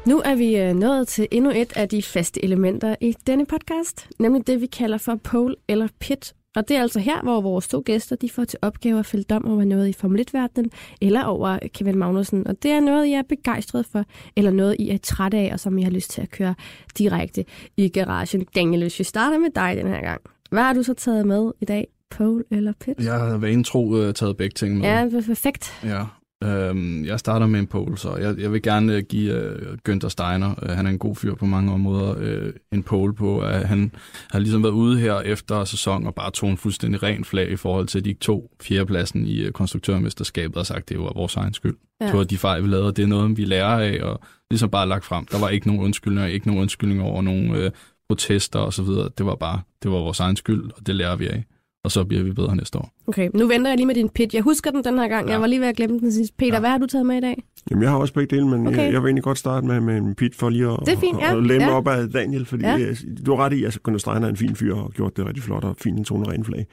Nu 0.07 0.23
er 0.25 0.35
vi 0.35 0.57
øh, 0.57 0.75
nået 0.75 1.09
til 1.09 1.29
endnu 1.31 1.51
et 1.51 1.73
af 1.77 1.89
de 1.89 2.03
faste 2.03 2.45
elementer 2.45 2.95
i 3.01 3.15
denne 3.27 3.47
podcast, 3.47 4.09
nemlig 4.19 4.47
det, 4.47 4.61
vi 4.61 4.67
kalder 4.67 4.99
for 4.99 5.15
pole 5.15 5.55
eller 5.69 5.89
pit. 6.01 6.35
Og 6.57 6.69
det 6.69 6.77
er 6.77 6.83
altså 6.83 7.01
her, 7.01 7.23
hvor 7.23 7.41
vores 7.41 7.69
to 7.69 7.83
gæster 7.85 8.17
de 8.17 8.31
får 8.31 8.45
til 8.45 8.59
opgave 8.62 8.99
at 8.99 9.07
fælde 9.07 9.25
dom 9.25 9.47
over 9.47 9.65
noget 9.65 9.88
i 9.88 9.93
Formel 9.93 10.27
1-verdenen, 10.29 10.71
eller 11.01 11.25
over 11.25 11.59
Kevin 11.75 11.99
Magnussen. 11.99 12.47
Og 12.47 12.62
det 12.62 12.71
er 12.71 12.81
noget, 12.81 13.07
I 13.07 13.12
er 13.12 13.23
begejstret 13.29 13.87
for, 13.87 14.05
eller 14.37 14.51
noget, 14.51 14.77
I 14.79 14.91
er 14.91 14.99
trætte 14.99 15.37
af, 15.37 15.51
og 15.53 15.61
som 15.61 15.79
I 15.79 15.83
har 15.83 15.91
lyst 15.91 16.11
til 16.11 16.23
at 16.23 16.31
køre 16.31 16.55
direkte 16.99 17.45
i 17.77 17.88
garagen. 17.88 18.45
Daniel, 18.55 18.83
hvis 18.83 18.99
vi 18.99 19.05
starter 19.05 19.38
med 19.38 19.51
dig 19.55 19.77
den 19.77 19.87
her 19.87 20.01
gang. 20.01 20.21
Hvad 20.51 20.62
har 20.62 20.73
du 20.73 20.83
så 20.83 20.95
taget 20.95 21.27
med 21.27 21.53
i 21.61 21.65
dag? 21.65 21.87
Pole 22.11 22.45
eller 22.51 22.73
pit? 22.81 22.99
Jeg 22.99 23.12
har 23.12 23.38
været 23.38 23.67
tro 23.67 23.87
uh, 23.87 24.12
taget 24.12 24.37
begge 24.37 24.55
ting 24.55 24.79
med. 24.79 24.88
Ja, 24.88 25.09
perfekt. 25.27 25.73
Ja. 25.85 26.05
Øhm, 26.43 27.05
jeg 27.05 27.19
starter 27.19 27.47
med 27.47 27.61
en 27.61 27.67
pole, 27.67 27.99
så 27.99 28.17
jeg, 28.17 28.39
jeg 28.39 28.53
vil 28.53 28.63
gerne 28.63 28.95
øh, 28.95 29.03
give 29.03 29.33
øh, 29.33 29.79
Günther 29.89 30.09
Steiner, 30.09 30.55
øh, 30.63 30.69
han 30.69 30.87
er 30.87 30.91
en 30.91 30.99
god 30.99 31.17
fyr 31.17 31.35
på 31.35 31.47
mange 31.47 31.73
områder, 31.73 32.15
øh, 32.19 32.53
en 32.73 32.83
pole 32.83 33.15
på, 33.15 33.41
at 33.41 33.69
han 33.69 33.93
har 34.31 34.39
ligesom 34.39 34.63
været 34.63 34.73
ude 34.73 34.99
her 34.99 35.21
efter 35.21 35.65
sæson 35.65 36.07
og 36.07 36.15
bare 36.15 36.31
tog 36.31 36.51
en 36.51 36.57
fuldstændig 36.57 37.03
ren 37.03 37.25
flag 37.25 37.51
i 37.51 37.57
forhold 37.57 37.87
til 37.87 38.05
de 38.05 38.13
to 38.13 38.51
fjerdepladsen 38.63 39.27
i 39.27 39.41
øh, 39.41 39.53
konstruktørmesterskabet 39.53 40.57
og 40.57 40.67
sagt, 40.67 40.89
det 40.89 40.99
var 40.99 41.13
vores 41.15 41.37
egen 41.37 41.55
skyld. 41.55 41.77
Ja. 42.01 42.07
Ja. 42.07 42.11
Det 42.11 42.19
var 42.19 42.25
de 42.25 42.39
fejl, 42.39 42.63
vi 42.63 42.69
lavede, 42.69 42.87
og 42.87 42.97
det 42.97 43.03
er 43.03 43.07
noget, 43.07 43.37
vi 43.37 43.45
lærer 43.45 43.81
af, 43.81 44.03
og 44.03 44.21
ligesom 44.51 44.71
bare 44.71 44.89
lagt 44.89 45.05
frem. 45.05 45.27
Der 45.27 45.39
var 45.39 45.49
ikke 45.49 45.67
nogen 45.67 45.83
undskyldninger, 45.83 46.29
ikke 46.29 46.47
nogen 46.47 46.63
undskyldninger 46.63 47.05
over 47.05 47.23
nogen 47.23 47.55
øh, 47.55 47.71
protester 48.09 48.59
osv. 48.59 48.87
Det 49.19 49.27
var 49.27 49.35
bare, 49.35 49.61
det 49.83 49.91
var 49.91 49.99
vores 49.99 50.21
egen 50.21 50.37
skyld, 50.37 50.71
og 50.77 50.87
det 50.87 50.95
lærer 50.95 51.17
vi 51.17 51.27
af. 51.27 51.45
Og 51.85 51.90
så 51.90 52.05
bliver 52.05 52.23
vi 52.23 52.33
bedre 52.33 52.57
næste 52.57 52.79
år. 52.79 52.92
Okay, 53.07 53.29
nu 53.35 53.47
venter 53.47 53.71
jeg 53.71 53.77
lige 53.77 53.87
med 53.87 53.95
din 53.95 54.09
pit. 54.09 54.35
Jeg 54.35 54.42
husker 54.42 54.71
den 54.71 54.85
den 54.85 54.99
her 54.99 55.09
gang. 55.09 55.27
Ja. 55.27 55.33
Jeg 55.33 55.40
var 55.40 55.47
lige 55.47 55.61
ved 55.61 55.66
at 55.68 55.77
glemme 55.77 55.99
den 55.99 56.12
sidst. 56.12 56.37
Peter, 56.37 56.53
Ja. 56.53 56.61
hvad 56.61 56.71
har 56.71 56.79
du 56.79 56.87
taget 56.87 57.07
med 57.07 57.16
i 57.16 57.21
dag? 57.21 57.42
Jamen, 57.71 57.83
jeg 57.83 57.90
har 57.90 57.99
også 57.99 58.14
begge 58.14 58.37
dele, 58.37 58.49
men 58.49 58.66
Okay. 58.66 58.77
jeg, 58.85 58.92
jeg 58.92 59.03
vil 59.03 59.09
egentlig 59.09 59.23
godt 59.25 59.38
starte 59.38 59.66
med, 59.66 59.81
med 59.81 59.97
en 59.97 60.14
pit 60.14 60.35
for 60.35 60.49
lige 60.51 60.66
at, 60.71 60.79
Det 60.87 60.95
er 60.95 61.01
fint, 61.01 61.18
ja. 61.21 61.37
at 61.37 61.42
læne 61.47 61.59
mig 61.59 61.68
Ja. 61.68 61.77
op 61.77 61.88
af 61.88 62.09
Daniel, 62.11 62.45
fordi 62.45 62.64
Ja. 62.64 62.77
ja. 62.77 62.95
du 63.27 63.35
har 63.35 63.45
ret 63.45 63.53
i, 63.53 63.64
at 63.64 63.79
Gunnar 63.83 63.99
Steiner 63.99 64.27
er 64.27 64.31
en 64.31 64.37
fin 64.37 64.57
fyr 64.57 64.75
og 64.75 64.92
gjort 64.92 65.16
det 65.16 65.27
rigtig 65.27 65.42
flot 65.42 65.64
og 65.64 65.77
fint 65.77 65.99
en 65.99 66.05
tone 66.05 66.29
ren 66.29 66.45
flag. 66.45 66.66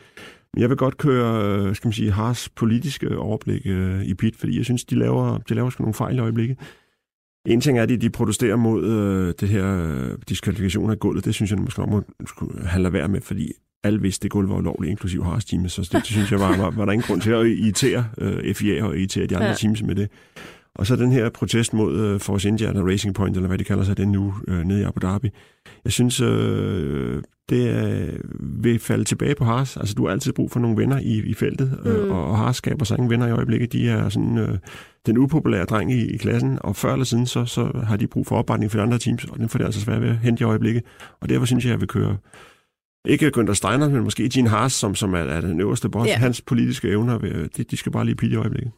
Jeg 0.58 0.70
vil 0.70 0.78
godt 0.78 0.98
køre, 0.98 1.60
øh, 1.68 1.76
skal 1.76 1.88
man 1.88 1.94
sige, 1.94 2.12
Haas 2.12 2.50
politiske 2.50 3.18
overblik 3.18 3.62
øh, 3.66 4.04
i 4.04 4.14
pit, 4.14 4.36
fordi 4.36 4.58
jeg 4.58 4.66
synes, 4.66 4.86
de 4.86 4.96
laver, 4.96 5.38
de 5.38 5.54
laver 5.54 5.70
sgu 5.70 5.82
nogle 5.82 5.94
fejl 5.94 6.16
i 6.18 6.20
øjeblikket. 6.20 6.58
En 7.48 7.62
ting 7.62 7.78
er, 7.80 7.84
at 7.84 7.90
de, 7.90 7.98
de 7.98 8.10
protesterer 8.10 8.56
mod 8.56 8.84
øh, 8.86 9.34
det 9.40 9.50
her 9.50 9.88
øh, 9.88 10.18
diskvalifikation 10.30 10.92
af 10.92 11.00
gulvet. 11.00 11.26
Det 11.26 11.36
synes 11.36 11.52
jeg 11.52 11.60
måske 11.60 11.80
nok 11.80 11.90
må 11.90 12.04
skulle 12.28 12.68
have 12.68 12.84
lade 12.84 12.94
være 12.94 13.08
med, 13.08 13.22
fordi 13.22 13.52
alle 13.84 14.02
vidste, 14.02 14.24
det 14.24 14.32
gulv 14.32 14.50
var 14.50 14.56
ulovligt, 14.56 14.92
inklusive 14.92 15.26
Haas 15.26 15.46
team. 15.46 15.70
Så 15.70 15.82
det, 15.82 15.92
det, 15.92 16.06
synes 16.06 16.32
jeg 16.32 16.40
var, 16.40 16.58
var, 16.58 16.70
var 16.70 16.86
der 16.86 16.92
ingen 16.92 17.08
grund 17.08 17.22
til 17.22 17.32
at 17.32 17.46
irritere 17.46 18.06
øh, 18.18 18.56
FIA 18.56 18.84
og 18.84 18.98
irritere 18.98 19.26
de 19.26 19.36
andre 19.36 19.48
ja. 19.48 19.56
teams 19.56 19.84
med 19.84 19.96
det. 19.96 20.10
Og 20.76 20.88
så 20.88 20.96
den 20.96 21.12
her 21.12 21.30
protest 21.30 21.74
mod 21.74 22.00
øh, 22.00 22.20
Force 22.20 22.48
India, 22.48 22.68
eller 22.68 22.88
Racing 22.88 23.16
Point, 23.16 23.36
eller 23.36 23.48
hvad 23.48 23.58
de 23.58 23.64
kalder 23.64 23.84
sig 23.84 23.98
den 23.98 24.12
nu, 24.12 24.34
øh, 24.48 24.64
nede 24.64 24.82
i 24.82 24.84
Abu 24.84 25.00
Dhabi. 25.08 25.30
Jeg 25.84 25.92
synes, 25.92 26.22
øh, 26.22 27.24
det 27.50 27.86
øh, 27.86 28.20
vil 28.64 28.80
falde 28.80 29.04
tilbage 29.04 29.36
på 29.36 29.44
Haas. 29.44 29.78
Altså, 29.78 29.96
du 29.96 30.06
har 30.06 30.12
altid 30.12 30.34
brug 30.34 30.52
for 30.52 30.60
nogle 30.60 30.78
venner 30.78 31.00
i, 31.00 31.24
i 31.26 31.34
feltet, 31.34 31.80
øh, 31.86 32.06
mm. 32.06 32.12
og, 32.12 32.26
og 32.26 32.38
Haas 32.38 32.56
skaber 32.56 32.86
sig 32.86 32.98
ingen 32.98 33.10
venner 33.10 33.28
i 33.28 33.32
øjeblikket. 33.32 33.74
De 33.74 33.90
er 33.90 34.10
sådan 34.10 34.38
øh, 34.38 34.58
den 35.06 35.18
upopulære 35.18 35.66
dreng 35.66 35.94
i, 35.94 36.14
i 36.14 36.18
klassen, 36.18 36.60
og 36.62 36.76
før 36.76 36.94
eller 36.94 37.06
siden, 37.06 37.26
så, 37.26 37.46
så 37.46 37.72
har 37.84 37.98
de 37.98 38.08
brug 38.08 38.28
for 38.28 38.36
opbakning 38.36 38.72
for 38.72 38.78
de 38.78 38.84
andre 38.84 39.00
teams, 39.00 39.26
og 39.26 39.38
den 39.38 39.50
får 39.50 39.58
det 39.58 39.66
altså 39.66 39.82
svært 39.82 40.02
ved 40.02 40.10
at 40.10 40.18
hente 40.18 40.42
i 40.42 40.46
øjeblikket. 40.46 40.84
Og 41.20 41.30
derfor 41.30 41.46
synes 41.46 41.66
jeg, 41.66 41.72
jeg 41.72 41.80
vil 41.80 41.88
køre 41.88 42.18
ikke 43.06 43.32
Günther 43.38 43.54
Steiner, 43.54 43.90
men 43.90 44.04
måske 44.04 44.30
Gene 44.30 44.50
Haas, 44.50 44.74
som, 44.74 44.96
som 44.96 45.14
er, 45.14 45.20
er 45.20 45.42
den 45.42 45.62
øverste 45.62 45.90
boss. 45.90 46.10
Ja. 46.10 46.18
Hans 46.18 46.42
politiske 46.42 46.90
evner, 46.90 47.18
de, 47.58 47.64
de 47.64 47.78
skal 47.78 47.92
bare 47.92 48.06
lige 48.06 48.16
pille 48.16 48.34
i 48.36 48.38
øjeblikket. 48.38 48.72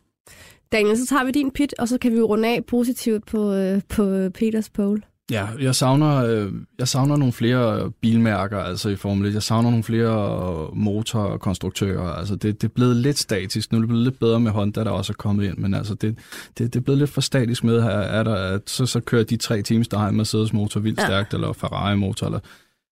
Daniel, 0.72 0.98
så 0.98 1.06
tager 1.06 1.24
vi 1.24 1.32
din 1.32 1.52
pit, 1.52 1.74
og 1.80 1.88
så 1.88 1.98
kan 1.98 2.12
vi 2.12 2.18
jo 2.18 2.26
runde 2.26 2.48
af 2.48 2.66
positivt 2.66 3.26
på, 3.26 3.54
øh, 3.54 3.82
på 3.90 4.30
Peters 4.34 4.70
pole. 4.70 5.02
Ja, 5.32 5.48
jeg 5.60 5.76
savner, 5.76 6.26
øh, 6.26 6.54
jeg 6.80 6.88
savner 6.88 7.18
nogle 7.18 7.34
flere 7.34 7.92
bilmærker 7.92 8.60
altså 8.60 8.90
i 8.90 8.96
Formel 8.96 9.28
1. 9.28 9.34
Jeg 9.34 9.44
savner 9.44 9.70
nogle 9.70 9.84
flere 9.84 10.70
motorkonstruktører. 10.74 12.14
Altså 12.14 12.36
det, 12.36 12.62
det 12.62 12.68
er 12.68 12.72
blevet 12.74 12.96
lidt 12.96 13.20
statisk. 13.20 13.72
Nu 13.72 13.78
er 13.78 13.82
det 13.82 13.88
blevet 13.88 14.04
lidt 14.04 14.20
bedre 14.20 14.40
med 14.40 14.52
Honda, 14.52 14.84
der 14.84 14.90
også 14.90 15.14
er 15.14 15.18
kommet 15.18 15.46
ind, 15.46 15.58
men 15.58 15.74
altså 15.74 15.94
det, 15.94 16.18
det, 16.58 16.74
det 16.74 16.76
er 16.80 16.84
blevet 16.84 17.00
lidt 17.00 17.10
for 17.10 17.22
statisk 17.22 17.64
med 17.64 17.82
her. 17.82 17.90
Er 17.90 18.24
der, 18.24 18.36
at 18.36 18.62
så, 18.70 18.86
så 18.86 19.00
kører 19.00 19.24
de 19.24 19.38
tre 19.38 19.62
teams, 19.62 19.88
der 19.88 19.98
har 19.98 20.10
en 20.10 20.18
Mercedes 20.18 20.54
motor 20.54 20.80
vildt 20.80 21.00
ja. 21.00 21.06
stærkt, 21.06 21.34
eller 21.34 21.54
Ferrari 21.54 21.96
motor, 21.96 22.26
eller 22.26 22.40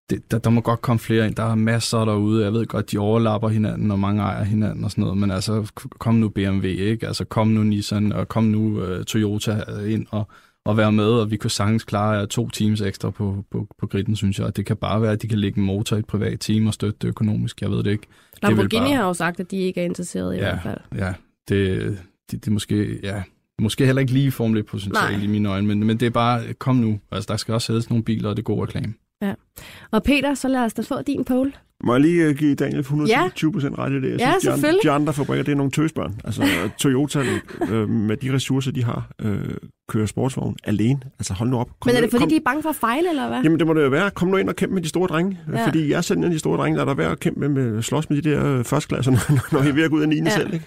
det, 0.10 0.32
der, 0.32 0.38
der 0.38 0.50
må 0.50 0.62
godt 0.62 0.82
komme 0.82 1.00
flere 1.00 1.28
ind. 1.28 1.36
Der 1.36 1.44
er 1.44 1.56
masser 1.56 2.06
derude. 2.06 2.44
Jeg 2.44 2.54
ved 2.54 2.66
godt, 2.66 2.92
de 2.92 2.98
overlapper 2.98 3.50
hinanden, 3.50 3.92
og 3.92 4.00
mange 4.00 4.22
ejer 4.22 4.44
hinanden 4.44 4.84
og 4.84 4.92
sådan 4.92 5.02
noget. 5.02 5.18
Men 5.18 5.32
altså, 5.32 5.72
kom 6.00 6.16
nu 6.16 6.30
BMW, 6.30 6.68
ikke? 6.68 7.08
Altså, 7.08 7.26
kom 7.26 7.48
nu 7.48 7.64
Nissan, 7.64 8.12
og 8.12 8.28
kom 8.28 8.44
nu 8.44 8.84
uh, 8.84 9.04
Toyota 9.04 9.64
ind 9.88 10.06
og, 10.12 10.28
og 10.66 10.78
være 10.78 10.92
med. 10.92 11.06
Og 11.06 11.32
vi 11.32 11.38
kunne 11.38 11.52
sagtens 11.52 11.84
klare 11.84 12.28
to 12.28 12.50
teams 12.50 12.82
ekstra 12.82 13.10
på, 13.10 13.46
på, 13.52 13.68
på 13.80 13.88
griden, 13.88 14.16
synes 14.16 14.40
jeg. 14.40 14.48
Og 14.48 14.58
det 14.58 14.66
kan 14.66 14.78
bare 14.78 15.02
være, 15.02 15.12
at 15.12 15.22
de 15.22 15.28
kan 15.28 15.40
lægge 15.40 15.60
en 15.60 15.66
motor 15.66 15.96
i 15.96 16.00
et 16.00 16.08
privat 16.08 16.40
team 16.40 16.68
og 16.68 16.74
støtte 16.74 16.98
det 17.02 17.08
økonomisk. 17.08 17.62
Jeg 17.62 17.72
ved 17.72 17.84
det 17.84 17.92
ikke. 17.92 18.08
Lamborghini 18.44 18.86
bare... 18.86 18.96
har 18.96 19.06
jo 19.06 19.14
sagt, 19.14 19.40
at 19.40 19.52
de 19.52 19.58
ikke 19.58 19.82
er 19.82 19.86
interesseret 19.86 20.36
i 20.36 20.38
ja, 20.38 20.44
hvert 20.44 20.60
fald. 20.64 20.80
Ja, 20.96 21.14
det, 21.50 21.98
det, 22.32 22.46
det 22.46 22.54
måske... 22.54 23.00
Ja, 23.04 23.24
Måske 23.62 23.86
heller 23.86 24.00
ikke 24.00 24.14
lige 24.14 24.32
Formel 24.32 24.60
1 24.60 24.66
potentiale 24.66 25.24
i 25.24 25.28
mine 25.28 25.50
øjne, 25.50 25.68
men, 25.68 25.84
men 25.84 26.00
det 26.00 26.06
er 26.06 26.10
bare, 26.10 26.54
kom 26.54 26.76
nu. 26.76 27.00
Altså, 27.12 27.28
der 27.28 27.38
skal 27.38 27.54
også 27.54 27.66
sættes 27.66 27.90
nogle 27.90 28.04
biler, 28.04 28.30
og 28.30 28.36
det 28.36 28.42
er 28.42 28.44
god 28.44 28.64
reklame. 28.64 28.94
Ja. 29.22 29.34
Og 29.92 30.04
Peter, 30.04 30.34
så 30.34 30.48
lad 30.48 30.62
os 30.62 30.74
da 30.74 30.82
få 30.82 31.02
din 31.02 31.26
pole. 31.26 31.52
Må 31.84 31.94
jeg 31.94 32.02
lige 32.02 32.30
uh, 32.30 32.36
give 32.36 32.56
Daniel 32.56 32.80
120 32.80 33.52
procent 33.52 33.78
ja. 33.78 33.84
ret 33.84 33.92
i 33.92 33.96
det? 33.96 34.12
Jeg 34.12 34.20
ja, 34.20 34.34
synes, 34.40 34.62
de, 34.62 34.68
andre, 34.68 34.80
de 34.84 34.92
andre 34.92 35.14
fabrikker, 35.14 35.44
det 35.44 35.52
er 35.52 35.56
nogle 35.56 35.72
tøsbørn. 35.72 36.20
Altså 36.24 36.44
Toyota, 36.80 37.24
øh, 37.70 37.90
med 37.90 38.18
de 38.18 38.34
ressourcer, 38.34 38.72
de 38.72 38.84
har, 38.84 39.10
øh, 39.22 39.40
kører 39.90 40.06
sportsvogn 40.06 40.56
alene. 40.64 41.00
Altså 41.20 41.34
hold 41.34 41.50
nu 41.50 41.58
op. 41.58 41.70
Kom 41.80 41.90
Men 41.90 41.96
er 41.96 42.02
det 42.02 42.12
fordi, 42.12 42.22
kom... 42.22 42.30
de 42.30 42.36
er 42.36 42.40
bange 42.46 42.62
for 42.62 42.70
at 42.70 42.76
fejle, 42.76 43.10
eller 43.10 43.28
hvad? 43.28 43.42
Jamen 43.44 43.60
det 43.60 43.68
må 43.68 43.74
det 43.74 43.84
jo 43.84 43.90
være. 43.90 44.12
Kom 44.12 44.28
nu 44.28 44.38
ind 44.38 44.50
og 44.50 44.56
kæmpe 44.56 44.76
med 44.76 44.82
de 44.84 44.90
store 44.90 45.08
drenge. 45.08 45.40
Ja. 45.54 45.66
Fordi 45.66 45.90
jeg 45.90 45.98
er 45.98 46.02
selv 46.02 46.18
en 46.18 46.24
af 46.24 46.30
de 46.30 46.40
store 46.40 46.58
drenge, 46.58 46.76
der 46.76 46.82
er 46.82 46.86
der 46.86 46.94
værd 46.94 47.12
at 47.12 47.20
kæmpe 47.20 47.40
med, 47.40 47.50
med 47.50 47.82
slås 47.82 48.10
med 48.10 48.22
de 48.22 48.30
der 48.30 48.46
øh, 48.46 48.66
førstklasser, 48.66 49.12
når, 49.30 49.54
når 49.54 49.64
I 49.64 49.70
er 49.70 49.74
ved 49.74 49.84
at 49.84 49.90
gå 49.90 49.96
ud 49.96 50.02
af 50.02 50.10
9. 50.10 50.16
Ja. 50.16 50.30
selv. 50.30 50.54
Ikke? 50.54 50.66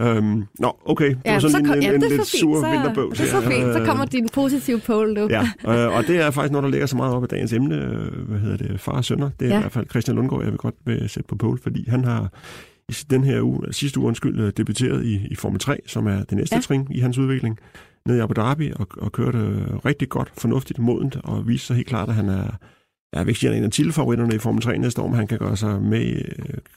Øhm, 0.00 0.44
nå, 0.58 0.76
okay. 0.84 1.08
Det 1.08 1.18
ja, 1.24 1.32
var 1.32 1.38
sådan 1.38 1.66
så, 1.66 1.72
en, 1.72 1.82
ja, 1.82 1.88
en, 1.88 2.02
en 2.04 2.10
lidt 2.10 2.26
sur 2.26 2.60
så, 2.60 2.70
vinterbøg. 2.70 3.10
Det 3.10 3.20
er 3.20 3.24
så 3.26 3.40
fint. 3.40 3.72
Så 3.72 3.84
kommer 3.86 4.04
din 4.04 4.28
positive 4.32 4.80
pole 4.80 5.14
nu. 5.14 5.28
Ja, 5.30 5.42
øh, 5.68 5.96
og 5.96 6.06
det 6.06 6.16
er 6.16 6.30
faktisk 6.30 6.52
noget, 6.52 6.62
der 6.64 6.70
ligger 6.70 6.86
så 6.86 6.96
meget 6.96 7.14
op 7.14 7.22
af 7.22 7.28
dagens 7.28 7.52
emne. 7.52 7.76
Øh, 7.76 8.28
hvad 8.28 8.38
hedder 8.38 8.56
det? 8.56 8.80
Far 8.80 8.92
og 8.92 9.04
sønner. 9.04 9.30
Det 9.40 9.46
er 9.46 9.50
ja. 9.50 9.58
i 9.58 9.60
hvert 9.60 9.72
fald 9.72 9.90
Christian 9.90 10.16
Lundgaard, 10.16 10.42
jeg 10.42 10.50
vil 10.50 10.58
godt 10.58 10.74
vil 10.84 11.08
sætte 11.08 11.28
på 11.28 11.36
pole, 11.36 11.58
fordi 11.62 11.88
han 11.88 12.04
har 12.04 12.28
i 12.88 12.94
den 13.10 13.24
her 13.24 13.42
uge, 13.42 13.72
sidste 13.72 14.00
uge 14.00 14.08
undskyld, 14.08 14.40
øh, 14.40 14.52
debuteret 14.56 15.04
i, 15.04 15.26
i 15.30 15.34
Formel 15.34 15.60
3, 15.60 15.78
som 15.86 16.06
er 16.06 16.24
det 16.24 16.32
næste 16.32 16.56
ja. 16.56 16.60
trin 16.60 16.86
i 16.90 16.98
hans 16.98 17.18
udvikling, 17.18 17.58
ned 18.06 18.16
i 18.16 18.20
Abu 18.20 18.32
Dhabi, 18.36 18.72
og, 18.76 18.86
og 18.98 19.12
kørte 19.12 19.38
rigtig 19.84 20.08
godt, 20.08 20.32
fornuftigt, 20.38 20.78
modent, 20.78 21.16
og 21.24 21.48
viste 21.48 21.66
sig 21.66 21.76
helt 21.76 21.88
klart, 21.88 22.08
at 22.08 22.14
han 22.14 22.28
er 22.28 22.46
jeg 23.12 23.26
vil 23.26 23.30
ikke 23.30 23.40
sige, 23.40 23.50
at 23.50 23.54
han 23.54 23.62
er 23.62 23.64
en 23.64 23.68
af 23.68 23.72
tilfavoritterne 23.72 24.34
i 24.34 24.38
Formel 24.38 24.62
3 24.62 24.78
næste 24.78 25.02
år, 25.02 25.06
men 25.06 25.16
han 25.16 25.26
kan 25.26 25.38
gøre 25.38 25.56
sig 25.56 25.82
med, 25.82 26.22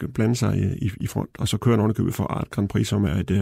øh, 0.01 0.09
blande 0.09 0.35
sig 0.35 0.77
i, 0.81 0.91
i 1.01 1.07
front, 1.07 1.29
og 1.39 1.47
så 1.47 1.57
kører 1.57 1.81
han 1.81 1.93
købet 1.93 2.13
for 2.13 2.23
Art 2.23 2.49
Grand 2.49 2.69
Prix, 2.69 2.87
som 2.87 3.03
er 3.03 3.15
et, 3.15 3.31
øh, 3.31 3.37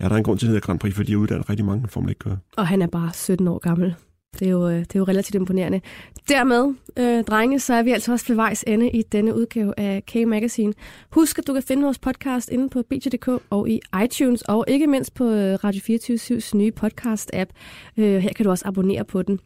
ja, 0.00 0.04
der 0.04 0.10
er 0.10 0.16
en 0.16 0.24
grund 0.24 0.38
til, 0.38 0.46
at 0.46 0.48
det 0.48 0.54
hedder 0.54 0.66
Grand 0.66 0.78
Prix, 0.78 0.94
fordi 0.94 1.10
de 1.12 1.18
uddanner 1.18 1.50
rigtig 1.50 1.66
mange 1.66 1.88
Formel 1.88 2.10
1-kører. 2.10 2.36
Og 2.56 2.66
han 2.66 2.82
er 2.82 2.86
bare 2.86 3.10
17 3.12 3.48
år 3.48 3.58
gammel. 3.58 3.94
Det 4.38 4.46
er 4.46 4.50
jo, 4.50 4.68
øh, 4.68 4.78
det 4.78 4.94
er 4.94 4.98
jo 4.98 5.04
relativt 5.04 5.34
imponerende. 5.34 5.80
Dermed, 6.28 6.74
øh, 6.98 7.24
drenge, 7.24 7.60
så 7.60 7.74
er 7.74 7.82
vi 7.82 7.90
altså 7.90 8.12
også 8.12 8.26
ved 8.28 8.36
vejs 8.36 8.64
ende 8.66 8.90
i 8.90 9.02
denne 9.02 9.34
udgave 9.34 9.80
af 9.80 10.02
K-Magazine. 10.06 10.72
Husk, 11.10 11.38
at 11.38 11.46
du 11.46 11.52
kan 11.52 11.62
finde 11.62 11.82
vores 11.82 11.98
podcast 11.98 12.48
inde 12.48 12.68
på 12.68 12.82
BT.dk 12.82 13.28
og 13.50 13.68
i 13.70 13.80
iTunes, 14.04 14.42
og 14.42 14.64
ikke 14.68 14.86
mindst 14.86 15.14
på 15.14 15.24
Radio 15.64 15.80
24 15.84 16.40
nye 16.54 16.72
podcast-app. 16.80 17.50
her 17.96 18.32
kan 18.36 18.44
du 18.44 18.50
også 18.50 18.68
abonnere 18.68 19.04
på 19.04 19.22
den 19.22 19.38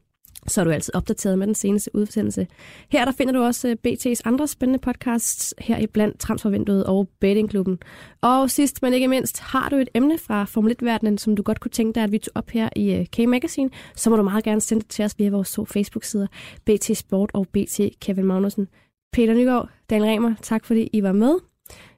så 0.47 0.61
er 0.61 0.65
du 0.65 0.71
altid 0.71 0.95
opdateret 0.95 1.39
med 1.39 1.47
den 1.47 1.55
seneste 1.55 1.91
udsendelse. 1.95 2.47
Her 2.89 3.05
der 3.05 3.13
finder 3.13 3.33
du 3.33 3.43
også 3.43 3.69
øh, 3.69 3.77
BT's 3.87 4.21
andre 4.25 4.47
spændende 4.47 4.79
podcasts, 4.79 5.55
her 5.59 5.79
i 5.79 5.87
blandt 5.87 6.21
Transfervinduet 6.21 6.85
og 6.85 7.09
Bettingklubben. 7.21 7.79
Og 8.21 8.51
sidst, 8.51 8.83
men 8.83 8.93
ikke 8.93 9.09
mindst, 9.09 9.41
har 9.41 9.69
du 9.69 9.77
et 9.77 9.89
emne 9.95 10.19
fra 10.19 10.45
Formel 10.45 10.77
1-verdenen, 10.83 11.19
som 11.19 11.37
du 11.37 11.43
godt 11.43 11.61
kunne 11.61 11.71
tænke 11.71 11.95
dig, 11.95 12.03
at 12.03 12.13
vi 12.13 12.19
tog 12.19 12.33
op 12.35 12.51
her 12.51 12.69
i 12.77 12.95
øh, 12.95 13.07
K-Magazine, 13.07 13.71
så 13.97 14.11
må 14.11 14.17
du 14.17 14.23
meget 14.23 14.45
gerne 14.45 14.61
sende 14.61 14.83
det 14.83 14.91
til 14.91 15.05
os 15.05 15.19
via 15.19 15.31
vores 15.31 15.53
to 15.53 15.65
Facebook-sider, 15.65 16.27
BT 16.65 16.97
Sport 16.97 17.31
og 17.35 17.47
BT 17.53 17.81
Kevin 18.01 18.25
Magnussen. 18.25 18.69
Peter 19.13 19.35
Nygaard, 19.35 19.69
Daniel 19.91 20.11
Remer, 20.11 20.35
tak 20.43 20.65
fordi 20.65 20.91
I 20.93 21.03
var 21.03 21.13
med. 21.13 21.35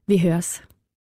Vi 0.06 0.18
høres. 0.18 0.62